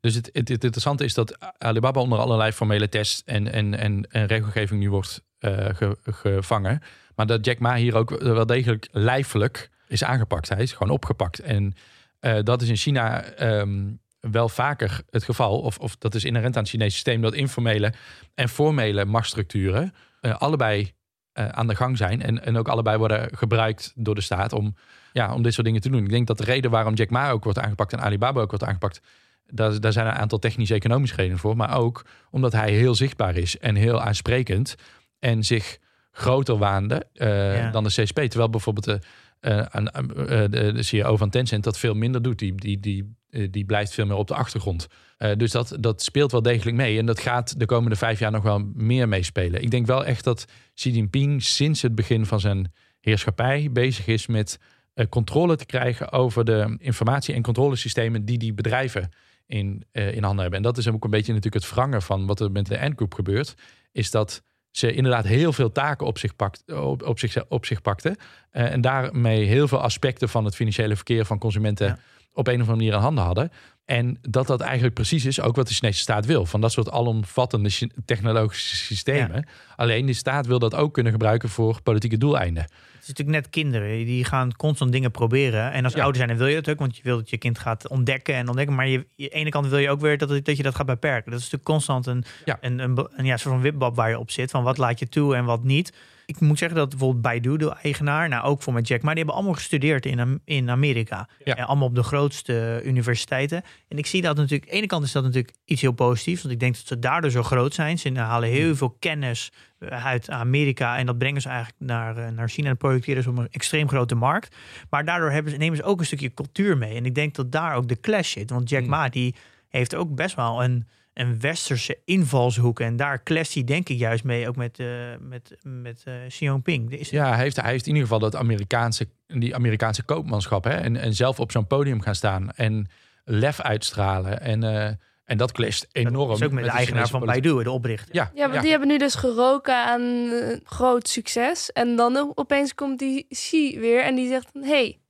Dus 0.00 0.14
het, 0.14 0.26
het, 0.32 0.48
het 0.48 0.64
interessante 0.64 1.04
is 1.04 1.14
dat 1.14 1.38
Alibaba 1.58 2.00
onder 2.00 2.18
allerlei 2.18 2.52
formele 2.52 2.88
tests 2.88 3.22
en, 3.24 3.52
en, 3.52 3.78
en, 3.78 4.06
en 4.10 4.26
regelgeving 4.26 4.80
nu 4.80 4.90
wordt 4.90 5.22
eh, 5.38 5.68
ge- 5.72 5.96
gevangen. 6.02 6.82
Maar 7.14 7.26
dat 7.26 7.44
Jack 7.44 7.58
Ma 7.58 7.76
hier 7.76 7.94
ook 7.96 8.10
wel 8.20 8.46
degelijk 8.46 8.88
lijfelijk 8.92 9.70
is 9.88 10.04
aangepakt. 10.04 10.48
Hij 10.48 10.62
is 10.62 10.72
gewoon 10.72 10.92
opgepakt. 10.92 11.38
En 11.38 11.74
eh, 12.20 12.38
dat 12.42 12.62
is 12.62 12.68
in 12.68 12.76
China 12.76 13.22
ehm, 13.22 13.82
wel 14.20 14.48
vaker 14.48 15.00
het 15.10 15.24
geval. 15.24 15.60
Of, 15.60 15.78
of 15.78 15.96
dat 15.96 16.14
is 16.14 16.24
inherent 16.24 16.56
aan 16.56 16.62
het 16.62 16.70
Chinese 16.70 16.90
systeem. 16.90 17.20
Dat 17.20 17.34
informele 17.34 17.92
en 18.34 18.48
formele 18.48 19.04
machtsstructuren 19.04 19.94
eh, 20.20 20.36
allebei 20.36 20.92
eh, 21.32 21.48
aan 21.48 21.66
de 21.66 21.74
gang 21.74 21.96
zijn. 21.96 22.22
En, 22.22 22.44
en 22.44 22.56
ook 22.56 22.68
allebei 22.68 22.96
worden 22.98 23.36
gebruikt 23.36 23.92
door 23.94 24.14
de 24.14 24.20
staat 24.20 24.52
om, 24.52 24.74
ja, 25.12 25.34
om 25.34 25.42
dit 25.42 25.52
soort 25.54 25.66
dingen 25.66 25.80
te 25.80 25.88
doen. 25.90 26.04
Ik 26.04 26.10
denk 26.10 26.26
dat 26.26 26.38
de 26.38 26.44
reden 26.44 26.70
waarom 26.70 26.94
Jack 26.94 27.10
Ma 27.10 27.30
ook 27.30 27.44
wordt 27.44 27.58
aangepakt 27.58 27.92
en 27.92 28.00
Alibaba 28.00 28.40
ook 28.40 28.50
wordt 28.50 28.64
aangepakt. 28.64 29.00
Daar, 29.46 29.80
daar 29.80 29.92
zijn 29.92 30.06
een 30.06 30.12
aantal 30.12 30.38
technisch-economische 30.38 31.16
redenen 31.16 31.38
voor. 31.38 31.56
Maar 31.56 31.76
ook 31.76 32.04
omdat 32.30 32.52
hij 32.52 32.72
heel 32.72 32.94
zichtbaar 32.94 33.36
is 33.36 33.58
en 33.58 33.74
heel 33.74 34.00
aansprekend. 34.00 34.74
En 35.18 35.42
zich 35.42 35.78
groter 36.10 36.58
waande 36.58 37.06
Ja. 37.12 37.70
dan 37.70 37.84
de 37.84 37.90
CSP. 37.90 38.20
Terwijl 38.20 38.50
bijvoorbeeld 38.50 38.84
de, 38.84 38.98
aan- 39.44 39.94
aan- 39.94 40.10
eh, 40.16 40.26
de, 40.50 40.72
de 40.72 40.82
CEO 40.82 41.16
van 41.16 41.30
Tencent 41.30 41.64
dat 41.64 41.78
veel 41.78 41.94
minder 41.94 42.22
doet. 42.22 42.38
Die, 42.38 42.54
die, 42.54 42.80
die, 42.80 43.14
eh, 43.30 43.48
die 43.50 43.64
blijft 43.64 43.94
veel 43.94 44.06
meer 44.06 44.16
op 44.16 44.28
de 44.28 44.34
achtergrond. 44.34 44.86
Eh, 45.16 45.36
dus 45.36 45.50
dat, 45.50 45.76
dat 45.80 46.02
speelt 46.02 46.32
wel 46.32 46.42
degelijk 46.42 46.76
mee. 46.76 46.98
En 46.98 47.06
dat 47.06 47.20
gaat 47.20 47.58
de 47.60 47.66
komende 47.66 47.96
vijf 47.96 48.18
jaar 48.18 48.30
nog 48.30 48.42
wel 48.42 48.70
meer 48.74 49.08
meespelen. 49.08 49.62
Ik 49.62 49.70
denk 49.70 49.86
wel 49.86 50.04
echt 50.04 50.24
dat 50.24 50.44
Xi 50.74 50.90
Jinping 50.90 51.42
sinds 51.42 51.82
het 51.82 51.94
begin 51.94 52.26
van 52.26 52.40
zijn 52.40 52.72
heerschappij 53.00 53.68
bezig 53.72 54.06
is 54.06 54.26
met 54.26 54.58
eh, 54.94 55.06
controle 55.08 55.56
te 55.56 55.66
krijgen 55.66 56.12
over 56.12 56.44
de 56.44 56.76
informatie- 56.78 57.34
en 57.34 57.42
controlesystemen 57.42 58.24
die 58.24 58.38
die 58.38 58.54
bedrijven 58.54 59.08
in, 59.46 59.84
eh, 59.92 60.14
in 60.14 60.22
handen 60.22 60.40
hebben. 60.40 60.58
En 60.58 60.64
dat 60.64 60.78
is 60.78 60.88
ook 60.88 61.04
een 61.04 61.10
beetje 61.10 61.32
natuurlijk 61.32 61.64
het 61.64 61.74
wrangen 61.74 62.02
van 62.02 62.26
wat 62.26 62.40
er 62.40 62.50
met 62.52 62.66
de 62.66 62.80
Ant-Group 62.80 63.14
gebeurt. 63.14 63.54
Is 63.92 64.10
dat 64.10 64.42
ze 64.76 64.92
inderdaad 64.92 65.24
heel 65.24 65.52
veel 65.52 65.72
taken 65.72 66.06
op 66.06 66.18
zich, 66.18 66.36
pakt, 66.36 66.72
op, 66.72 67.02
op 67.02 67.18
zich, 67.18 67.48
op 67.48 67.66
zich 67.66 67.82
pakten. 67.82 68.16
eh, 68.50 68.72
en 68.72 68.80
daarmee 68.80 69.44
heel 69.44 69.68
veel 69.68 69.80
aspecten 69.80 70.28
van 70.28 70.44
het 70.44 70.54
financiële 70.54 70.96
verkeer 70.96 71.24
van 71.24 71.38
consumenten 71.38 71.86
Ja. 71.86 71.98
op 72.32 72.46
een 72.46 72.54
of 72.54 72.60
andere 72.60 72.76
manier 72.76 72.92
in 72.92 72.98
handen 72.98 73.24
hadden. 73.24 73.50
En 73.84 74.18
dat 74.20 74.46
dat 74.46 74.60
eigenlijk 74.60 74.94
precies 74.94 75.24
is 75.24 75.40
ook 75.40 75.56
wat 75.56 75.68
de 75.68 75.74
Chinese 75.74 76.00
staat 76.00 76.26
wil. 76.26 76.46
Van 76.46 76.60
dat 76.60 76.72
soort 76.72 76.90
alomvattende 76.90 77.70
technologische 78.04 78.76
systemen. 78.76 79.46
Alleen 79.76 80.06
de 80.06 80.12
staat 80.12 80.46
wil 80.46 80.58
dat 80.58 80.74
ook 80.74 80.94
kunnen 80.94 81.12
gebruiken 81.12 81.48
voor 81.48 81.82
politieke 81.82 82.18
doeleinden. 82.18 82.66
Het 83.06 83.12
is 83.12 83.18
natuurlijk 83.18 83.44
net 83.44 83.64
kinderen. 83.64 84.04
Die 84.04 84.24
gaan 84.24 84.56
constant 84.56 84.92
dingen 84.92 85.10
proberen. 85.10 85.72
En 85.72 85.84
als 85.84 85.92
Ja. 85.92 85.98
ouder 86.02 86.16
zijn, 86.16 86.28
dan 86.28 86.38
wil 86.38 86.46
je 86.46 86.54
dat 86.54 86.68
ook. 86.68 86.78
Want 86.78 86.96
je 86.96 87.02
wil 87.02 87.16
dat 87.16 87.30
je 87.30 87.36
kind 87.38 87.58
gaat 87.58 87.88
ontdekken 87.88 88.34
en 88.34 88.48
ontdekken. 88.48 88.74
Maar 88.74 88.88
je, 88.88 89.06
je 89.14 89.28
ene 89.28 89.50
kant 89.50 89.66
wil 89.66 89.78
je 89.78 89.90
ook 89.90 90.00
weer 90.00 90.18
dat, 90.18 90.28
dat 90.44 90.56
je 90.56 90.62
dat 90.62 90.74
gaat 90.74 90.86
beperken. 90.86 91.30
Dat 91.30 91.40
is 91.40 91.50
natuurlijk 91.50 91.64
constant 91.70 92.06
een, 92.06 92.24
Ja. 92.44 92.58
een, 92.60 92.78
een 92.78 93.24
ja, 93.24 93.36
soort 93.36 93.54
van 93.54 93.62
wipbab 93.62 93.96
waar 93.96 94.08
je 94.08 94.18
op 94.18 94.30
zit. 94.30 94.50
Van 94.50 94.62
wat 94.62 94.78
laat 94.78 94.98
je 94.98 95.08
toe 95.08 95.36
en 95.36 95.44
wat 95.44 95.64
niet. 95.64 95.92
Ik 96.26 96.40
moet 96.40 96.58
zeggen 96.58 96.78
dat 96.78 96.88
bijvoorbeeld 96.88 97.22
Baidu, 97.22 97.56
de 97.56 97.74
eigenaar, 97.82 98.28
nou 98.28 98.44
ook 98.44 98.62
voor 98.62 98.72
met 98.72 98.88
Jack, 98.88 99.02
maar 99.02 99.14
die 99.14 99.24
hebben 99.24 99.34
allemaal 99.34 99.54
gestudeerd 99.54 100.06
in, 100.06 100.40
in 100.44 100.70
Amerika. 100.70 101.28
Ja. 101.44 101.56
En 101.56 101.66
allemaal 101.66 101.88
op 101.88 101.94
de 101.94 102.02
grootste 102.02 102.80
universiteiten. 102.84 103.62
En 103.88 103.98
ik 103.98 104.06
zie 104.06 104.22
dat 104.22 104.36
natuurlijk, 104.36 104.62
aan 104.62 104.70
de 104.70 104.76
ene 104.76 104.86
kant 104.86 105.04
is 105.04 105.12
dat 105.12 105.22
natuurlijk 105.22 105.54
iets 105.64 105.80
heel 105.80 105.92
positiefs, 105.92 106.42
want 106.42 106.54
ik 106.54 106.60
denk 106.60 106.74
dat 106.74 106.86
ze 106.86 106.98
daardoor 106.98 107.30
zo 107.30 107.42
groot 107.42 107.74
zijn. 107.74 107.98
Ze 107.98 108.18
halen 108.18 108.48
heel 108.48 108.76
veel 108.76 108.96
kennis 108.98 109.52
eh, 109.78 110.06
uit 110.06 110.30
Amerika 110.30 110.98
en 110.98 111.06
dat 111.06 111.18
brengen 111.18 111.40
ze 111.40 111.48
eigenlijk 111.48 111.80
naar, 111.80 112.16
eh, 112.16 112.28
naar 112.28 112.48
China 112.48 112.68
en 112.68 112.76
projecteren 112.76 113.22
ze 113.22 113.30
op 113.30 113.38
een 113.38 113.48
extreem 113.50 113.88
grote 113.88 114.14
markt. 114.14 114.56
Maar 114.90 115.04
daardoor 115.04 115.30
hebben 115.30 115.52
ze, 115.52 115.58
nemen 115.58 115.76
ze 115.76 115.82
ook 115.82 116.00
een 116.00 116.06
stukje 116.06 116.34
cultuur 116.34 116.78
mee. 116.78 116.96
En 116.96 117.06
ik 117.06 117.14
denk 117.14 117.34
dat 117.34 117.52
daar 117.52 117.74
ook 117.74 117.88
de 117.88 118.00
clash 118.00 118.32
zit. 118.32 118.50
Want 118.50 118.68
Jack 118.68 118.82
Hmm. 118.84 118.90
Ma 118.90 119.08
die 119.08 119.34
heeft 119.68 119.94
ook 119.94 120.14
best 120.14 120.34
wel 120.34 120.64
een, 120.64 120.88
een 121.14 121.40
westerse 121.40 121.98
invalshoek. 122.04 122.80
En 122.80 122.96
daar 122.96 123.22
clasht 123.22 123.54
hij 123.54 123.64
denk 123.64 123.88
ik 123.88 123.98
juist 123.98 124.24
mee, 124.24 124.48
ook 124.48 124.56
met, 124.56 124.78
eh 124.78 124.86
met, 125.20 125.56
met 125.62 126.02
eh 126.04 126.14
Xi 126.28 126.44
Jinping. 126.44 126.92
Is, 126.92 127.10
Ja, 127.10 127.28
hij 127.34 127.42
heeft, 127.42 127.60
hij 127.60 127.70
heeft 127.70 127.86
in 127.86 127.92
ieder 127.92 128.08
geval 128.08 128.30
dat 128.30 128.36
Amerikaanse, 128.36 129.08
die 129.26 129.54
Amerikaanse 129.54 130.02
koopmanschap. 130.02 130.64
Hè? 130.64 130.70
En, 130.70 130.96
en 130.96 131.14
zelf 131.14 131.40
op 131.40 131.50
zo'n 131.50 131.66
podium 131.66 132.00
gaan 132.00 132.14
staan 132.14 132.50
en 132.50 132.88
lef 133.24 133.60
uitstralen. 133.60 134.40
En, 134.40 134.62
eh, 134.62 134.92
en 135.24 135.36
dat 135.36 135.52
clasht 135.52 135.88
enorm. 135.92 136.28
Dat 136.28 136.40
is 136.40 136.46
ook 136.46 136.52
met 136.52 136.64
de 136.64 136.70
eigenaar 136.70 137.08
van. 137.08 137.24
Baidu, 137.24 137.62
de 137.62 137.70
oprichter. 137.70 138.14
Ja, 138.14 138.30
Ja, 138.34 138.48
want 138.48 138.60
die 138.60 138.70
hebben 138.70 138.88
nu 138.88 138.98
dus 138.98 139.14
geroken 139.14 139.76
aan 139.76 140.30
groot 140.64 141.08
succes. 141.08 141.72
En 141.72 141.96
dan 141.96 142.32
opeens 142.34 142.74
komt 142.74 142.98
die 142.98 143.26
Xi 143.28 143.78
weer 143.80 144.02
en 144.02 144.14
die 144.14 144.28
zegt... 144.28 144.50
hey, 144.60 145.00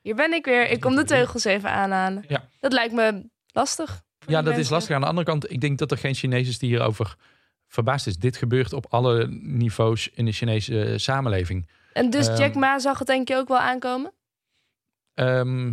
hier 0.00 0.14
ben 0.14 0.32
ik 0.32 0.44
weer. 0.44 0.70
Ik 0.70 0.80
kom 0.80 0.96
de 0.96 1.04
teugels 1.04 1.44
even 1.44 1.70
aanhalen. 1.70 2.24
Ja. 2.28 2.48
Dat 2.60 2.72
lijkt 2.72 2.94
me 2.94 3.28
lastig. 3.46 4.02
Ja, 4.26 4.42
dat 4.42 4.56
is 4.56 4.68
lastig. 4.68 4.94
Aan 4.94 5.00
de 5.00 5.06
andere 5.06 5.26
kant, 5.26 5.50
ik 5.50 5.60
denk 5.60 5.78
dat 5.78 5.90
er 5.90 5.98
geen 5.98 6.14
Chinees 6.14 6.48
is 6.48 6.58
die 6.58 6.68
hierover 6.68 7.16
verbaasd 7.68 8.06
is. 8.06 8.16
Dit 8.16 8.36
gebeurt 8.36 8.72
op 8.72 8.86
alle 8.88 9.26
niveaus 9.40 10.08
in 10.14 10.24
de 10.24 10.32
Chinese 10.32 10.84
eh, 10.84 10.98
samenleving. 10.98 11.68
En 11.92 12.10
dus 12.10 12.28
Ehm, 12.28 12.38
Jack 12.40 12.54
Ma 12.54 12.78
zag 12.78 12.98
het 12.98 13.06
denk 13.06 13.28
je 13.28 13.36
ook 13.36 13.48
wel 13.48 13.58
aankomen? 13.58 14.12
Ehm, 15.14 15.72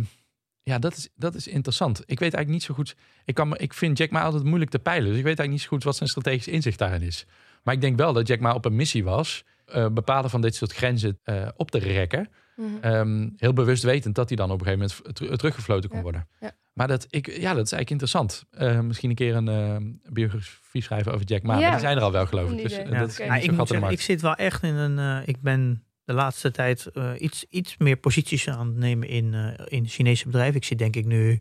ja, 0.62 0.78
dat 0.78 0.96
is, 0.96 1.08
dat 1.14 1.34
is 1.34 1.46
interessant. 1.46 1.98
Ik 2.00 2.06
weet 2.18 2.34
eigenlijk 2.34 2.48
niet 2.48 2.62
zo 2.62 2.74
goed. 2.74 2.96
Ik, 3.24 3.34
kan, 3.34 3.58
ik 3.58 3.74
vind 3.74 3.98
Jack 3.98 4.10
Ma 4.10 4.22
altijd 4.22 4.44
moeilijk 4.44 4.70
te 4.70 4.78
peilen. 4.78 5.08
Dus 5.08 5.18
ik 5.18 5.24
weet 5.24 5.38
eigenlijk 5.38 5.50
niet 5.50 5.60
zo 5.62 5.68
goed 5.68 5.84
wat 5.84 5.96
zijn 5.96 6.08
strategisch 6.08 6.48
inzicht 6.48 6.78
daarin 6.78 7.02
is. 7.02 7.26
Maar 7.62 7.74
ik 7.74 7.80
denk 7.80 7.96
wel 7.96 8.12
dat 8.12 8.26
Jack 8.26 8.40
Ma 8.40 8.54
op 8.54 8.64
een 8.64 8.76
missie 8.76 9.04
was. 9.04 9.44
eh 9.64 9.86
bepalen 9.88 10.30
van 10.30 10.40
dit 10.40 10.54
soort 10.54 10.72
grenzen 10.72 11.18
eh, 11.22 11.48
op 11.56 11.70
te 11.70 11.78
rekken. 11.78 12.28
Mhm. 12.56 12.68
Ehm, 12.80 13.28
heel 13.36 13.52
bewust 13.52 13.82
wetend 13.82 14.14
dat 14.14 14.28
hij 14.28 14.36
dan 14.36 14.50
op 14.50 14.60
een 14.60 14.66
gegeven 14.66 14.88
moment 15.02 15.16
ter- 15.16 15.36
teruggefloten 15.38 15.88
kon 15.88 15.98
Ja, 15.98 16.04
worden. 16.04 16.28
ja. 16.40 16.52
Maar 16.72 16.88
dat, 16.88 17.06
ik, 17.10 17.26
ja, 17.26 17.54
dat 17.54 17.64
is 17.66 17.72
eigenlijk 17.72 17.90
interessant. 17.90 18.44
Eh, 18.50 18.80
misschien 18.80 19.10
een 19.10 19.16
keer 19.16 19.34
een 19.36 19.48
eh, 19.48 19.76
biografie 20.12 20.82
schrijven 20.82 21.12
over 21.12 21.26
Jack 21.26 21.42
Ma. 21.42 21.54
Ja. 21.54 21.60
Maar 21.60 21.70
die 21.70 21.80
zijn 21.80 21.96
er 21.96 22.02
al 22.02 22.12
wel, 22.12 22.26
geloof 22.26 22.50
ik. 22.50 22.62
Dus 22.62 22.72
eh, 22.72 22.90
Ja. 22.90 22.98
dat 22.98 23.08
is 23.08 23.14
zo 23.14 23.22
ik 23.22 23.50
moet 23.52 23.68
zeggen, 23.68 23.90
ik 23.90 24.00
zit 24.00 24.20
wel 24.20 24.34
echt 24.34 24.62
in 24.62 24.74
een. 24.74 24.98
eh, 25.22 25.28
ik 25.28 25.40
ben 25.40 25.84
de 26.04 26.12
laatste 26.12 26.50
tijd 26.50 26.86
eh, 26.86 27.10
iets, 27.18 27.44
iets 27.50 27.76
meer 27.78 27.96
posities 27.96 28.48
aan 28.48 28.66
het 28.66 28.76
nemen 28.76 29.08
in, 29.08 29.34
eh, 29.34 29.64
in 29.68 29.86
Chinese 29.88 30.24
bedrijven. 30.24 30.56
Ik 30.56 30.64
zit 30.64 30.78
denk 30.78 30.96
ik 30.96 31.04
nu 31.04 31.40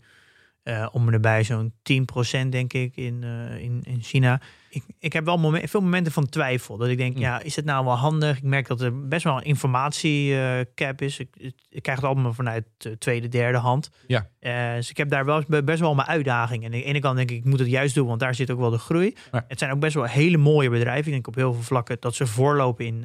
eh, 0.64 0.88
om 0.92 1.06
en 1.06 1.12
nabij 1.12 1.44
zo'n 1.44 1.74
10% 1.84 2.50
denk 2.50 2.74
ik 2.74 2.96
in, 2.96 3.24
eh, 3.24 3.58
in, 3.64 3.82
in 3.84 4.02
China. 4.02 4.42
Ik, 4.74 4.84
ik 5.00 5.14
heb 5.14 5.26
wel 5.26 5.60
veel 5.64 5.82
momenten 5.82 6.12
van 6.12 6.30
twijfel. 6.30 6.78
Dat 6.78 6.88
ik 6.88 6.98
denk, 6.98 7.16
Hm. 7.16 7.22
ja, 7.22 7.42
is 7.42 7.56
het 7.56 7.66
nou 7.66 7.86
wel 7.86 7.96
handig? 7.96 8.38
Ik 8.38 8.44
merk 8.44 8.68
dat 8.68 8.82
er 8.82 9.08
best 9.08 9.24
wel 9.24 9.38
een 9.38 9.44
informatiecap 9.44 11.02
is. 11.02 11.20
Ik, 11.20 11.28
het- 11.42 11.54
ik 11.70 11.82
krijg 11.82 11.98
het 12.00 12.08
allemaal 12.08 12.34
vanuit 12.34 12.66
eh, 12.78 12.92
tweede, 12.92 13.28
derde 13.28 13.58
hand. 13.58 13.90
Ja. 14.08 14.28
Eh, 14.40 14.74
dus 14.76 14.90
ik 14.90 14.98
heb 14.98 15.10
daar 15.10 15.26
wel 15.26 15.44
be- 15.48 15.64
best 15.64 15.80
wel 15.80 15.96
mijn 15.96 16.08
uitdagingen. 16.08 16.66
En 16.66 16.74
aan 16.74 16.80
de 16.80 16.86
ene 16.86 17.00
kant 17.00 17.18
denk 17.18 17.32
ik, 17.32 17.38
ik 17.38 17.46
moet 17.46 17.60
het 17.60 17.68
juist 17.70 17.96
doen, 17.96 18.08
want 18.08 18.20
daar 18.20 18.36
zit 18.36 18.52
ook 18.52 18.60
wel 18.60 18.70
de 18.70 18.78
groei. 18.78 19.16
Ja. 19.32 19.46
Het 19.48 19.60
zijn 19.60 19.72
ook 19.72 19.80
best 19.80 19.94
wel 19.94 20.04
hele 20.04 20.38
mooie 20.38 20.70
bedrijven. 20.70 21.06
Ik 21.06 21.12
denk 21.12 21.28
op 21.28 21.36
heel 21.36 21.54
veel 21.54 21.64
vlakken 21.64 21.98
dat 22.00 22.16
ze 22.16 22.28
voorlopen 22.28 22.86
in 22.86 23.04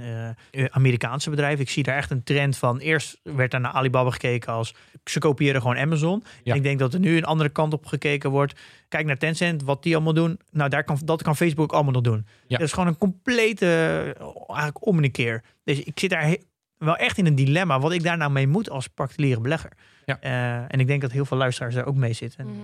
eh, 0.51 0.65
Amerikaanse 0.71 1.31
bedrijven. 1.31 1.61
Ik 1.61 1.71
zie 1.71 1.83
daar 1.83 1.97
echt 1.97 2.11
een 2.11 2.23
trend 2.23 2.57
van. 2.57 2.79
Eerst 2.79 3.21
werd 3.23 3.55
er 3.55 3.61
naar 3.61 3.73
Alibaba 3.73 4.11
gekeken 4.11 4.53
als 4.53 4.75
ze 5.05 5.19
kopiëren 5.19 5.61
gewoon 5.61 5.77
Amazon. 5.77 6.25
Ja. 6.43 6.55
Ik 6.55 6.63
denk 6.63 6.79
dat 6.79 6.95
er 6.95 7.01
nu 7.01 7.17
een 7.17 7.25
andere 7.25 7.49
kant 7.49 7.73
op 7.73 7.87
gekeken 7.87 8.31
wordt. 8.31 8.61
Kijk 8.89 9.07
naar 9.07 9.19
Tencent, 9.19 9.63
wat 9.63 9.83
die 9.83 9.95
allemaal 9.95 10.13
doen. 10.15 10.39
Nou, 10.51 10.71
daar 10.71 10.85
kan, 10.85 10.99
dat 11.05 11.23
kan 11.23 11.37
Facebook 11.37 11.56
ook 11.63 11.73
allemaal 11.73 11.93
nog 11.93 12.03
doen. 12.03 12.27
Ja. 12.47 12.57
Dat 12.59 12.67
is 12.67 12.73
gewoon 12.73 12.89
een 12.89 12.99
complete, 12.99 13.67
eh, 14.19 14.25
eigenlijk 14.49 14.87
om 14.87 15.05
een 15.05 15.11
keer. 15.11 15.43
Dus 15.65 15.83
ik 15.83 15.99
zit 16.01 16.11
daar 16.11 16.37
wel 16.79 16.97
echt 16.97 17.19
in 17.19 17.27
een 17.27 17.35
dilemma. 17.35 17.81
Wat 17.81 17.93
ik 17.93 18.03
daar 18.03 18.17
nou 18.17 18.31
mee 18.31 18.47
moet 18.47 18.71
als 18.71 18.87
particuliere 18.89 19.41
belegger. 19.41 19.73
Ja. 20.05 20.21
Eh, 20.21 20.57
en 20.57 20.81
ik 20.81 20.87
denk 20.87 21.01
dat 21.01 21.13
heel 21.13 21.25
veel 21.25 21.37
luisteraars 21.37 21.75
daar 21.75 21.87
ook 21.87 21.97
mee 21.97 22.13
zitten. 22.13 22.39
En, 22.41 22.47
Mhm. 22.47 22.61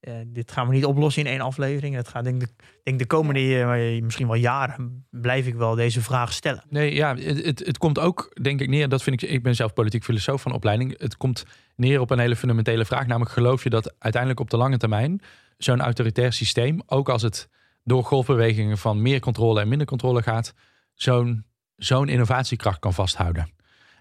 eh, 0.00 0.14
dit 0.26 0.52
gaan 0.52 0.68
we 0.68 0.74
niet 0.74 0.84
oplossen 0.84 1.24
in 1.24 1.30
één 1.30 1.40
aflevering. 1.40 1.94
Het 1.94 2.08
gaat 2.08 2.24
denk 2.24 2.42
ik 2.42 2.50
denk 2.82 2.98
de 2.98 3.06
komende 3.06 4.00
misschien 4.02 4.26
wel 4.26 4.36
jaren 4.36 5.06
blijf 5.10 5.46
ik 5.46 5.54
wel 5.54 5.74
deze 5.74 6.02
vraag 6.02 6.32
stellen. 6.32 6.62
Nee, 6.68 6.94
ja, 6.94 7.16
het, 7.16 7.44
het, 7.44 7.58
het 7.66 7.78
komt 7.78 7.98
ook, 7.98 8.36
denk 8.42 8.60
ik, 8.60 8.68
neer. 8.68 8.88
Dat 8.88 9.02
vind 9.02 9.22
ik. 9.22 9.30
Ik 9.30 9.42
ben 9.42 9.54
zelf 9.54 9.72
politiek 9.72 10.04
filosoof 10.04 10.42
van 10.42 10.52
opleiding. 10.52 10.98
Het 10.98 11.16
komt 11.16 11.44
neer 11.76 12.00
op 12.00 12.10
een 12.10 12.18
hele 12.18 12.36
fundamentele 12.36 12.84
vraag. 12.84 13.06
Namelijk, 13.06 13.30
geloof 13.30 13.62
je 13.62 13.70
dat 13.70 13.94
uiteindelijk 13.98 14.40
op 14.40 14.50
de 14.50 14.56
lange 14.56 14.76
termijn 14.76 15.20
zo'n 15.58 15.80
autoritair 15.80 16.32
systeem, 16.32 16.80
ook 16.86 17.08
als 17.08 17.22
het 17.22 17.48
door 17.86 18.04
golfbewegingen 18.04 18.78
van 18.78 19.02
meer 19.02 19.20
controle 19.20 19.60
en 19.60 19.68
minder 19.68 19.86
controle 19.86 20.22
gaat, 20.22 20.54
zo'n 20.94 21.44
zo'n 21.76 22.08
innovatiekracht 22.08 22.78
kan 22.78 22.94
vasthouden? 22.94 23.50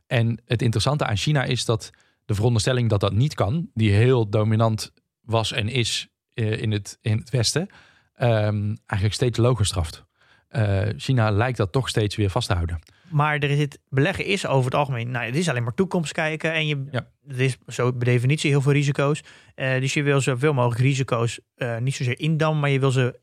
En 0.08 0.42
het 0.46 0.62
interessante 0.62 1.06
aan 1.06 1.18
China 1.18 1.44
is 1.44 1.66
dat 1.66 1.90
de 2.26 2.34
veronderstelling 2.36 2.90
dat 2.90 3.00
dat 3.00 3.14
niet 3.14 3.34
kan, 3.34 3.70
die 3.74 3.92
heel 3.92 4.30
dominant 4.30 4.92
was 5.22 5.52
en 5.52 5.68
is 5.68 6.08
eh, 6.34 6.62
in, 6.62 6.72
het, 6.72 6.98
in 7.02 7.18
het 7.18 7.30
Westen, 7.30 7.68
ehm, 8.16 8.76
eigenlijk 8.86 9.14
steeds 9.14 9.38
loger 9.38 9.66
straft. 9.66 10.06
Eh, 10.48 10.82
China 10.98 11.30
lijkt 11.32 11.58
dat 11.58 11.72
toch 11.72 11.90
steeds 11.90 12.16
weer 12.16 12.30
vast 12.30 12.48
te 12.48 12.54
houden. 12.54 12.80
Maar 13.10 13.38
er 13.38 13.56
zit, 13.56 13.80
beleggen 13.90 14.26
is 14.26 14.48
over 14.48 14.66
het 14.66 14.76
algemeen, 14.80 15.12
nou, 15.12 15.26
het 15.26 15.36
is 15.36 15.50
alleen 15.50 15.64
maar 15.64 15.74
toekomst 15.74 16.12
kijken. 16.12 16.54
En 16.54 16.68
je, 16.68 16.86
Ja. 16.92 17.08
er 17.28 17.42
is 17.42 17.58
zo 17.68 17.92
per 17.92 18.06
definitie 18.06 18.50
heel 18.50 18.62
veel 18.62 18.72
risico's. 18.72 19.22
Eh, 19.56 19.80
dus 19.80 19.94
je 19.94 20.04
wil 20.04 20.22
zoveel 20.22 20.54
mogelijk 20.54 20.82
risico's 20.82 21.40
niet 21.80 21.96
zozeer 21.96 22.20
indammen, 22.20 22.60
maar 22.60 22.70
je 22.70 22.80
wil 22.80 22.92
ze 22.92 23.20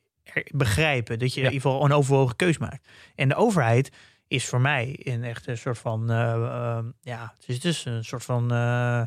begrijpen. 0.55 1.19
Dat 1.19 1.35
je 1.35 1.41
Ja. 1.41 1.47
in 1.47 1.53
ieder 1.53 1.69
geval 1.71 1.85
een 1.85 1.93
overwogen 1.93 2.37
keus 2.37 2.59
maakt. 2.59 2.89
En 3.15 3.29
de 3.29 3.35
overheid 3.35 3.91
is 4.29 4.45
voor 4.47 4.61
mij 4.61 4.97
een 5.03 5.25
echt 5.25 5.47
een 5.47 5.59
soort 5.59 5.79
van, 5.79 6.11
eh, 6.11 6.33
eh, 6.33 6.85
ja, 7.01 7.33
het 7.37 7.49
is 7.49 7.61
dus 7.61 7.85
een 7.85 8.05
soort 8.05 8.25
van... 8.25 8.53
eh, 8.53 9.03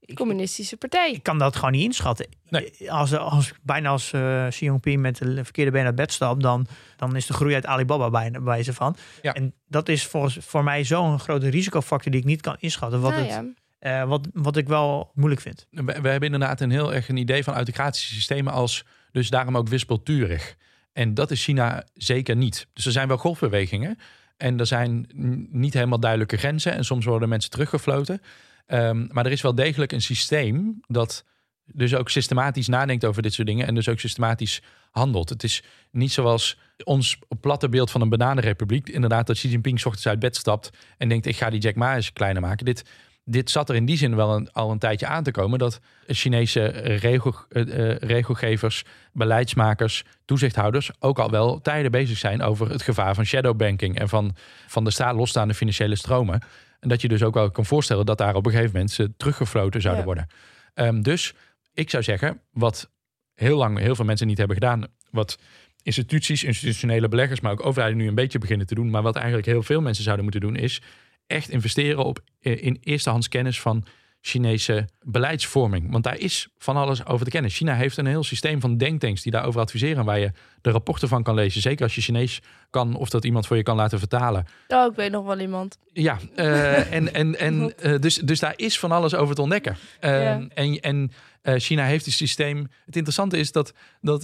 ik, 0.00 0.16
Communistische 0.16 0.76
partij. 0.76 1.12
ik 1.12 1.22
kan 1.22 1.38
dat 1.38 1.56
gewoon 1.56 1.72
niet 1.72 1.82
inschatten. 1.84 2.26
Nee. 2.48 2.92
Als, 2.92 3.14
als 3.16 3.52
bijna 3.62 3.88
als 3.88 4.12
eh 4.12 4.46
Xi 4.48 4.64
Jinping 4.64 5.00
met 5.00 5.16
de 5.18 5.44
verkeerde 5.44 5.70
been 5.70 5.82
naar 5.84 5.94
bed 5.94 6.12
stapt, 6.12 6.42
dan, 6.42 6.66
dan 6.96 7.16
is 7.16 7.26
de 7.26 7.32
groei 7.32 7.54
uit 7.54 7.66
Alibaba 7.66 8.10
bijna 8.10 8.40
bij 8.40 8.62
ze 8.62 8.72
van. 8.72 8.96
Ja. 9.22 9.34
En 9.34 9.54
dat 9.68 9.88
is 9.88 10.06
volgens, 10.06 10.38
voor 10.40 10.64
mij 10.64 10.84
zo'n 10.84 11.18
grote 11.18 11.48
risicofactor 11.48 12.10
die 12.12 12.20
ik 12.20 12.26
niet 12.26 12.40
kan 12.40 12.56
inschatten. 12.58 13.00
Wat, 13.00 13.10
Nou 13.10 13.22
het, 13.24 13.32
ja. 13.80 14.00
eh, 14.02 14.08
wat, 14.08 14.28
wat 14.32 14.56
ik 14.56 14.68
wel 14.68 15.10
moeilijk 15.14 15.40
vind. 15.40 15.66
We, 15.70 15.82
we 15.84 16.08
hebben 16.08 16.32
inderdaad 16.32 16.60
een 16.60 16.70
heel 16.70 16.94
erg 16.94 17.08
een 17.08 17.16
idee 17.16 17.44
van 17.44 17.54
autocratische 17.54 18.14
systemen 18.14 18.52
als 18.52 18.84
dus 19.12 19.30
daarom 19.30 19.56
ook 19.56 19.68
wispelturig. 19.68 20.56
En 20.92 21.14
dat 21.14 21.30
is 21.30 21.44
China 21.44 21.84
zeker 21.94 22.36
niet. 22.36 22.66
Dus 22.72 22.86
er 22.86 22.92
zijn 22.92 23.08
wel 23.08 23.16
golfbewegingen 23.16 23.98
en 24.36 24.58
er 24.58 24.66
zijn 24.66 25.06
niet 25.50 25.74
helemaal 25.74 26.00
duidelijke 26.00 26.36
grenzen 26.36 26.72
en 26.72 26.84
soms 26.84 27.04
worden 27.04 27.28
mensen 27.28 27.50
teruggefloten. 27.50 28.20
Ehm, 28.66 29.06
maar 29.08 29.26
er 29.26 29.32
is 29.32 29.42
wel 29.42 29.54
degelijk 29.54 29.92
een 29.92 30.02
systeem 30.02 30.80
dat 30.86 31.24
dus 31.64 31.94
ook 31.94 32.10
systematisch 32.10 32.68
nadenkt 32.68 33.04
over 33.04 33.22
dit 33.22 33.32
soort 33.32 33.46
dingen 33.46 33.66
en 33.66 33.74
dus 33.74 33.88
ook 33.88 34.00
systematisch 34.00 34.62
handelt. 34.90 35.28
Het 35.28 35.42
is 35.42 35.62
niet 35.90 36.12
zoals 36.12 36.58
ons 36.84 37.18
platte 37.40 37.68
beeld 37.68 37.90
van 37.90 38.00
een 38.00 38.08
bananenrepubliek. 38.08 38.88
Inderdaad, 38.88 39.26
dat 39.26 39.36
Xi 39.36 39.48
Jinping 39.48 39.76
ochtends 39.84 40.06
uit 40.06 40.18
bed 40.18 40.36
stapt 40.36 40.70
en 40.98 41.08
denkt: 41.08 41.26
ik 41.26 41.36
ga 41.36 41.50
die 41.50 41.60
Jack 41.60 41.74
Ma 41.74 41.96
eens 41.96 42.12
kleiner 42.12 42.42
maken. 42.42 42.64
Dit, 42.64 42.84
dit 43.30 43.50
zat 43.50 43.68
er 43.68 43.74
in 43.74 43.84
die 43.84 43.96
zin 43.96 44.16
wel 44.16 44.34
een, 44.34 44.52
al 44.52 44.70
een 44.70 44.78
tijdje 44.78 45.06
aan 45.06 45.22
te 45.22 45.30
komen 45.30 45.58
dat 45.58 45.80
Chinese 46.06 46.64
regel, 46.66 47.34
eh, 47.48 47.90
eh, 47.90 47.96
regelgevers, 47.98 48.84
beleidsmakers, 49.12 50.04
toezichthouders 50.24 50.90
ook 50.98 51.18
al 51.18 51.30
wel 51.30 51.60
tijden 51.60 51.90
bezig 51.90 52.18
zijn 52.18 52.42
over 52.42 52.70
het 52.70 52.82
gevaar 52.82 53.14
van 53.14 53.24
shadowbanking 53.24 53.98
en 53.98 54.08
van, 54.08 54.36
van 54.66 54.84
de 54.84 54.90
staat 54.90 55.14
losstaande 55.14 55.54
financiële 55.54 55.96
stromen. 55.96 56.42
En 56.80 56.88
dat 56.88 57.00
je 57.00 57.08
dus 57.08 57.22
ook 57.22 57.34
wel 57.34 57.50
kan 57.50 57.66
voorstellen 57.66 58.06
dat 58.06 58.18
daar 58.18 58.34
op 58.34 58.46
een 58.46 58.52
gegeven 58.52 58.72
moment 58.72 58.90
ze 58.90 59.16
teruggefloten 59.16 59.80
zouden 59.80 60.04
Ja. 60.06 60.06
worden. 60.06 60.26
Ehm, 60.74 61.00
dus 61.02 61.34
ik 61.74 61.90
zou 61.90 62.02
zeggen, 62.02 62.40
wat 62.52 62.90
heel 63.34 63.56
lang 63.56 63.78
heel 63.78 63.94
veel 63.94 64.04
mensen 64.04 64.26
niet 64.26 64.38
hebben 64.38 64.56
gedaan, 64.56 64.86
wat 65.10 65.38
instituties, 65.82 66.44
institutionele 66.44 67.08
beleggers, 67.08 67.40
maar 67.40 67.52
ook 67.52 67.66
overheden 67.66 67.96
nu 67.96 68.08
een 68.08 68.14
beetje 68.14 68.38
beginnen 68.38 68.66
te 68.66 68.74
doen, 68.74 68.90
maar 68.90 69.02
wat 69.02 69.16
eigenlijk 69.16 69.46
heel 69.46 69.62
veel 69.62 69.80
mensen 69.80 70.04
zouden 70.04 70.24
moeten 70.24 70.42
doen, 70.42 70.56
is 70.56 70.82
echt 71.30 71.48
investeren 71.48 72.04
op, 72.04 72.20
eh, 72.40 72.64
in 72.64 72.78
eerstehands 72.80 73.28
kennis 73.28 73.60
van 73.60 73.84
Chinese 74.20 74.88
beleidsvorming. 75.02 75.90
Want 75.90 76.04
daar 76.04 76.18
is 76.18 76.48
van 76.58 76.76
alles 76.76 77.06
over 77.06 77.24
te 77.24 77.30
kennen. 77.30 77.50
China 77.50 77.74
heeft 77.74 77.96
een 77.96 78.06
heel 78.06 78.24
systeem 78.24 78.60
van 78.60 78.76
denktanks 78.76 79.22
die 79.22 79.32
daarover 79.32 79.60
adviseren. 79.60 80.04
Waar 80.04 80.18
je 80.18 80.32
de 80.60 80.70
rapporten 80.70 81.08
van 81.08 81.22
kan 81.22 81.34
lezen. 81.34 81.60
Zeker 81.60 81.84
als 81.84 81.94
je 81.94 82.00
Chinees 82.00 82.40
kan 82.70 82.96
of 82.96 83.10
dat 83.10 83.24
iemand 83.24 83.46
voor 83.46 83.56
je 83.56 83.62
kan 83.62 83.76
laten 83.76 83.98
vertalen. 83.98 84.46
Oh, 84.68 84.90
ik 84.90 84.96
weet 84.96 85.10
nog 85.10 85.26
wel 85.26 85.40
iemand. 85.40 85.78
Ja, 85.92 86.18
uh, 86.36 86.92
en, 86.92 87.14
en, 87.14 87.38
en 87.38 87.72
uh, 87.82 87.98
dus, 87.98 88.14
dus 88.14 88.40
daar 88.40 88.54
is 88.56 88.78
van 88.78 88.92
alles 88.92 89.14
over 89.14 89.34
te 89.34 89.42
ontdekken. 89.42 89.76
Uh, 90.00 90.22
ja. 90.22 90.46
En, 90.54 90.80
en 90.80 91.10
China 91.42 91.84
heeft 91.84 92.06
een 92.06 92.12
systeem. 92.12 92.68
Het 92.86 92.96
interessante 92.96 93.38
is 93.38 93.52
dat, 93.52 93.72
dat, 94.00 94.22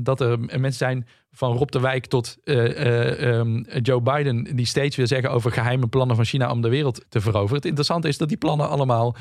dat 0.00 0.20
er 0.20 0.38
mensen 0.38 0.72
zijn 0.72 1.06
van 1.32 1.56
Rob 1.56 1.68
de 1.68 1.80
Wijk 1.80 2.06
tot 2.06 2.36
um, 2.44 3.66
Joe 3.82 4.00
Biden, 4.00 4.56
die 4.56 4.66
steeds 4.66 4.96
weer 4.96 5.06
zeggen 5.06 5.30
over 5.30 5.52
geheime 5.52 5.86
plannen 5.86 6.16
van 6.16 6.24
China 6.24 6.50
om 6.50 6.62
de 6.62 6.68
wereld 6.68 7.04
te 7.08 7.20
veroveren. 7.20 7.56
Het 7.56 7.64
interessante 7.64 8.08
is 8.08 8.18
dat 8.18 8.28
die 8.28 8.36
plannen 8.36 8.68
allemaal 8.68 9.16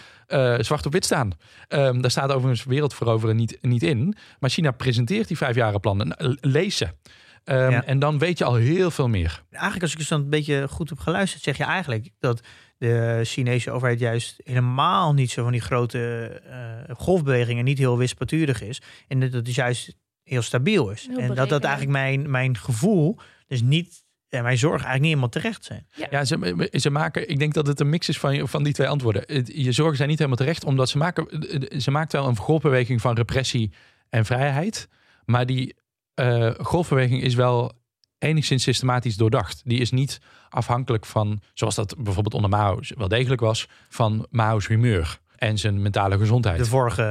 zwart 0.60 0.86
op 0.86 0.92
wit 0.92 1.06
staan. 1.06 1.32
Um, 1.70 2.02
daar 2.02 2.12
staat 2.12 2.32
overigens 2.32 2.64
wereldveroveren 2.64 3.36
niet, 3.36 3.58
niet 3.62 3.84
in. 3.84 4.16
Maar 4.40 4.50
China 4.50 4.72
presenteert 4.72 5.28
die 5.28 5.38
vijfjaren 5.38 5.80
plannen. 5.80 6.38
Lees 6.42 6.78
ze. 6.78 6.88
Um, 7.46 7.70
ja. 7.72 7.84
En 7.84 8.00
dan 8.00 8.18
weet 8.18 8.38
je 8.38 8.44
al 8.44 8.56
heel 8.56 8.92
veel 8.92 9.08
meer. 9.08 9.44
Eigenlijk, 9.52 9.84
als 9.84 9.94
ik 9.94 10.00
eens 10.00 10.08
dan 10.08 10.22
een 10.22 10.30
beetje 10.30 10.68
goed 10.68 10.90
heb 10.90 11.00
geluisterd, 11.00 11.44
zeg 11.44 11.58
je 11.58 11.64
eigenlijk 11.64 12.10
dat 12.20 12.42
de 12.78 13.22
Chinese 13.24 13.72
overheid 13.72 14.00
juist 14.00 14.42
helemaal 14.44 15.14
niet 15.14 15.32
zo 15.32 15.44
van 15.44 15.52
die 15.52 15.62
grote 15.62 16.32
uh, 16.48 16.96
golfbewegingen, 16.96 17.64
niet 17.64 17.78
heel 17.78 17.98
wispelturig 17.98 18.62
is. 18.62 18.82
En 19.08 19.20
dat 19.20 19.34
het 19.34 19.56
juist 19.56 19.96
heel 20.30 20.42
stabiel 20.42 20.90
is. 20.90 21.08
Heel 21.08 21.18
en 21.18 21.36
dat 21.36 21.50
dat 21.50 21.64
eigenlijk 21.64 21.92
mijn, 21.92 22.32
mijn 22.32 22.58
gevoel, 22.58 23.18
dus 23.48 23.62
niet 23.62 24.04
en 24.30 24.44
mijn 24.44 24.58
zorg 24.58 24.84
eigenlijk 24.84 25.02
niet 25.02 25.10
helemaal 25.10 25.30
terecht 25.30 25.66
zijn. 25.66 25.88
Ja, 25.96 26.08
ja 26.10 26.26
ze, 26.26 26.70
ze, 26.72 26.90
maken, 26.90 27.30
ik 27.30 27.40
denk 27.40 27.54
dat 27.54 27.68
het 27.68 27.80
een 27.80 27.90
mix 27.90 28.10
is 28.10 28.20
van, 28.20 28.48
van 28.48 28.64
die 28.64 28.74
twee 28.74 28.88
antwoorden. 28.88 29.24
Je 29.46 29.72
zorgen 29.72 29.98
zijn 29.98 30.10
niet 30.10 30.18
helemaal 30.18 30.40
terecht, 30.40 30.64
omdat 30.64 30.90
ze 30.90 30.98
maken, 30.98 31.28
ze 31.82 31.92
maakt 31.92 32.12
wel 32.12 32.28
een 32.28 32.38
golfbeweging 32.38 33.02
van 33.02 33.16
repressie 33.16 33.72
en 34.10 34.26
vrijheid. 34.26 34.88
Maar 35.26 35.46
die 35.46 35.76
uh, 36.16 36.52
golfbeweging 36.58 37.22
is 37.22 37.36
wel 37.36 37.72
enigszins 38.18 38.64
systematisch 38.64 39.18
doordacht. 39.18 39.62
Die 39.66 39.80
is 39.80 39.92
niet 39.92 40.20
afhankelijk 40.50 41.06
van, 41.06 41.42
zoals 41.54 41.76
dat 41.76 41.96
bijvoorbeeld 41.98 42.34
onder 42.34 42.50
Mao 42.50 42.80
wel 42.88 43.08
degelijk 43.08 43.42
was, 43.42 43.68
van 43.90 44.28
Mao's 44.30 44.68
humeur 44.68 45.20
en 45.40 45.58
zijn 45.58 45.82
mentale 45.82 46.18
gezondheid. 46.18 46.58
De 46.58 46.66
vorige. 46.66 47.02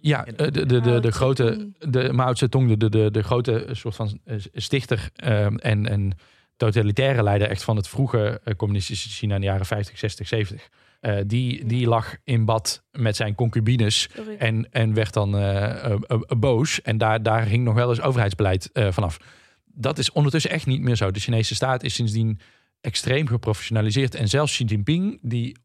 Ja, 0.00 0.22
de, 0.22 0.50
de, 0.50 0.66
de, 0.66 0.80
de, 0.80 1.00
de 1.00 1.12
grote. 1.12 1.70
De 1.78 2.12
Mao 2.12 2.34
Zedong, 2.34 2.76
de, 2.76 2.88
de, 2.90 3.10
de 3.10 3.22
grote 3.22 3.66
soort 3.70 3.94
van 3.94 4.20
stichter 4.54 5.10
en, 5.14 5.88
en 5.88 6.12
totalitaire 6.56 7.22
leider 7.22 7.48
echt 7.48 7.62
van 7.62 7.76
het 7.76 7.88
vroege 7.88 8.40
communistische 8.56 9.08
China 9.08 9.34
in 9.34 9.40
de 9.40 9.46
jaren 9.46 9.66
50, 9.66 9.98
60, 9.98 10.28
70. 10.28 10.68
Uh, 11.00 11.16
die, 11.26 11.66
die 11.66 11.88
lag 11.88 12.16
in 12.24 12.44
bad 12.44 12.82
met 12.92 13.16
zijn 13.16 13.34
concubines 13.34 14.08
en, 14.38 14.68
en 14.70 14.94
werd 14.94 15.12
dan 15.12 15.36
uh, 15.36 15.84
uh, 15.84 16.18
boos. 16.38 16.82
En 16.82 16.98
daar, 16.98 17.22
daar 17.22 17.46
hing 17.46 17.64
nog 17.64 17.74
wel 17.74 17.88
eens 17.88 18.00
overheidsbeleid 18.00 18.70
vanaf. 18.72 19.18
Dat 19.64 19.98
is 19.98 20.12
ondertussen 20.12 20.50
echt 20.50 20.66
niet 20.66 20.80
meer 20.80 20.96
zo. 20.96 21.10
De 21.10 21.20
Chinese 21.20 21.54
staat 21.54 21.82
is 21.82 21.94
sindsdien 21.94 22.40
extreem 22.80 23.26
geprofessionaliseerd. 23.26 24.14
En 24.14 24.28
zelfs 24.28 24.52
Xi 24.52 24.64
Jinping, 24.64 25.18
die 25.22 25.56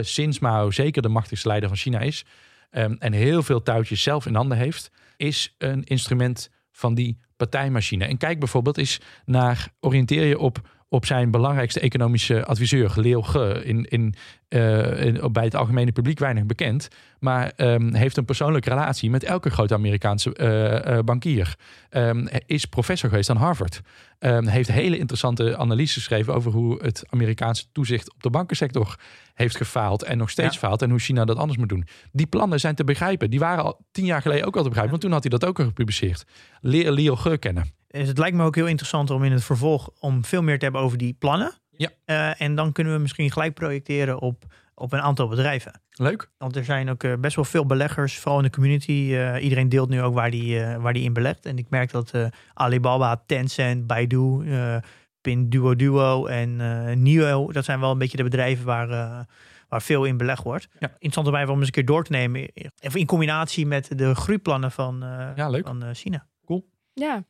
sinds 0.00 0.38
Mao 0.38 0.70
zeker 0.70 1.02
de 1.02 1.08
machtigste 1.08 1.48
leider 1.48 1.68
van 1.68 1.78
China 1.78 2.00
is... 2.00 2.24
Um, 2.70 2.96
en 2.98 3.12
heel 3.12 3.42
veel 3.42 3.62
touwtjes 3.62 4.02
zelf 4.02 4.26
in 4.26 4.34
handen 4.34 4.58
heeft... 4.58 4.90
is 5.16 5.54
een 5.58 5.84
instrument 5.84 6.50
van 6.72 6.94
die 6.94 7.18
partijmachine. 7.36 8.04
En 8.04 8.16
kijk 8.16 8.38
bijvoorbeeld 8.38 8.78
eens 8.78 9.00
naar, 9.24 9.68
oriënteer 9.80 10.24
je 10.24 10.38
op 10.38 10.60
op 10.88 11.06
zijn 11.06 11.30
belangrijkste 11.30 11.80
economische 11.80 12.44
adviseur, 12.44 12.92
Leo 12.94 13.22
Ge, 13.22 13.62
in, 13.64 13.84
in, 13.84 14.14
uh, 14.48 15.04
in, 15.04 15.32
bij 15.32 15.44
het 15.44 15.54
algemene 15.54 15.92
publiek 15.92 16.18
weinig 16.18 16.44
bekend, 16.46 16.88
maar 17.18 17.52
um, 17.56 17.94
heeft 17.94 18.16
een 18.16 18.24
persoonlijke 18.24 18.68
relatie 18.68 19.10
met 19.10 19.24
elke 19.24 19.50
grote 19.50 19.74
Amerikaanse 19.74 20.36
uh, 20.40 20.96
uh, 20.96 21.02
bankier. 21.04 21.56
Um, 21.90 22.28
is 22.46 22.64
professor 22.64 23.08
geweest 23.08 23.30
aan 23.30 23.36
Harvard. 23.36 23.80
Um, 24.18 24.46
heeft 24.46 24.72
hele 24.72 24.98
interessante 24.98 25.56
analyses 25.56 25.94
geschreven 25.94 26.34
over 26.34 26.52
hoe 26.52 26.82
het 26.82 27.04
Amerikaanse 27.08 27.64
toezicht 27.72 28.14
op 28.14 28.22
de 28.22 28.30
bankensector 28.30 28.98
heeft 29.34 29.56
gefaald 29.56 30.02
en 30.02 30.18
nog 30.18 30.30
steeds 30.30 30.54
ja. 30.54 30.60
faalt 30.60 30.82
en 30.82 30.90
hoe 30.90 30.98
China 30.98 31.24
dat 31.24 31.36
anders 31.36 31.58
moet 31.58 31.68
doen. 31.68 31.86
Die 32.12 32.26
plannen 32.26 32.60
zijn 32.60 32.74
te 32.74 32.84
begrijpen. 32.84 33.30
Die 33.30 33.38
waren 33.38 33.64
al 33.64 33.86
tien 33.90 34.04
jaar 34.04 34.22
geleden 34.22 34.46
ook 34.46 34.56
al 34.56 34.62
te 34.62 34.68
begrijpen, 34.68 34.90
want 34.90 35.02
toen 35.02 35.12
had 35.12 35.22
hij 35.22 35.38
dat 35.38 35.48
ook 35.48 35.58
al 35.58 35.64
gepubliceerd. 35.64 36.24
Leer 36.60 36.92
Leo 36.92 37.16
Ge 37.16 37.38
kennen. 37.38 37.77
Dus 37.88 38.08
het 38.08 38.18
lijkt 38.18 38.36
me 38.36 38.44
ook 38.44 38.54
heel 38.54 38.66
interessant 38.66 39.10
om 39.10 39.24
in 39.24 39.32
het 39.32 39.44
vervolg 39.44 39.90
om 39.98 40.24
veel 40.24 40.42
meer 40.42 40.58
te 40.58 40.64
hebben 40.64 40.82
over 40.82 40.98
die 40.98 41.16
plannen. 41.18 41.52
Ja. 41.70 41.90
Uh, 42.06 42.40
en 42.40 42.54
dan 42.54 42.72
kunnen 42.72 42.92
we 42.92 42.98
misschien 42.98 43.30
gelijk 43.30 43.54
projecteren 43.54 44.20
op, 44.20 44.44
op 44.74 44.92
een 44.92 45.00
aantal 45.00 45.28
bedrijven. 45.28 45.80
Leuk. 45.90 46.30
Want 46.38 46.56
er 46.56 46.64
zijn 46.64 46.90
ook 46.90 47.02
uh, 47.02 47.14
best 47.14 47.36
wel 47.36 47.44
veel 47.44 47.66
beleggers, 47.66 48.18
vooral 48.18 48.38
in 48.38 48.44
de 48.44 48.50
community. 48.50 48.90
Uh, 48.92 49.42
iedereen 49.42 49.68
deelt 49.68 49.88
nu 49.88 50.02
ook 50.02 50.14
waar 50.14 50.30
die, 50.30 50.64
waar 50.64 50.92
die 50.92 51.02
in 51.02 51.12
belegt. 51.12 51.46
En 51.46 51.58
ik 51.58 51.66
merk 51.70 51.90
dat 51.90 52.12
Alibaba, 52.54 53.22
Tencent, 53.26 53.86
Baidu, 53.86 54.44
Pinduoduo 55.20 56.26
en 56.26 56.56
Nio, 57.02 57.52
dat 57.52 57.64
zijn 57.64 57.80
wel 57.80 57.90
een 57.90 57.98
beetje 57.98 58.16
de 58.16 58.22
bedrijven 58.22 58.64
waar, 58.64 58.88
waar 59.68 59.82
veel 59.82 60.04
in 60.04 60.16
belegd 60.16 60.42
wordt. 60.42 60.68
Ja. 60.78 60.88
Interessant 60.88 61.26
om 61.26 61.34
even 61.34 61.52
om 61.52 61.58
eens 61.58 61.66
een 61.66 61.72
keer 61.72 61.84
door 61.84 62.04
te 62.04 62.12
nemen. 62.12 62.50
Even 62.78 63.00
in 63.00 63.06
combinatie 63.06 63.66
met 63.66 63.98
de 63.98 64.14
groeiplannen 64.14 64.72
van, 64.72 64.98
ja, 65.36 65.48
leuk. 65.48 65.66
van 65.66 65.94
China. 65.94 66.26
Cool. 66.44 66.68
Ja. 66.92 67.24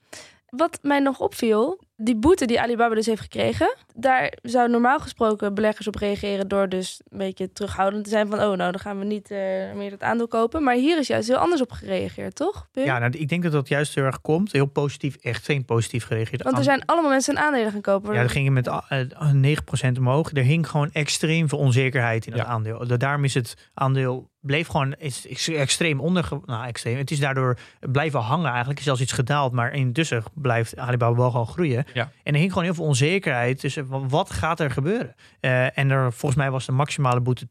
Wat 0.49 0.79
mij 0.83 0.99
nog 0.99 1.21
opviel, 1.21 1.81
die 1.97 2.17
boete 2.17 2.45
die 2.45 2.61
Alibaba 2.61 2.95
dus 2.95 3.07
heeft 3.07 3.21
gekregen, 3.21 3.77
daar 4.01 4.33
zou 4.43 4.71
normaal 4.71 4.99
gesproken 4.99 5.55
beleggers 5.55 5.87
op 5.87 5.95
reageren 5.95 6.49
door 6.49 6.69
dus 6.69 7.01
een 7.09 7.19
beetje 7.19 7.53
terughoudend 7.53 8.05
te 8.05 8.11
zijn 8.11 8.29
van, 8.29 8.39
oh 8.39 8.57
nou, 8.57 8.57
dan 8.57 8.79
gaan 8.79 8.99
we 8.99 9.05
niet 9.05 9.31
uh, 9.31 9.39
meer 9.75 9.91
het 9.91 10.03
aandeel 10.03 10.29
kopen. 10.29 10.63
Maar 10.63 10.75
hier 10.75 10.99
is 10.99 11.07
juist 11.07 11.29
heel 11.29 11.37
anders 11.37 11.61
op 11.61 11.73
gereageerd, 11.73 12.35
toch? 12.35 12.69
Pim? 12.73 12.85
Ja, 12.85 12.99
nou, 12.99 13.13
ik 13.17 13.29
denk 13.29 13.43
dat 13.43 13.53
dat 13.53 13.69
juist 13.69 13.95
heel 13.95 14.05
erg 14.05 14.21
komt. 14.21 14.53
Heel 14.53 14.67
positief, 14.67 15.17
echt 15.17 15.45
geen 15.45 15.65
positief 15.65 16.05
gereageerd. 16.05 16.43
Want 16.43 16.59
er 16.59 16.65
zijn 16.65 16.85
allemaal 16.85 17.11
mensen 17.11 17.37
een 17.37 17.43
aandelen 17.43 17.73
gaan 17.73 17.81
kopen. 17.81 18.15
Ja, 18.15 18.21
er 18.21 18.31
gingen 18.31 18.53
met 18.53 18.67
uh, 18.67 19.57
9% 19.93 19.99
omhoog. 19.99 20.31
Er 20.33 20.43
hing 20.43 20.69
gewoon 20.69 20.91
extreem 20.93 21.49
veel 21.49 21.59
onzekerheid 21.59 22.27
in 22.27 22.33
het 22.33 22.41
ja. 22.41 22.47
aandeel. 22.49 22.99
Daarom 22.99 23.25
is 23.25 23.35
het 23.35 23.71
aandeel 23.75 24.29
bleef 24.41 24.67
gewoon 24.67 24.95
is 24.99 25.49
extreem 25.49 26.01
onder. 26.01 26.29
Nou, 26.47 26.67
extreem. 26.67 26.97
Het 26.97 27.11
is 27.11 27.21
daardoor 27.21 27.59
blijven 27.81 28.21
hangen 28.21 28.49
eigenlijk. 28.49 28.79
is 28.79 28.85
zelfs 28.85 29.01
iets 29.01 29.13
gedaald. 29.13 29.53
Maar 29.53 29.73
intussen 29.73 30.23
blijft 30.35 30.77
Alibaba 30.77 31.17
wel 31.17 31.31
gewoon 31.31 31.47
groeien. 31.47 31.85
Ja. 31.95 32.11
En 32.23 32.33
er 32.33 32.39
hing 32.39 32.49
gewoon 32.49 32.65
heel 32.65 32.75
veel 32.75 32.85
onzekerheid 32.85 33.61
tussen 33.61 33.88
wat 33.89 34.31
gaat 34.31 34.61
er 34.61 34.71
gebeuren. 34.71 35.15
Uh, 35.41 35.79
en 35.79 35.91
er, 35.91 36.13
volgens 36.13 36.41
mij 36.41 36.51
was 36.51 36.67
de 36.67 36.73
maximale 36.73 37.21
boete 37.21 37.47
10%. 37.47 37.51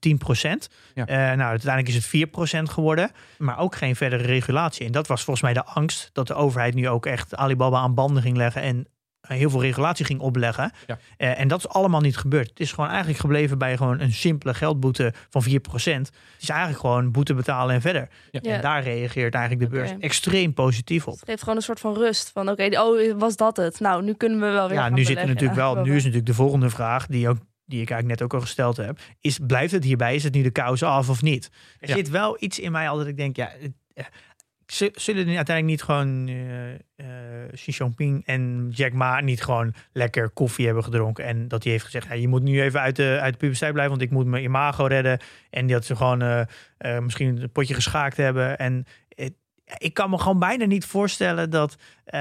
Ja. 0.94 1.10
Uh, 1.10 1.38
nou, 1.38 1.50
uiteindelijk 1.50 1.96
is 1.96 2.06
het 2.12 2.28
4% 2.28 2.72
geworden. 2.72 3.12
Maar 3.38 3.60
ook 3.60 3.76
geen 3.76 3.96
verdere 3.96 4.24
regulatie. 4.24 4.86
En 4.86 4.92
dat 4.92 5.08
was 5.08 5.24
volgens 5.24 5.46
mij 5.46 5.54
de 5.54 5.66
angst 5.66 6.10
dat 6.14 6.28
de 6.28 6.34
overheid 6.34 6.74
nu 6.74 6.90
ook 6.90 7.06
echt 7.06 7.36
Alibaba 7.36 7.78
aan 7.78 7.94
banden 7.94 8.22
ging 8.24 8.38
leggen. 8.38 8.62
En 8.62 8.88
heel 9.28 9.50
veel 9.50 9.62
regulatie 9.62 10.06
ging 10.06 10.20
opleggen. 10.20 10.72
Ja. 10.88 10.98
Uh, 11.18 11.40
en 11.40 11.48
dat 11.48 11.60
is 11.60 11.68
allemaal 11.68 12.02
niet 12.02 12.18
gebeurd. 12.18 12.50
Het 12.50 12.60
is 12.60 12.72
gewoon 12.72 12.90
eigenlijk 12.90 13.20
gebleven 13.20 13.58
bij 13.58 13.78
gewoon 13.78 14.00
een 14.00 14.14
simpele 14.14 14.54
geldboete 14.54 15.14
van 15.30 15.44
4%. 15.50 15.52
Het 15.74 16.12
is 16.40 16.50
eigenlijk 16.50 16.80
gewoon 16.80 17.12
boete 17.12 17.34
betalen 17.34 17.76
en 17.76 17.82
verder. 17.82 18.08
Ja. 18.32 18.40
En 18.42 18.62
daar 18.62 18.84
reageert 18.84 19.34
eigenlijk 19.34 19.72
de 19.72 19.78
beurs 19.78 19.90
okay. 19.90 20.02
extreem 20.02 20.54
positief 20.54 21.08
op. 21.08 21.14
Het 21.14 21.30
geeft 21.30 21.42
gewoon 21.42 21.56
een 21.56 21.62
soort 21.62 21.80
van 21.80 21.94
rust. 21.94 22.30
Van 22.34 22.50
oké, 22.50 22.64
okay, 22.64 23.10
oh, 23.12 23.20
was 23.20 23.36
dat 23.36 23.58
het? 23.58 23.80
Nou, 23.80 24.04
nu 24.04 24.14
kunnen 24.14 24.40
we 24.40 24.46
wel 24.46 24.68
weer 24.68 24.78
Ja, 24.78 24.90
nu 24.90 25.04
zit 25.04 25.18
er 25.18 25.28
natuurlijk 25.28 25.60
wel. 25.60 25.76
Nu 25.76 25.96
is 25.96 26.02
natuurlijk 26.02 26.26
de 26.26 26.34
volgende 26.34 26.70
vraag 26.70 27.06
die 27.06 27.30
ook 27.30 27.38
die 27.68 27.82
ik 27.82 27.90
eigenlijk 27.90 28.20
net 28.20 28.22
ook 28.22 28.34
al 28.34 28.46
gesteld 28.46 28.78
heb, 28.78 29.00
is 29.22 29.40
blijft 29.48 29.72
het 29.72 29.84
hierbij? 29.84 30.16
Is 30.16 30.24
het 30.24 30.34
nu 30.34 30.42
de 30.42 30.52
kous 30.52 30.84
af 30.84 31.10
of 31.10 31.22
niet? 31.22 31.50
Er 31.80 31.90
ja. 31.90 31.96
zit 31.96 32.10
wel 32.10 32.38
iets 32.40 32.60
in 32.60 32.72
mij 32.72 32.90
altijd 32.90 33.08
ik 33.08 33.18
denk, 33.18 33.36
ja, 33.36 33.52
zullen 34.68 35.36
uiteindelijk 35.36 35.66
niet 35.66 35.84
gewoon 35.84 36.28
uh, 36.28 36.72
uh, 36.72 37.08
Xi 37.54 37.72
Jinping 37.72 38.26
en 38.26 38.70
Jack 38.72 38.94
Ma 38.94 39.20
niet 39.20 39.44
gewoon 39.44 39.74
lekker 39.92 40.30
koffie 40.30 40.66
hebben 40.66 40.84
gedronken 40.84 41.26
en 41.26 41.48
dat 41.48 41.64
hij 41.64 41.72
heeft 41.72 41.86
gezegd, 41.86 42.08
ja, 42.08 42.14
je 42.14 42.28
moet 42.28 42.44
nu 42.44 42.62
even 42.62 42.80
uit 42.80 42.96
de, 42.96 43.18
uit 43.22 43.34
de 43.34 43.40
publiciteit 43.40 43.74
blijven, 43.74 43.98
want 43.98 44.10
ik 44.10 44.16
moet 44.16 44.26
mijn 44.26 44.44
imago 44.44 44.86
redden. 44.86 45.20
En 45.50 45.68
dat 45.68 45.86
ze 45.86 45.96
gewoon 45.96 46.24
uh, 46.24 46.44
misschien 47.00 47.42
een 47.42 47.52
potje 47.52 47.74
geschaakt 47.74 48.18
hebben 48.18 48.58
en 48.58 48.86
ik 49.78 49.94
kan 49.94 50.10
me 50.10 50.18
gewoon 50.18 50.40
bijna 50.40 50.66
niet 50.66 50.86
voorstellen 50.86 51.50
dat, 51.50 51.78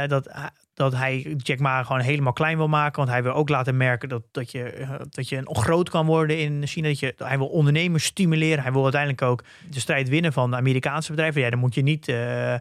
dat, 0.06 0.30
dat 0.76 0.94
hij 0.94 1.34
Jack 1.36 1.58
Ma 1.58 1.82
gewoon 1.82 2.00
helemaal 2.00 2.32
klein 2.32 2.56
wil 2.56 2.68
maken. 2.68 2.96
Want 2.96 3.08
hij 3.08 3.22
wil 3.22 3.32
ook 3.32 3.48
laten 3.48 3.76
merken 3.76 4.08
dat, 4.08 4.22
dat, 4.30 4.50
je, 4.50 4.78
uh, 4.78 4.90
dat 5.08 5.28
je 5.28 5.36
een 5.36 5.56
groot 5.56 5.90
kan 5.90 6.06
worden 6.06 6.38
in 6.38 6.66
China. 6.66 6.88
Dat 6.88 6.98
je, 6.98 7.14
hij 7.16 7.38
wil 7.38 7.46
ondernemers 7.46 8.04
stimuleren. 8.04 8.62
Hij 8.62 8.72
wil 8.72 8.82
uiteindelijk 8.82 9.22
ook 9.22 9.44
de 9.70 9.80
strijd 9.80 10.08
winnen 10.08 10.32
van 10.32 10.50
de 10.50 10.56
Amerikaanse 10.56 11.10
bedrijven. 11.10 11.40
Ja, 11.40 11.50
dan 11.50 11.58
moet 11.58 11.74
je 11.74 11.82
niet 11.82 12.08
uh, 12.08 12.54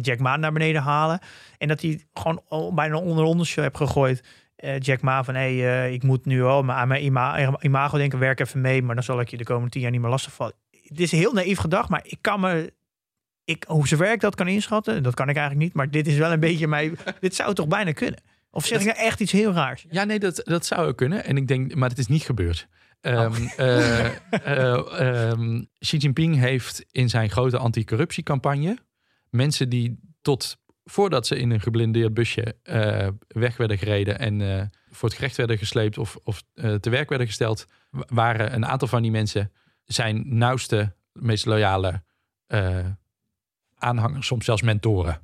Jack 0.00 0.18
Ma 0.18 0.36
naar 0.36 0.52
beneden 0.52 0.82
halen. 0.82 1.20
En 1.58 1.68
dat 1.68 1.80
hij 1.80 2.04
gewoon 2.14 2.74
bijna 2.74 2.96
onder 2.96 3.24
ondershow 3.24 3.64
heeft 3.64 3.76
gegooid. 3.76 4.24
Jack 4.78 5.00
Ma 5.00 5.24
van, 5.24 5.34
hé, 5.34 5.58
hey, 5.58 5.92
ik 5.92 6.02
moet 6.02 6.24
nu 6.24 6.42
wel 6.42 6.70
aan 6.70 6.88
mijn 6.88 7.04
ima 7.04 7.58
imago 7.60 7.98
denken. 7.98 8.18
Werk 8.18 8.40
even 8.40 8.60
mee, 8.60 8.82
maar 8.82 8.94
dan 8.94 9.04
zal 9.04 9.20
ik 9.20 9.28
je 9.28 9.36
de 9.36 9.44
komende 9.44 9.70
tien 9.70 9.80
jaar 9.80 9.90
niet 9.90 10.00
meer 10.00 10.10
lastig 10.10 10.32
vallen. 10.32 10.54
Het 10.82 11.00
is 11.00 11.12
heel 11.12 11.32
naïef 11.32 11.58
gedacht, 11.58 11.88
maar 11.88 12.02
ik 12.04 12.18
kan 12.20 12.40
me 12.40 12.72
ik, 13.44 13.64
hoe 13.66 13.88
ze 13.88 13.96
werk 13.96 14.20
dat 14.20 14.34
kan 14.34 14.48
inschatten, 14.48 15.02
dat 15.02 15.14
kan 15.14 15.28
ik 15.28 15.36
eigenlijk 15.36 15.66
niet. 15.66 15.74
Maar 15.74 15.90
dit 15.90 16.06
is 16.06 16.16
wel 16.16 16.32
een 16.32 16.40
beetje 16.40 16.66
mij. 16.66 16.92
dit 17.20 17.34
zou 17.34 17.54
toch 17.54 17.68
bijna 17.68 17.92
kunnen? 17.92 18.20
Of 18.50 18.66
zeg 18.66 18.80
ik 18.80 18.86
nou 18.86 18.98
echt 18.98 19.20
iets 19.20 19.32
heel 19.32 19.52
raars? 19.52 19.86
Ja, 19.90 20.04
nee, 20.04 20.18
dat, 20.18 20.40
dat 20.44 20.66
zou 20.66 20.92
kunnen. 20.92 21.24
En 21.24 21.36
ik 21.36 21.48
denk, 21.48 21.74
maar 21.74 21.88
het 21.88 21.98
is 21.98 22.06
niet 22.06 22.22
gebeurd. 22.22 22.68
Ehm, 23.00 23.46
eh, 23.56 24.06
eh, 24.30 25.30
ehm, 25.30 25.62
Xi 25.78 25.96
Jinping 25.96 26.36
heeft 26.36 26.84
in 26.90 27.08
zijn 27.08 27.30
grote 27.30 27.58
anticorruptiecampagne 27.58 28.78
mensen 29.30 29.68
die 29.68 29.98
tot 30.20 30.56
voordat 30.84 31.26
ze 31.26 31.36
in 31.36 31.50
een 31.50 31.60
geblindeerd 31.60 32.14
busje 32.14 32.56
eh, 32.62 33.08
weg 33.28 33.56
werden 33.56 33.78
gereden 33.78 34.18
en 34.18 34.70
voor 34.90 35.08
het 35.08 35.18
gerecht 35.18 35.36
werden 35.36 35.58
gesleept 35.58 35.98
of, 35.98 36.16
of 36.24 36.42
te 36.54 36.90
werk 36.90 37.08
werden 37.08 37.26
gesteld, 37.26 37.66
wa- 37.90 38.04
waren 38.06 38.54
een 38.54 38.66
aantal 38.66 38.88
van 38.88 39.02
die 39.02 39.10
mensen 39.10 39.52
zijn 39.84 40.22
nauwste, 40.26 40.94
meest 41.12 41.46
loyale 41.46 42.02
aanhangers, 43.82 44.26
soms 44.26 44.44
zelfs 44.44 44.62
mentoren. 44.62 45.20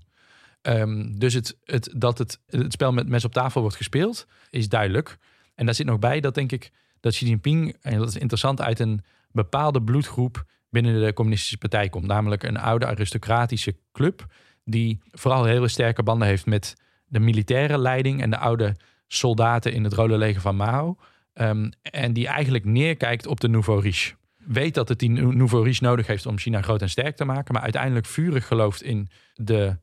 Ehm, 0.62 1.18
dus 1.18 1.34
het, 1.34 1.56
het, 1.64 1.94
dat 1.96 2.18
het, 2.18 2.40
het 2.46 2.72
spel 2.72 2.92
met 2.92 3.08
mes 3.08 3.24
op 3.24 3.32
tafel 3.32 3.60
wordt 3.60 3.76
gespeeld, 3.76 4.26
is 4.50 4.68
duidelijk. 4.68 5.18
En 5.54 5.66
daar 5.66 5.74
zit 5.74 5.86
nog 5.86 5.98
bij 5.98 6.20
dat 6.20 6.34
denk 6.34 6.52
ik 6.52 6.70
dat 7.00 7.12
Xi 7.12 7.26
Jinping, 7.26 7.76
en 7.80 7.98
dat 7.98 8.08
is 8.08 8.16
interessant, 8.16 8.60
uit 8.60 8.78
een 8.78 9.04
bepaalde 9.32 9.82
bloedgroep 9.82 10.44
binnen 10.70 11.04
de 11.04 11.12
communistische 11.12 11.58
partij 11.58 11.88
komt. 11.88 12.06
Namelijk 12.06 12.42
een 12.42 12.58
oude 12.58 12.86
aristocratische 12.86 13.76
club 13.92 14.26
die 14.64 15.00
vooral 15.10 15.44
hele 15.44 15.68
sterke 15.68 16.02
banden 16.02 16.28
heeft 16.28 16.46
met 16.46 16.76
de 17.06 17.18
militaire 17.18 17.78
leiding 17.78 18.22
en 18.22 18.30
de 18.30 18.38
oude 18.38 18.76
soldaten 19.06 19.72
in 19.72 19.84
het 19.84 19.92
Rode 19.92 20.18
Leger 20.18 20.40
van 20.40 20.56
Mao. 20.56 20.96
Ehm, 21.32 21.70
en 21.82 22.12
die 22.12 22.26
eigenlijk 22.26 22.64
neerkijkt 22.64 23.26
op 23.26 23.40
de 23.40 23.48
Nouveau 23.48 23.80
Riche. 23.80 24.14
Weet 24.48 24.74
dat 24.74 24.88
het 24.88 24.98
die 24.98 25.10
Nou- 25.10 25.34
Nouveau 25.34 25.64
Riche 25.64 25.84
nodig 25.84 26.06
heeft 26.06 26.26
om 26.26 26.38
China 26.38 26.62
groot 26.62 26.82
en 26.82 26.90
sterk 26.90 27.16
te 27.16 27.24
maken, 27.24 27.54
maar 27.54 27.62
uiteindelijk 27.62 28.06
vurig 28.06 28.46
gelooft 28.46 28.82
in 28.82 29.08
de 29.34 29.78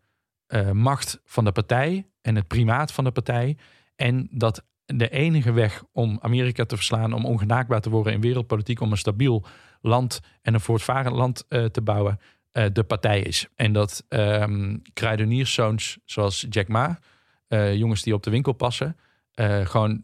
eh, 0.47 0.71
macht 0.71 1.19
van 1.25 1.43
de 1.43 1.51
partij 1.51 2.07
en 2.21 2.35
het 2.35 2.47
primaat 2.47 2.91
van 2.91 3.03
de 3.03 3.11
partij. 3.11 3.57
En 3.95 4.27
dat 4.31 4.65
de 4.85 5.09
enige 5.09 5.51
weg 5.51 5.83
om 5.91 6.17
Amerika 6.21 6.65
te 6.65 6.75
verslaan, 6.75 7.13
om 7.13 7.25
ongenaakbaar 7.25 7.81
te 7.81 7.89
worden 7.89 8.13
in 8.13 8.21
wereldpolitiek, 8.21 8.79
om 8.79 8.91
een 8.91 8.97
stabiel 8.97 9.45
land 9.81 10.21
en 10.41 10.53
een 10.53 10.59
voortvarend 10.59 11.15
land 11.15 11.45
eh, 11.47 11.65
te 11.65 11.81
bouwen, 11.81 12.19
eh, 12.51 12.65
de 12.73 12.83
partij 12.83 13.21
is. 13.21 13.47
En 13.55 13.73
dat 13.73 14.05
ehm 14.07 14.77
kruidenierszoons 14.93 15.97
zoals 16.05 16.45
Jack 16.49 16.67
Ma, 16.67 16.99
jongens 17.73 18.01
die 18.03 18.13
op 18.13 18.23
de 18.23 18.29
winkel 18.29 18.53
passen, 18.53 18.97
gewoon 19.63 20.03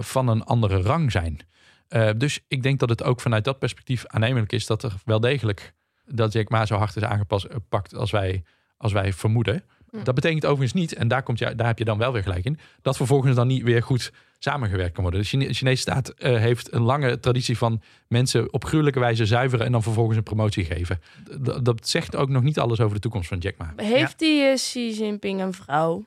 van 0.00 0.28
een 0.28 0.44
andere 0.44 0.82
rang 0.82 1.12
zijn. 1.12 1.40
Eh, 1.88 2.10
dus 2.16 2.40
ik 2.48 2.62
denk 2.62 2.78
dat 2.78 2.88
het 2.88 3.02
ook 3.02 3.20
vanuit 3.20 3.44
dat 3.44 3.58
perspectief 3.58 4.06
aannemelijk 4.06 4.52
is 4.52 4.66
dat 4.66 4.82
er 4.82 4.92
wel 5.04 5.20
degelijk 5.20 5.72
dat 6.04 6.32
Jack 6.32 6.48
Ma 6.48 6.66
zo 6.66 6.76
hard 6.76 6.96
is 6.96 7.02
aangepakt 7.04 7.94
als 7.94 8.10
wij, 8.10 8.42
als 8.76 8.92
wij 8.92 9.12
vermoeden. 9.12 9.62
Hm. 9.90 10.02
Dat 10.04 10.14
betekent 10.14 10.44
overigens 10.46 10.72
niet, 10.80 10.94
en 10.94 11.08
daar, 11.08 11.22
komt 11.22 11.38
je, 11.38 11.54
daar 11.54 11.66
heb 11.66 11.78
je 11.78 11.84
dan 11.84 11.98
wel 11.98 12.12
weer 12.12 12.22
gelijk 12.22 12.44
in, 12.44 12.58
dat 12.82 12.96
vervolgens 12.96 13.36
dan 13.36 13.46
niet 13.46 13.62
weer 13.62 13.82
goed 13.82 14.12
samengewerkt 14.38 14.92
kan 14.94 15.02
worden. 15.02 15.20
De 15.20 15.26
Chine- 15.26 15.52
Chinese 15.52 15.80
staat 15.80 16.08
eh, 16.08 16.36
heeft 16.36 16.72
een 16.72 16.82
lange 16.82 17.20
traditie 17.20 17.58
van 17.58 17.82
mensen 18.08 18.52
op 18.52 18.64
gruwelijke 18.64 19.00
wijze 19.00 19.26
zuiveren 19.26 19.66
en 19.66 19.72
dan 19.72 19.82
vervolgens 19.82 20.16
een 20.16 20.22
promotie 20.22 20.64
geven. 20.64 21.00
D- 21.42 21.64
dat 21.64 21.88
zegt 21.88 22.16
ook 22.16 22.28
nog 22.28 22.42
niet 22.42 22.58
alles 22.58 22.80
over 22.80 22.94
de 22.94 23.00
toekomst 23.00 23.28
van 23.28 23.38
Jack 23.38 23.56
Ma. 23.56 23.72
Heeft 23.76 24.18
die 24.18 24.42
eh, 24.42 24.54
Xi 24.54 24.90
Jinping 24.92 25.40
een 25.40 25.52
vrouw? 25.52 26.04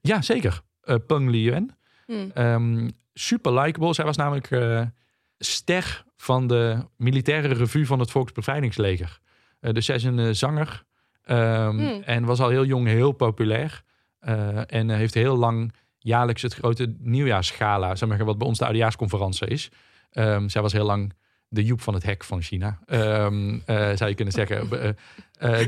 Ja, 0.00 0.22
zeker. 0.22 0.60
Eh 0.82 0.96
Peng 1.06 1.30
Liyuan. 1.30 1.70
Hm. 2.06 2.12
Ehm, 2.34 2.88
super 3.14 3.52
likable. 3.60 3.94
Zij 3.94 4.04
was 4.04 4.16
namelijk 4.16 4.50
eh, 4.50 4.82
ster 5.38 6.04
van 6.16 6.46
de 6.46 6.76
militaire 6.96 7.54
revue 7.54 7.86
van 7.86 7.98
het 7.98 8.10
Volksbevrijdingsleger. 8.10 9.18
Eh, 9.60 9.72
dus 9.72 9.86
zij 9.86 9.94
is 9.94 10.04
een 10.04 10.18
eh, 10.18 10.28
zanger. 10.32 10.84
ehm, 11.24 11.78
Hmm. 11.78 12.02
En 12.04 12.24
was 12.24 12.40
al 12.40 12.48
heel 12.48 12.64
jong 12.64 12.86
heel 12.86 13.12
populair. 13.12 13.82
Eh, 14.18 14.72
en 14.72 14.88
heeft 14.90 15.14
heel 15.14 15.36
lang 15.36 15.72
jaarlijks 15.98 16.42
het 16.42 16.54
grote 16.54 16.94
nieuwjaarsgala. 16.98 17.94
Zeg 17.96 18.08
maar, 18.08 18.24
wat 18.24 18.38
bij 18.38 18.46
ons 18.46 18.58
de 18.58 18.64
oudejaarsconferentie 18.64 19.46
is. 19.46 19.68
Ehm, 20.10 20.48
zij 20.48 20.62
was 20.62 20.72
heel 20.72 20.84
lang 20.84 21.12
de 21.48 21.64
Joep 21.64 21.80
van 21.80 21.94
het 21.94 22.02
hek 22.02 22.24
van 22.24 22.42
China. 22.42 22.78
Ehm, 22.86 23.58
eh, 23.66 23.90
zou 23.96 24.10
je 24.10 24.14
kunnen 24.14 24.34
zeggen. 24.34 24.68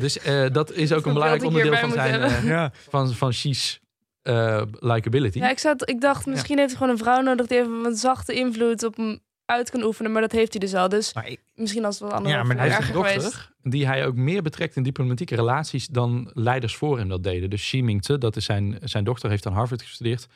Dus 0.01 0.19
eh, 0.19 0.47
dat 0.53 0.73
is 0.73 0.93
ook 0.93 1.07
een 1.07 1.13
belangrijk 1.13 1.45
onderdeel 1.45 1.77
van, 1.77 1.91
zijn, 1.91 2.21
eh, 2.23 2.45
Ja. 2.45 2.71
van, 2.89 3.13
van 3.13 3.31
Xi's 3.31 3.81
eh, 4.23 4.63
likability. 4.73 5.39
Ja, 5.39 5.51
ik, 5.51 5.59
zat, 5.59 5.89
ik 5.89 6.01
dacht, 6.01 6.27
misschien 6.27 6.59
heeft 6.59 6.69
hij 6.71 6.79
gewoon 6.79 6.93
een 6.93 7.03
vrouw 7.05 7.21
nodig 7.21 7.47
die 7.47 7.59
even 7.59 7.85
een 7.85 7.97
zachte 7.97 8.35
invloed 8.35 8.83
op 8.85 8.97
hem 8.97 9.19
uit 9.51 9.71
kan 9.71 9.83
oefenen. 9.83 10.13
Maar 10.13 10.23
dat 10.23 10.33
heeft 10.33 10.51
hij 10.53 10.61
dus 10.61 10.75
al. 10.75 10.89
Dus 10.89 11.15
Maar 11.15 11.29
ik- 11.29 11.41
misschien 11.55 11.85
als 11.85 11.95
het 11.99 12.05
wat 12.09 12.13
anders 12.17 12.35
Ja, 12.35 12.43
maar 12.43 12.57
Hij 12.57 12.67
erger 12.69 12.97
een 12.97 13.05
geweest. 13.05 13.23
dochter 13.23 13.51
die 13.63 13.87
hij 13.87 14.07
ook 14.07 14.15
meer 14.15 14.43
betrekt 14.43 14.77
in 14.77 14.83
diplomatieke 14.83 15.35
relaties 15.35 15.87
dan 15.87 16.31
leiders 16.35 16.77
voor 16.77 16.99
hem 16.99 17.09
dat 17.09 17.23
deden. 17.23 17.51
Dus 17.51 17.63
Xi 17.63 17.83
Mingzi, 17.83 18.19
dat 18.19 18.37
is 18.37 18.45
zijn, 18.45 18.79
zijn 18.83 19.05
dochter, 19.05 19.31
heeft 19.31 19.47
aan 19.47 19.53
Harvard 19.53 19.83
gestudeerd. 19.83 20.27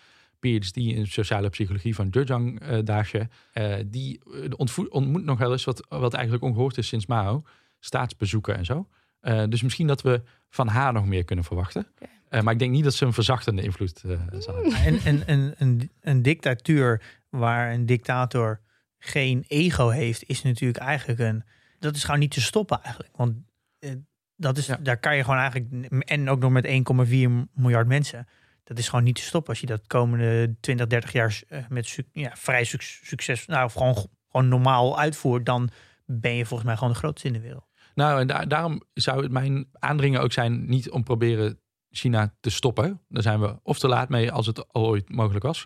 PhD 0.41 0.77
in 0.77 1.07
sociale 1.07 1.49
psychologie 1.49 1.95
van 1.95 2.09
Zhejiang 2.11 2.61
eh 2.61 2.79
Daasje. 2.85 3.29
Eh, 3.53 3.75
die 3.87 4.21
eh, 4.59 4.85
ontmoet 4.89 5.25
nog 5.25 5.39
wel 5.39 5.53
eens 5.53 5.65
wat, 5.65 5.87
wat 5.89 6.15
eigenlijk 6.15 6.45
ongehoord 6.45 6.79
is 6.79 6.87
sinds 6.89 7.07
Mao. 7.07 7.43
Staatsbezoeken 7.81 8.57
en 8.57 8.65
zo. 8.65 8.89
Eh, 9.21 9.43
dus 9.49 9.63
misschien 9.63 9.87
dat 9.87 10.03
we 10.03 10.23
van 10.51 10.69
haar 10.69 10.93
nog 10.93 11.07
meer 11.07 11.25
kunnen 11.25 11.45
verwachten. 11.45 11.87
Eh, 12.29 12.41
maar 12.43 12.53
ik 12.53 12.59
denk 12.59 12.71
niet 12.73 12.85
dat 12.85 12.95
ze 12.95 13.05
een 13.07 13.13
verzachtende 13.13 13.63
invloed 13.63 14.03
eh 14.07 14.39
zal 14.41 14.55
hebben. 14.55 14.73
En, 14.75 14.99
en, 15.05 15.27
en 15.27 15.55
een, 15.59 15.91
een 16.01 16.23
dictatuur 16.23 17.03
waar 17.29 17.73
een 17.73 17.87
dictator 17.87 18.61
geen 19.05 19.45
ego 19.49 19.89
heeft, 19.89 20.25
is 20.29 20.43
natuurlijk 20.43 20.79
eigenlijk 20.85 21.21
een. 21.21 21.45
Dat 21.79 21.97
is 21.97 22.05
gewoon 22.05 22.21
niet 22.21 22.31
te 22.31 22.41
stoppen 22.41 22.83
eigenlijk. 22.83 23.17
Want 23.17 23.37
eh, 23.79 23.91
dat 24.37 24.59
is, 24.59 24.67
Ja. 24.67 24.77
daar 24.77 24.99
kan 25.01 25.17
je 25.17 25.25
gewoon 25.25 25.39
eigenlijk. 25.39 25.93
En 26.05 26.29
ook 26.31 26.39
nog 26.41 26.51
met 26.51 26.65
1,4 26.67 27.49
miljard 27.55 27.87
mensen. 27.87 28.27
Dat 28.65 28.79
is 28.79 28.89
gewoon 28.89 29.05
niet 29.05 29.15
te 29.15 29.23
stoppen 29.23 29.51
als 29.51 29.61
je 29.61 29.67
dat 29.67 29.87
komende 29.87 30.55
20, 30.61 30.87
30 30.87 31.13
jaar 31.13 31.43
eh, 31.49 31.65
met 31.69 31.99
ja, 32.13 32.31
vrij 32.37 32.65
suc- 32.65 33.01
succes. 33.05 33.47
Nou, 33.47 33.65
of 33.65 33.73
gewoon, 33.73 33.95
gewoon 34.31 34.49
normaal 34.49 34.99
uitvoert. 34.99 35.47
Dan 35.47 35.71
ben 36.07 36.35
je 36.35 36.45
volgens 36.47 36.69
mij 36.69 36.77
gewoon 36.79 36.93
de 36.93 36.99
grootste 36.99 37.27
in 37.27 37.33
de 37.33 37.41
wereld. 37.41 37.67
Nou, 37.95 38.21
en 38.21 38.27
da- 38.27 38.45
daarom 38.45 38.83
zou 38.95 39.23
het 39.23 39.33
mijn 39.33 39.67
aandringen 39.79 40.21
ook 40.21 40.33
zijn 40.33 40.67
niet 40.67 40.91
om 40.91 41.03
proberen 41.03 41.61
China 41.91 42.35
te 42.41 42.51
stoppen. 42.51 43.01
Daar 43.09 43.23
zijn 43.23 43.41
we 43.41 43.59
of 43.63 43.79
te 43.79 43.89
laat 43.89 44.09
mee 44.09 44.33
als 44.33 44.47
het 44.47 44.75
ooit 44.75 45.09
mogelijk 45.11 45.45
was. 45.45 45.65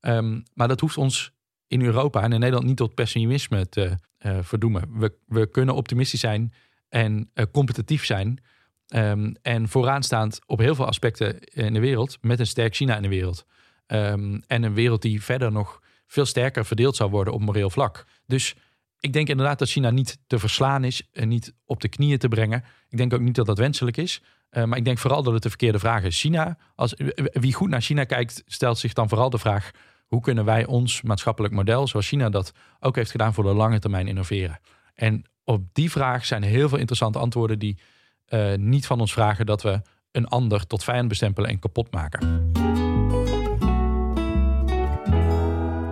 Ehm, 0.00 0.40
maar 0.54 0.68
dat 0.68 0.80
hoeft 0.80 0.96
ons 0.96 1.32
in 1.68 1.82
Europa 1.82 2.22
en 2.22 2.32
in 2.32 2.40
Nederland 2.40 2.66
niet 2.66 2.76
tot 2.76 2.94
pessimisme 2.94 3.68
te 3.68 3.98
eh, 4.18 4.38
verdoemen. 4.40 4.98
We, 4.98 5.14
we 5.26 5.46
kunnen 5.46 5.74
optimistisch 5.74 6.20
zijn 6.20 6.52
en 6.88 7.30
eh, 7.34 7.44
competitief 7.52 8.04
zijn. 8.04 8.42
ehm, 8.88 9.32
en 9.42 9.68
vooraanstaand 9.68 10.40
op 10.46 10.58
heel 10.58 10.74
veel 10.74 10.86
aspecten 10.86 11.40
in 11.40 11.72
de 11.72 11.80
wereld, 11.80 12.18
met 12.20 12.40
een 12.40 12.46
sterk 12.46 12.74
China 12.74 12.96
in 12.96 13.02
de 13.02 13.08
wereld. 13.08 13.46
Ehm, 13.86 14.40
en 14.46 14.62
een 14.62 14.74
wereld 14.74 15.02
die 15.02 15.22
verder 15.22 15.52
nog 15.52 15.82
veel 16.06 16.26
sterker 16.26 16.64
verdeeld 16.64 16.96
zou 16.96 17.10
worden 17.10 17.32
op 17.34 17.40
moreel 17.40 17.70
vlak. 17.70 18.06
Dus 18.26 18.54
ik 19.00 19.12
denk 19.12 19.28
inderdaad 19.28 19.58
dat 19.58 19.68
China 19.68 19.90
niet 19.90 20.18
te 20.26 20.38
verslaan 20.38 20.84
is 20.84 21.08
en 21.12 21.28
niet 21.28 21.54
op 21.64 21.80
de 21.80 21.88
knieën 21.88 22.18
te 22.18 22.28
brengen. 22.28 22.64
Ik 22.88 22.98
denk 22.98 23.12
ook 23.12 23.20
niet 23.20 23.34
dat 23.34 23.46
dat 23.46 23.58
wenselijk 23.58 23.96
is. 23.96 24.22
Eh, 24.50 24.64
maar 24.64 24.78
ik 24.78 24.84
denk 24.84 24.98
vooral 24.98 25.22
dat 25.22 25.32
het 25.32 25.42
de 25.42 25.48
verkeerde 25.48 25.78
vraag 25.78 26.02
is. 26.02 26.20
China, 26.20 26.58
als, 26.74 26.94
wie 27.32 27.52
goed 27.52 27.68
naar 27.68 27.82
China 27.82 28.04
kijkt, 28.04 28.42
stelt 28.46 28.78
zich 28.78 28.92
dan 28.92 29.08
vooral 29.08 29.30
de 29.30 29.38
vraag: 29.38 29.70
hoe 30.08 30.20
kunnen 30.20 30.44
wij 30.44 30.66
ons 30.66 31.02
maatschappelijk 31.02 31.54
model, 31.54 31.86
zoals 31.86 32.08
China 32.08 32.28
dat 32.28 32.52
ook 32.80 32.96
heeft 32.96 33.10
gedaan, 33.10 33.34
voor 33.34 33.44
de 33.44 33.54
lange 33.54 33.78
termijn 33.78 34.08
innoveren? 34.08 34.60
En 34.94 35.24
op 35.44 35.64
die 35.72 35.90
vraag 35.90 36.24
zijn 36.24 36.42
heel 36.42 36.68
veel 36.68 36.78
interessante 36.78 37.18
antwoorden 37.18 37.58
die 37.58 37.78
eh, 38.26 38.54
niet 38.54 38.86
van 38.86 39.00
ons 39.00 39.12
vragen 39.12 39.46
dat 39.46 39.62
we 39.62 39.80
een 40.10 40.26
ander 40.26 40.66
tot 40.66 40.84
vijand 40.84 41.08
bestempelen 41.08 41.50
en 41.50 41.58
kapot 41.58 41.92
maken. 41.92 42.50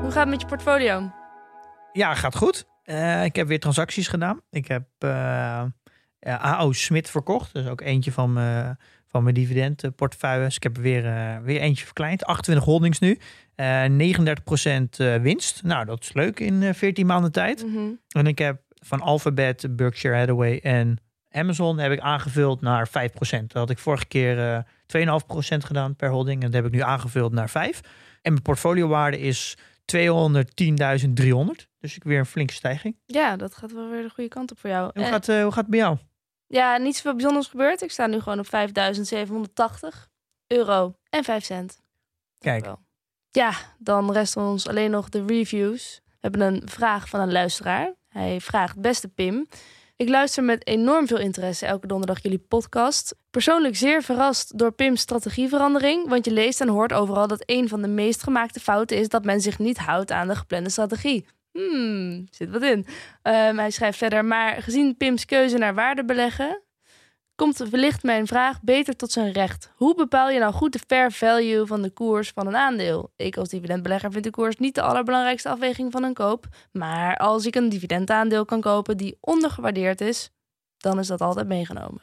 Hoe 0.00 0.10
gaat 0.10 0.14
het 0.14 0.28
met 0.28 0.40
je 0.40 0.46
portfolio? 0.46 1.10
Ja, 1.92 2.14
gaat 2.14 2.36
goed. 2.36 2.66
Eh, 2.82 3.24
ik 3.24 3.36
heb 3.36 3.46
weer 3.48 3.60
transacties 3.60 4.08
gedaan. 4.08 4.40
Ik 4.50 4.68
heb 4.68 4.86
eh, 4.98 5.10
ja, 6.20 6.36
AO 6.40 6.72
Smit 6.72 7.10
verkocht. 7.10 7.52
Dus 7.52 7.66
ook 7.66 7.80
eentje 7.80 8.12
van 8.12 8.32
mijn, 8.32 8.78
van 9.06 9.22
mijn 9.22 9.34
dividendportefeuille. 9.34 10.44
Dus 10.44 10.56
ik 10.56 10.62
heb 10.62 10.76
er 10.76 10.82
weer, 10.82 11.02
weer 11.42 11.60
eentje 11.60 11.84
verkleind. 11.84 12.24
28 12.24 12.64
holdings 12.64 12.98
nu. 12.98 13.18
Eh 13.56 13.84
39% 13.84 14.96
eh, 14.96 15.14
winst. 15.16 15.62
Nou, 15.62 15.84
dat 15.84 16.02
is 16.02 16.12
leuk 16.12 16.40
in 16.40 16.62
eh, 16.62 16.74
14 16.74 17.06
maanden 17.06 17.32
tijd. 17.32 17.66
Mhm. 17.66 17.90
En 18.08 18.26
ik 18.26 18.38
heb 18.38 18.60
van 18.74 19.00
Alphabet, 19.00 19.76
Berkshire 19.76 20.16
Hathaway 20.16 20.58
en 20.62 20.98
Amazon 21.30 21.78
heb 21.78 21.92
ik 21.92 22.00
aangevuld 22.00 22.60
naar 22.60 22.88
5%. 22.88 22.90
Dat 23.52 23.52
had 23.52 23.70
ik 23.70 23.78
vorige 23.78 24.06
keer 24.06 24.52
eh 24.54 24.58
2,5% 24.86 25.64
gedaan 25.64 25.96
per 25.96 26.10
holding. 26.10 26.42
En 26.42 26.46
dat 26.50 26.54
heb 26.62 26.64
ik 26.64 26.72
nu 26.72 26.80
aangevuld 26.82 27.32
naar 27.32 27.50
5. 27.50 27.80
En 28.22 28.30
mijn 28.32 28.42
portfoliowaarde 28.42 29.18
is 29.18 29.56
210.300. 29.84 31.68
Dus 31.80 31.96
ik 31.96 32.04
weer 32.04 32.18
een 32.18 32.26
flinke 32.26 32.52
stijging. 32.52 32.96
Ja, 33.06 33.36
dat 33.36 33.56
gaat 33.56 33.72
wel 33.72 33.88
weer 33.90 34.02
de 34.02 34.10
goede 34.10 34.30
kant 34.30 34.50
op 34.50 34.58
voor 34.58 34.70
jou. 34.70 34.90
Hoe, 34.94 35.02
En- 35.04 35.10
gaat, 35.10 35.28
eh, 35.28 35.42
hoe 35.42 35.52
gaat 35.52 35.60
het 35.62 35.70
bij 35.70 35.78
jou? 35.78 35.96
Ja, 36.46 36.76
niet 36.76 36.96
zoveel 36.96 37.12
bijzonders 37.14 37.46
gebeurd. 37.46 37.82
Ik 37.82 37.90
sta 37.90 38.06
nu 38.06 38.20
gewoon 38.20 38.38
op 38.38 38.46
5.780 38.46 40.08
euro 40.46 40.94
en 41.10 41.24
5 41.24 41.44
cent. 41.44 41.80
Kijk. 42.38 42.64
Wel. 42.64 42.84
Ja, 43.36 43.52
dan 43.78 44.12
resten 44.12 44.42
ons 44.42 44.68
alleen 44.68 44.90
nog 44.90 45.08
de 45.08 45.24
reviews. 45.26 46.00
We 46.04 46.16
hebben 46.20 46.40
een 46.40 46.62
vraag 46.64 47.08
van 47.08 47.20
een 47.20 47.32
luisteraar. 47.32 47.94
Hij 48.08 48.40
vraagt, 48.40 48.80
beste 48.80 49.08
Pim. 49.08 49.46
Ik 49.96 50.08
luister 50.08 50.44
met 50.44 50.66
enorm 50.66 51.06
veel 51.06 51.18
interesse 51.18 51.66
elke 51.66 51.86
donderdag 51.86 52.22
jullie 52.22 52.38
podcast. 52.38 53.14
Persoonlijk 53.30 53.76
zeer 53.76 54.02
verrast 54.02 54.58
door 54.58 54.72
Pim's 54.72 55.00
strategieverandering. 55.00 56.08
Want 56.08 56.24
je 56.24 56.30
leest 56.30 56.60
en 56.60 56.68
hoort 56.68 56.92
overal 56.92 57.26
dat 57.26 57.42
een 57.46 57.68
van 57.68 57.82
de 57.82 57.88
meest 57.88 58.22
gemaakte 58.22 58.60
fouten 58.60 58.96
is 58.96 59.08
dat 59.08 59.24
men 59.24 59.40
zich 59.40 59.58
niet 59.58 59.78
houdt 59.78 60.10
aan 60.10 60.28
de 60.28 60.36
geplande 60.36 60.70
strategie. 60.70 61.26
Hmm, 61.52 62.26
zit 62.30 62.50
wat 62.50 62.62
in. 62.62 62.86
Ehm, 63.22 63.56
hij 63.56 63.70
schrijft 63.70 63.98
verder, 63.98 64.24
maar 64.24 64.62
gezien 64.62 64.96
Pim's 64.96 65.24
keuze 65.24 65.58
naar 65.58 65.74
waarde 65.74 66.04
beleggen, 66.04 66.62
komt 67.36 67.56
wellicht 67.58 68.02
mijn 68.02 68.26
vraag 68.26 68.62
beter 68.62 68.96
tot 68.96 69.12
zijn 69.12 69.32
recht. 69.32 69.72
Hoe 69.74 69.94
bepaal 69.94 70.30
je 70.30 70.38
nou 70.38 70.52
goed 70.52 70.72
de 70.72 70.78
fair 70.86 71.12
value 71.12 71.66
van 71.66 71.82
de 71.82 71.90
koers 71.90 72.30
van 72.30 72.46
een 72.46 72.56
aandeel? 72.56 73.12
Ik 73.16 73.36
als 73.36 73.48
dividendbelegger 73.48 74.12
vind 74.12 74.24
de 74.24 74.30
koers 74.30 74.56
niet 74.56 74.74
de 74.74 74.82
allerbelangrijkste 74.82 75.48
afweging 75.48 75.92
van 75.92 76.02
een 76.02 76.14
koop. 76.14 76.46
Maar 76.72 77.16
als 77.16 77.46
ik 77.46 77.54
een 77.54 77.68
dividendaandeel 77.68 78.44
kan 78.44 78.60
kopen 78.60 78.96
die 78.96 79.18
ondergewaardeerd 79.20 80.00
is, 80.00 80.30
dan 80.76 80.98
is 80.98 81.06
dat 81.06 81.20
altijd 81.20 81.46
meegenomen. 81.46 82.02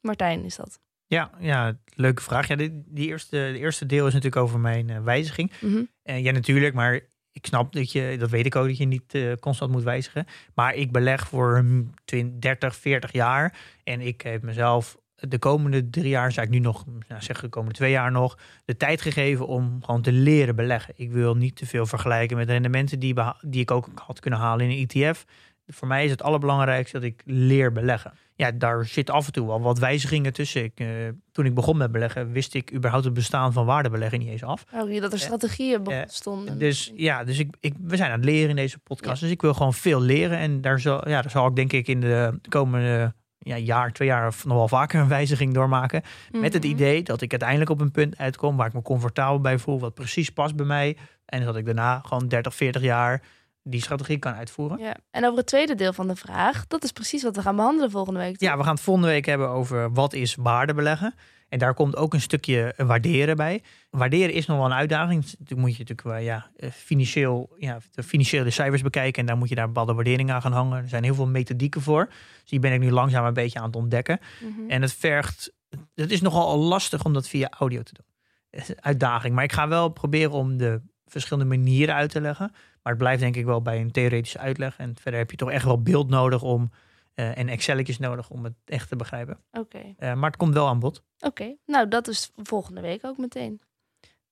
Martijn 0.00 0.44
is 0.44 0.56
dat. 0.56 0.80
Ja, 1.06 1.30
ja, 1.38 1.78
leuke 1.94 2.22
vraag. 2.22 2.48
Ja, 2.48 2.56
die, 2.56 2.82
die 2.86 3.08
eerste, 3.08 3.36
de 3.36 3.58
eerste 3.58 3.86
deel 3.86 4.06
is 4.06 4.12
natuurlijk 4.12 4.42
over 4.42 4.58
mijn 4.58 4.88
uh, 4.88 5.02
wijziging. 5.02 5.52
Mhm. 5.60 5.84
En 6.02 6.22
ja, 6.22 6.32
natuurlijk, 6.32 6.74
maar 6.74 7.00
ik 7.32 7.46
snap 7.46 7.72
dat 7.72 7.92
je, 7.92 8.16
dat 8.18 8.30
weet 8.30 8.46
ik 8.46 8.56
ook, 8.56 8.66
dat 8.66 8.76
je 8.76 8.84
niet 8.84 9.14
uh, 9.14 9.32
constant 9.40 9.70
moet 9.70 9.82
wijzigen. 9.82 10.26
Maar 10.54 10.74
ik 10.74 10.92
beleg 10.92 11.28
voor 11.28 11.64
20, 12.04 12.38
30, 12.38 12.76
40 12.76 13.12
jaar. 13.12 13.58
En 13.84 14.00
ik 14.00 14.20
heb 14.20 14.42
mezelf 14.42 14.98
de 15.14 15.38
komende 15.38 15.90
drie 15.90 16.08
jaar, 16.08 16.32
zou 16.32 16.46
ik 16.46 16.52
nu 16.52 16.58
nog, 16.58 16.84
nou 17.08 17.22
zeg 17.22 17.40
de 17.40 17.48
komende 17.48 17.74
twee 17.74 17.90
jaar 17.90 18.12
nog, 18.12 18.38
de 18.64 18.76
tijd 18.76 19.00
gegeven 19.00 19.46
om 19.46 19.78
gewoon 19.84 20.02
te 20.02 20.12
leren 20.12 20.56
beleggen. 20.56 20.94
Ik 20.96 21.10
wil 21.10 21.34
niet 21.34 21.56
te 21.56 21.66
veel 21.66 21.86
vergelijken 21.86 22.36
met 22.36 22.48
rendementen 22.48 22.98
die, 22.98 23.14
die 23.40 23.60
ik 23.60 23.70
ook 23.70 23.88
had 23.94 24.20
kunnen 24.20 24.40
halen 24.40 24.70
in 24.70 24.78
een 24.78 24.88
ETF. 24.88 25.24
Voor 25.70 25.88
mij 25.88 26.04
is 26.04 26.10
het 26.10 26.22
allerbelangrijkste 26.22 26.98
dat 26.98 27.08
ik 27.08 27.22
leer 27.24 27.72
beleggen 27.72 28.12
ja, 28.40 28.50
daar 28.50 28.84
zit 28.84 29.10
af 29.10 29.26
en 29.26 29.32
toe 29.32 29.46
wel 29.46 29.60
wat 29.60 29.78
wijzigingen 29.78 30.32
tussen. 30.32 30.64
Ik, 30.64 30.80
uh, 30.80 30.88
toen 31.32 31.46
ik 31.46 31.54
begon 31.54 31.76
met 31.76 31.92
beleggen, 31.92 32.32
wist 32.32 32.54
ik 32.54 32.72
überhaupt 32.74 33.04
het 33.04 33.14
bestaan 33.14 33.52
van 33.52 33.64
waardebeleggen 33.64 34.18
niet 34.18 34.28
eens 34.28 34.44
af. 34.44 34.64
Oh, 34.74 35.00
dat 35.00 35.12
er 35.12 35.18
strategieën 35.18 35.82
bestonden. 35.82 36.58
dus 36.58 36.92
ja, 36.94 37.24
dus 37.24 37.38
ik, 37.38 37.56
ik, 37.60 37.74
we 37.80 37.96
zijn 37.96 38.10
aan 38.10 38.16
het 38.16 38.28
leren 38.28 38.48
in 38.50 38.56
deze 38.56 38.78
podcast. 38.78 39.20
Dus 39.20 39.30
ik 39.30 39.40
wil 39.40 39.54
gewoon 39.54 39.74
veel 39.74 40.00
leren. 40.00 40.38
En 40.38 40.60
daar 40.60 40.80
zal, 40.80 41.08
ja, 41.08 41.22
daar 41.22 41.30
zal 41.30 41.46
ik 41.46 41.56
denk 41.56 41.72
ik 41.72 41.88
in 41.88 42.00
de 42.00 42.40
komende 42.48 43.14
ja, 43.38 43.56
jaar, 43.56 43.92
twee 43.92 44.08
jaar 44.08 44.34
nog 44.44 44.56
wel 44.56 44.68
vaker 44.68 45.00
een 45.00 45.08
wijziging 45.08 45.54
doormaken. 45.54 46.02
Met 46.30 46.52
het 46.52 46.62
Mhm. 46.62 46.72
idee 46.72 47.02
dat 47.02 47.20
ik 47.20 47.30
uiteindelijk 47.30 47.70
op 47.70 47.80
een 47.80 47.90
punt 47.90 48.18
uitkom 48.18 48.56
waar 48.56 48.66
ik 48.66 48.72
me 48.72 48.82
comfortabel 48.82 49.40
bij 49.40 49.58
voel, 49.58 49.80
wat 49.80 49.94
precies 49.94 50.30
past 50.30 50.56
bij 50.56 50.66
mij. 50.66 50.96
En 51.24 51.44
dat 51.44 51.56
ik 51.56 51.64
daarna 51.64 52.00
gewoon 52.04 52.28
30, 52.28 52.54
40 52.54 52.82
jaar 52.82 53.22
die 53.70 53.80
strategie 53.80 54.18
kan 54.18 54.34
uitvoeren. 54.34 54.78
Ja. 54.78 54.96
En 55.10 55.24
over 55.24 55.38
het 55.38 55.46
tweede 55.46 55.74
deel 55.74 55.92
van 55.92 56.08
de 56.08 56.16
vraag, 56.16 56.66
dat 56.66 56.84
is 56.84 56.92
precies 56.92 57.22
wat 57.22 57.36
we 57.36 57.42
gaan 57.42 57.56
behandelen 57.56 57.90
volgende 57.90 58.20
week. 58.20 58.36
toch? 58.36 58.48
Ja, 58.48 58.56
we 58.56 58.62
gaan 58.62 58.74
het 58.74 58.82
volgende 58.82 59.08
week 59.08 59.26
hebben 59.26 59.48
over 59.48 59.92
wat 59.92 60.12
is 60.12 60.34
waarde 60.34 60.74
beleggen. 60.74 61.14
En 61.50 61.58
daar 61.58 61.74
komt 61.74 61.96
ook 61.96 62.14
een 62.14 62.20
stukje 62.20 62.74
waarderen 62.76 63.36
bij. 63.36 63.62
Waarderen 63.90 64.34
is 64.34 64.46
nog 64.46 64.56
wel 64.56 64.66
een 64.66 64.72
uitdaging. 64.72 65.24
Dan 65.38 65.58
moet 65.58 65.76
je 65.76 65.78
natuurlijk 65.78 66.08
wel 66.08 66.16
ja, 66.16 66.50
eh, 66.56 66.70
financieel, 66.70 67.50
ja, 67.58 67.78
de 67.90 68.02
financiële 68.02 68.50
cijfers 68.50 68.82
bekijken. 68.82 69.20
En 69.20 69.26
daar 69.26 69.36
moet 69.36 69.48
je 69.48 69.54
daar 69.54 69.66
bepaalde 69.66 69.94
waarderingen 69.94 70.34
aan 70.34 70.42
gaan 70.42 70.52
hangen. 70.52 70.82
Er 70.82 70.88
zijn 70.88 71.04
heel 71.04 71.14
veel 71.14 71.26
methodieken 71.26 71.80
voor. 71.80 72.06
Dus 72.40 72.50
die 72.50 72.58
ben 72.58 72.72
ik 72.72 72.80
nu 72.80 72.90
langzaam 72.90 73.24
een 73.24 73.34
beetje 73.34 73.58
aan 73.58 73.66
het 73.66 73.76
ontdekken. 73.76 74.20
Mhm. 74.40 74.70
En 74.70 74.82
het 74.82 74.94
vergt, 74.94 75.52
het 75.94 76.10
is 76.10 76.20
nogal 76.20 76.58
lastig 76.58 77.04
om 77.04 77.12
dat 77.12 77.28
via 77.28 77.50
audio 77.58 77.82
te 77.82 77.92
doen. 77.92 78.06
Een 78.50 78.82
uitdaging. 78.82 79.34
Maar 79.34 79.44
ik 79.44 79.52
ga 79.52 79.68
wel 79.68 79.88
proberen 79.88 80.30
om 80.30 80.56
de 80.56 80.80
verschillende 81.06 81.56
manieren 81.56 81.94
uit 81.94 82.10
te 82.10 82.20
leggen. 82.20 82.52
Maar 82.82 82.92
het 82.92 83.02
blijft 83.02 83.20
denk 83.20 83.36
ik 83.36 83.44
wel 83.44 83.62
bij 83.62 83.80
een 83.80 83.90
theoretische 83.90 84.38
uitleg. 84.38 84.78
En 84.78 84.96
verder 85.00 85.20
heb 85.20 85.30
je 85.30 85.36
toch 85.36 85.50
echt 85.50 85.64
wel 85.64 85.82
beeld 85.82 86.08
nodig 86.08 86.42
om, 86.42 86.70
eh, 87.14 87.38
en 87.38 87.48
Excelletjes 87.48 87.98
nodig 87.98 88.30
om 88.30 88.44
het 88.44 88.54
echt 88.64 88.88
te 88.88 88.96
begrijpen. 88.96 89.38
Oké, 89.52 89.94
Eh, 89.96 90.14
maar 90.14 90.30
het 90.30 90.38
komt 90.38 90.54
wel 90.54 90.68
aan 90.68 90.78
bod. 90.78 91.02
oké. 91.18 91.56
Nou, 91.66 91.88
dat 91.88 92.08
is 92.08 92.30
volgende 92.36 92.80
week 92.80 93.04
ook 93.04 93.16
meteen. 93.18 93.60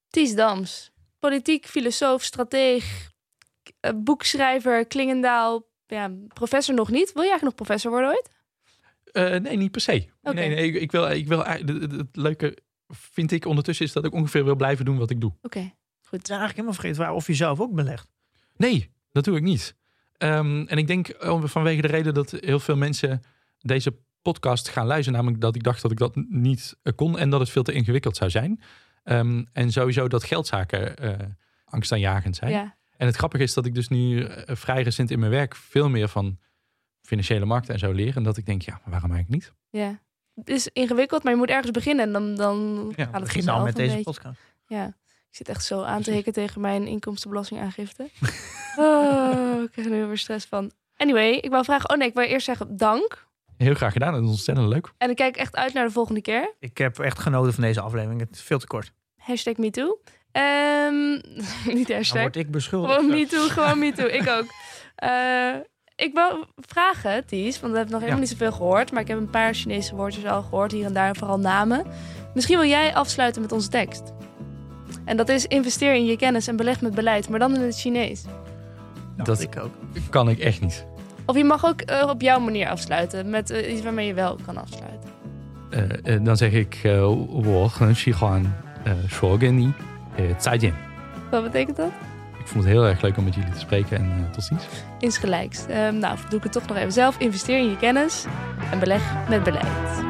Ties 0.09 0.35
Dams, 0.35 0.91
politiek, 1.19 1.67
filosoof, 1.67 2.23
strateeg, 2.23 3.11
eh, 3.81 3.91
boekschrijver, 3.97 4.87
Klingendaal. 4.87 5.67
Ja, 5.87 6.11
professor 6.29 6.75
nog 6.75 6.91
niet. 6.91 7.13
Wil 7.13 7.23
je 7.23 7.29
eigenlijk 7.31 7.43
nog 7.43 7.67
professor 7.67 7.91
worden 7.91 8.09
ooit? 8.11 8.31
Eh, 9.13 9.41
nee, 9.41 9.57
niet 9.57 9.71
per 9.71 9.81
se. 9.81 10.09
Oké. 10.23 10.35
Nee, 10.35 10.49
nee, 10.49 10.67
ik, 10.67 10.75
ik 10.75 10.91
wil, 10.93 11.09
ik 11.11 11.27
wil, 11.29 11.45
eigenlijk- 11.45 11.93
het, 11.93 12.17
leuke 12.17 12.59
vind 12.89 13.33
ik 13.33 13.45
ondertussen 13.45 13.87
is 13.87 13.93
dat 13.93 14.05
ik 14.05 14.13
ongeveer 14.13 14.45
wil 14.45 14.57
blijven 14.57 14.85
doen 14.85 14.99
wat 14.99 15.11
ik 15.11 15.21
doe. 15.21 15.33
Oké, 15.43 15.59
Ik 15.59 15.75
ben 16.11 16.21
eigenlijk 16.21 16.51
helemaal 16.51 16.73
vergeten 16.73 17.01
waar- 17.03 17.13
of 17.15 17.27
je 17.27 17.35
zelf 17.35 17.61
ook 17.61 17.75
belegt. 17.75 18.09
Nee, 18.59 18.91
dat 19.13 19.25
doe 19.25 19.37
ik 19.37 19.43
niet. 19.43 19.75
Ehm, 20.17 20.63
en 20.67 20.79
ik 20.79 20.87
denk 20.87 21.09
eh, 21.09 21.41
vanwege 21.45 21.81
de 21.83 21.89
reden 21.89 22.15
dat 22.15 22.31
heel 22.31 22.59
veel 22.61 22.77
mensen 22.77 23.23
deze 23.61 23.97
podcast 24.23 24.69
gaan 24.69 24.87
luisteren. 24.87 25.19
Namelijk 25.19 25.41
dat 25.43 25.55
ik 25.55 25.63
dacht 25.63 25.83
dat 25.83 25.91
ik 25.91 25.99
dat 25.99 26.17
niet 26.29 26.77
eh, 26.83 26.93
kon 26.97 27.19
en 27.19 27.31
dat 27.31 27.41
het 27.41 27.51
veel 27.51 27.63
te 27.63 27.73
ingewikkeld 27.73 28.17
zou 28.17 28.31
zijn. 28.31 28.61
Ehm, 29.03 29.45
en 29.53 29.73
sowieso 29.73 30.09
dat 30.09 30.25
geldzaken 30.25 30.97
eh 30.97 31.27
angstaanjagend 31.65 32.37
zijn. 32.37 32.51
ja. 32.51 32.77
En 32.97 33.07
het 33.07 33.17
grappige 33.17 33.43
is 33.43 33.55
dat 33.55 33.67
ik 33.67 33.75
dus 33.75 33.89
nu 33.89 34.27
vrij 34.47 34.83
recent 34.83 35.11
in 35.11 35.19
mijn 35.19 35.31
werk 35.31 35.55
veel 35.57 35.89
meer 35.89 36.09
van 36.09 36.39
financiële 37.03 37.45
markten 37.45 37.73
en 37.75 37.79
zo 37.81 37.93
leer. 37.93 38.17
En 38.17 38.23
dat 38.23 38.37
ik 38.37 38.47
denk, 38.47 38.63
ja, 38.63 38.73
maar 38.73 38.91
waarom 38.91 39.13
eigenlijk 39.13 39.43
niet? 39.43 39.53
ja. 39.83 40.01
Het 40.35 40.49
is 40.49 40.69
ingewikkeld, 40.73 41.23
maar 41.23 41.33
je 41.33 41.39
moet 41.39 41.49
ergens 41.49 41.71
beginnen. 41.71 42.05
En 42.05 42.13
dan, 42.13 42.35
dan 42.37 42.93
Ja, 42.97 43.05
gaat 43.05 43.15
het 43.15 43.23
begin 43.23 43.43
vanzelf 43.43 43.59
al 43.59 43.65
met 43.65 43.77
deze 43.77 43.89
beetje. 43.97 44.05
podcast. 44.05 44.41
Ja, 44.67 44.97
ik 45.31 45.37
zit 45.37 45.49
echt 45.49 45.65
zo 45.65 45.83
aan 45.83 46.03
te 46.03 46.11
hikken 46.11 46.33
tegen 46.33 46.61
mijn 46.61 46.87
inkomstenbelastingaangifte. 46.87 48.03
oh, 48.77 49.63
ik 49.63 49.71
krijg 49.73 49.87
er 49.89 49.95
nu 49.95 50.05
weer 50.05 50.19
stress 50.19 50.47
van. 50.47 50.71
Anyway, 50.97 51.31
ik 51.31 51.51
wou 51.51 51.65
vragen... 51.65 51.91
Oh 51.91 51.97
nee, 51.97 52.09
ik 52.09 52.15
wil 52.15 52.25
eerst 52.25 52.47
zeggen 52.47 52.77
dank. 52.77 53.27
Heel 53.57 53.75
graag 53.75 53.93
gedaan. 53.93 54.13
Dat 54.13 54.23
is 54.23 54.29
ontzettend 54.29 54.69
leuk. 54.69 54.93
En 54.99 55.11
ik 55.11 55.17
kijk 55.17 55.37
echt 55.37 55.57
uit 55.57 55.73
naar 55.73 55.85
de 55.87 55.93
volgende 55.93 56.21
keer. 56.21 56.55
Ik 56.59 56.79
heb 56.79 56.99
echt 56.99 57.19
genoten 57.19 57.53
van 57.55 57.63
deze 57.65 57.81
aflevering. 57.81 58.21
Het 58.21 58.31
is 58.35 58.41
veel 58.43 58.59
te 58.59 58.67
kort. 58.67 58.93
Hashtag 59.17 59.57
MeToo. 59.57 59.99
Ehm 60.33 61.11
niet 61.77 61.87
Dan 61.89 61.97
hashtag. 61.97 62.21
word 62.21 62.37
ik 62.37 62.51
beschuldigd. 62.51 62.95
Gewoon 62.95 63.11
MeToo, 63.11 63.49
gewoon 63.49 63.79
MeToo. 63.89 64.07
Ik 64.07 64.29
ook. 64.29 64.47
Eh, 64.95 65.55
ik 65.97 66.15
wou 66.15 66.45
vragen, 66.57 67.27
Ties, 67.27 67.61
want 67.61 67.73
we 67.73 67.79
hebben 67.79 67.95
nog 67.99 68.01
helemaal 68.03 68.09
Ja. 68.25 68.29
niet 68.29 68.29
zoveel 68.29 68.53
gehoord. 68.53 68.93
Maar 68.93 69.03
ik 69.03 69.09
heb 69.09 69.19
een 69.19 69.31
paar 69.31 69.55
Chinese 69.55 69.95
woordjes 69.95 70.25
al 70.25 70.43
gehoord, 70.43 70.73
hier 70.73 70.85
en 70.85 70.93
daar, 70.93 71.17
vooral 71.17 71.39
namen. 71.39 71.87
Misschien 72.35 72.59
wil 72.59 72.69
jij 72.69 72.95
afsluiten 72.95 73.43
met 73.43 73.53
onze 73.53 73.69
tekst. 73.69 74.13
En 75.09 75.17
dat 75.17 75.29
is 75.29 75.47
investeer 75.47 75.95
in 75.95 76.07
je 76.07 76.17
kennis 76.17 76.47
en 76.47 76.57
beleg 76.57 76.81
met 76.81 76.95
beleid, 76.95 77.29
maar 77.29 77.39
dan 77.39 77.55
in 77.55 77.61
het 77.61 77.79
Chinees. 77.79 78.23
Nou, 78.23 79.29
dat 79.29 79.41
ik 79.41 79.61
ook. 79.61 79.71
kan 80.11 80.29
ik 80.29 80.39
echt 80.39 80.61
niet. 80.61 80.87
Of 81.27 81.37
je 81.37 81.45
mag 81.45 81.65
ook 81.65 81.81
eh, 81.81 82.09
op 82.09 82.21
jouw 82.21 82.41
manier 82.41 82.69
afsluiten, 82.69 83.31
met 83.31 83.51
eh, 83.51 83.73
iets 83.73 83.83
waarmee 83.83 84.07
je 84.07 84.15
wel 84.15 84.39
kan 84.47 84.57
afsluiten. 84.57 85.11
Eh, 85.71 86.17
dan 86.23 86.37
zeg 86.37 86.53
ik, 86.53 86.81
uh, 86.85 87.01
Wat 91.31 91.43
betekent 91.43 91.77
dat? 91.77 91.91
Ik 92.39 92.47
vond 92.47 92.65
het 92.65 92.73
heel 92.73 92.87
erg 92.87 93.01
leuk 93.01 93.17
om 93.17 93.25
met 93.25 93.35
jullie 93.35 93.53
te 93.53 93.59
spreken 93.59 93.97
en 93.97 94.29
tot 94.33 94.45
ziens. 94.45 94.65
Insgelijks. 94.99 95.67
Ehm, 95.67 95.99
nou, 95.99 96.19
doe 96.29 96.39
ik 96.39 96.43
het 96.45 96.53
toch 96.53 96.67
nog 96.67 96.77
even 96.77 96.93
zelf. 96.93 97.19
Investeer 97.19 97.59
in 97.59 97.71
je 97.71 97.77
kennis 97.77 98.25
en 98.71 98.79
beleg 98.79 99.03
met 99.29 99.43
beleid. 99.43 100.07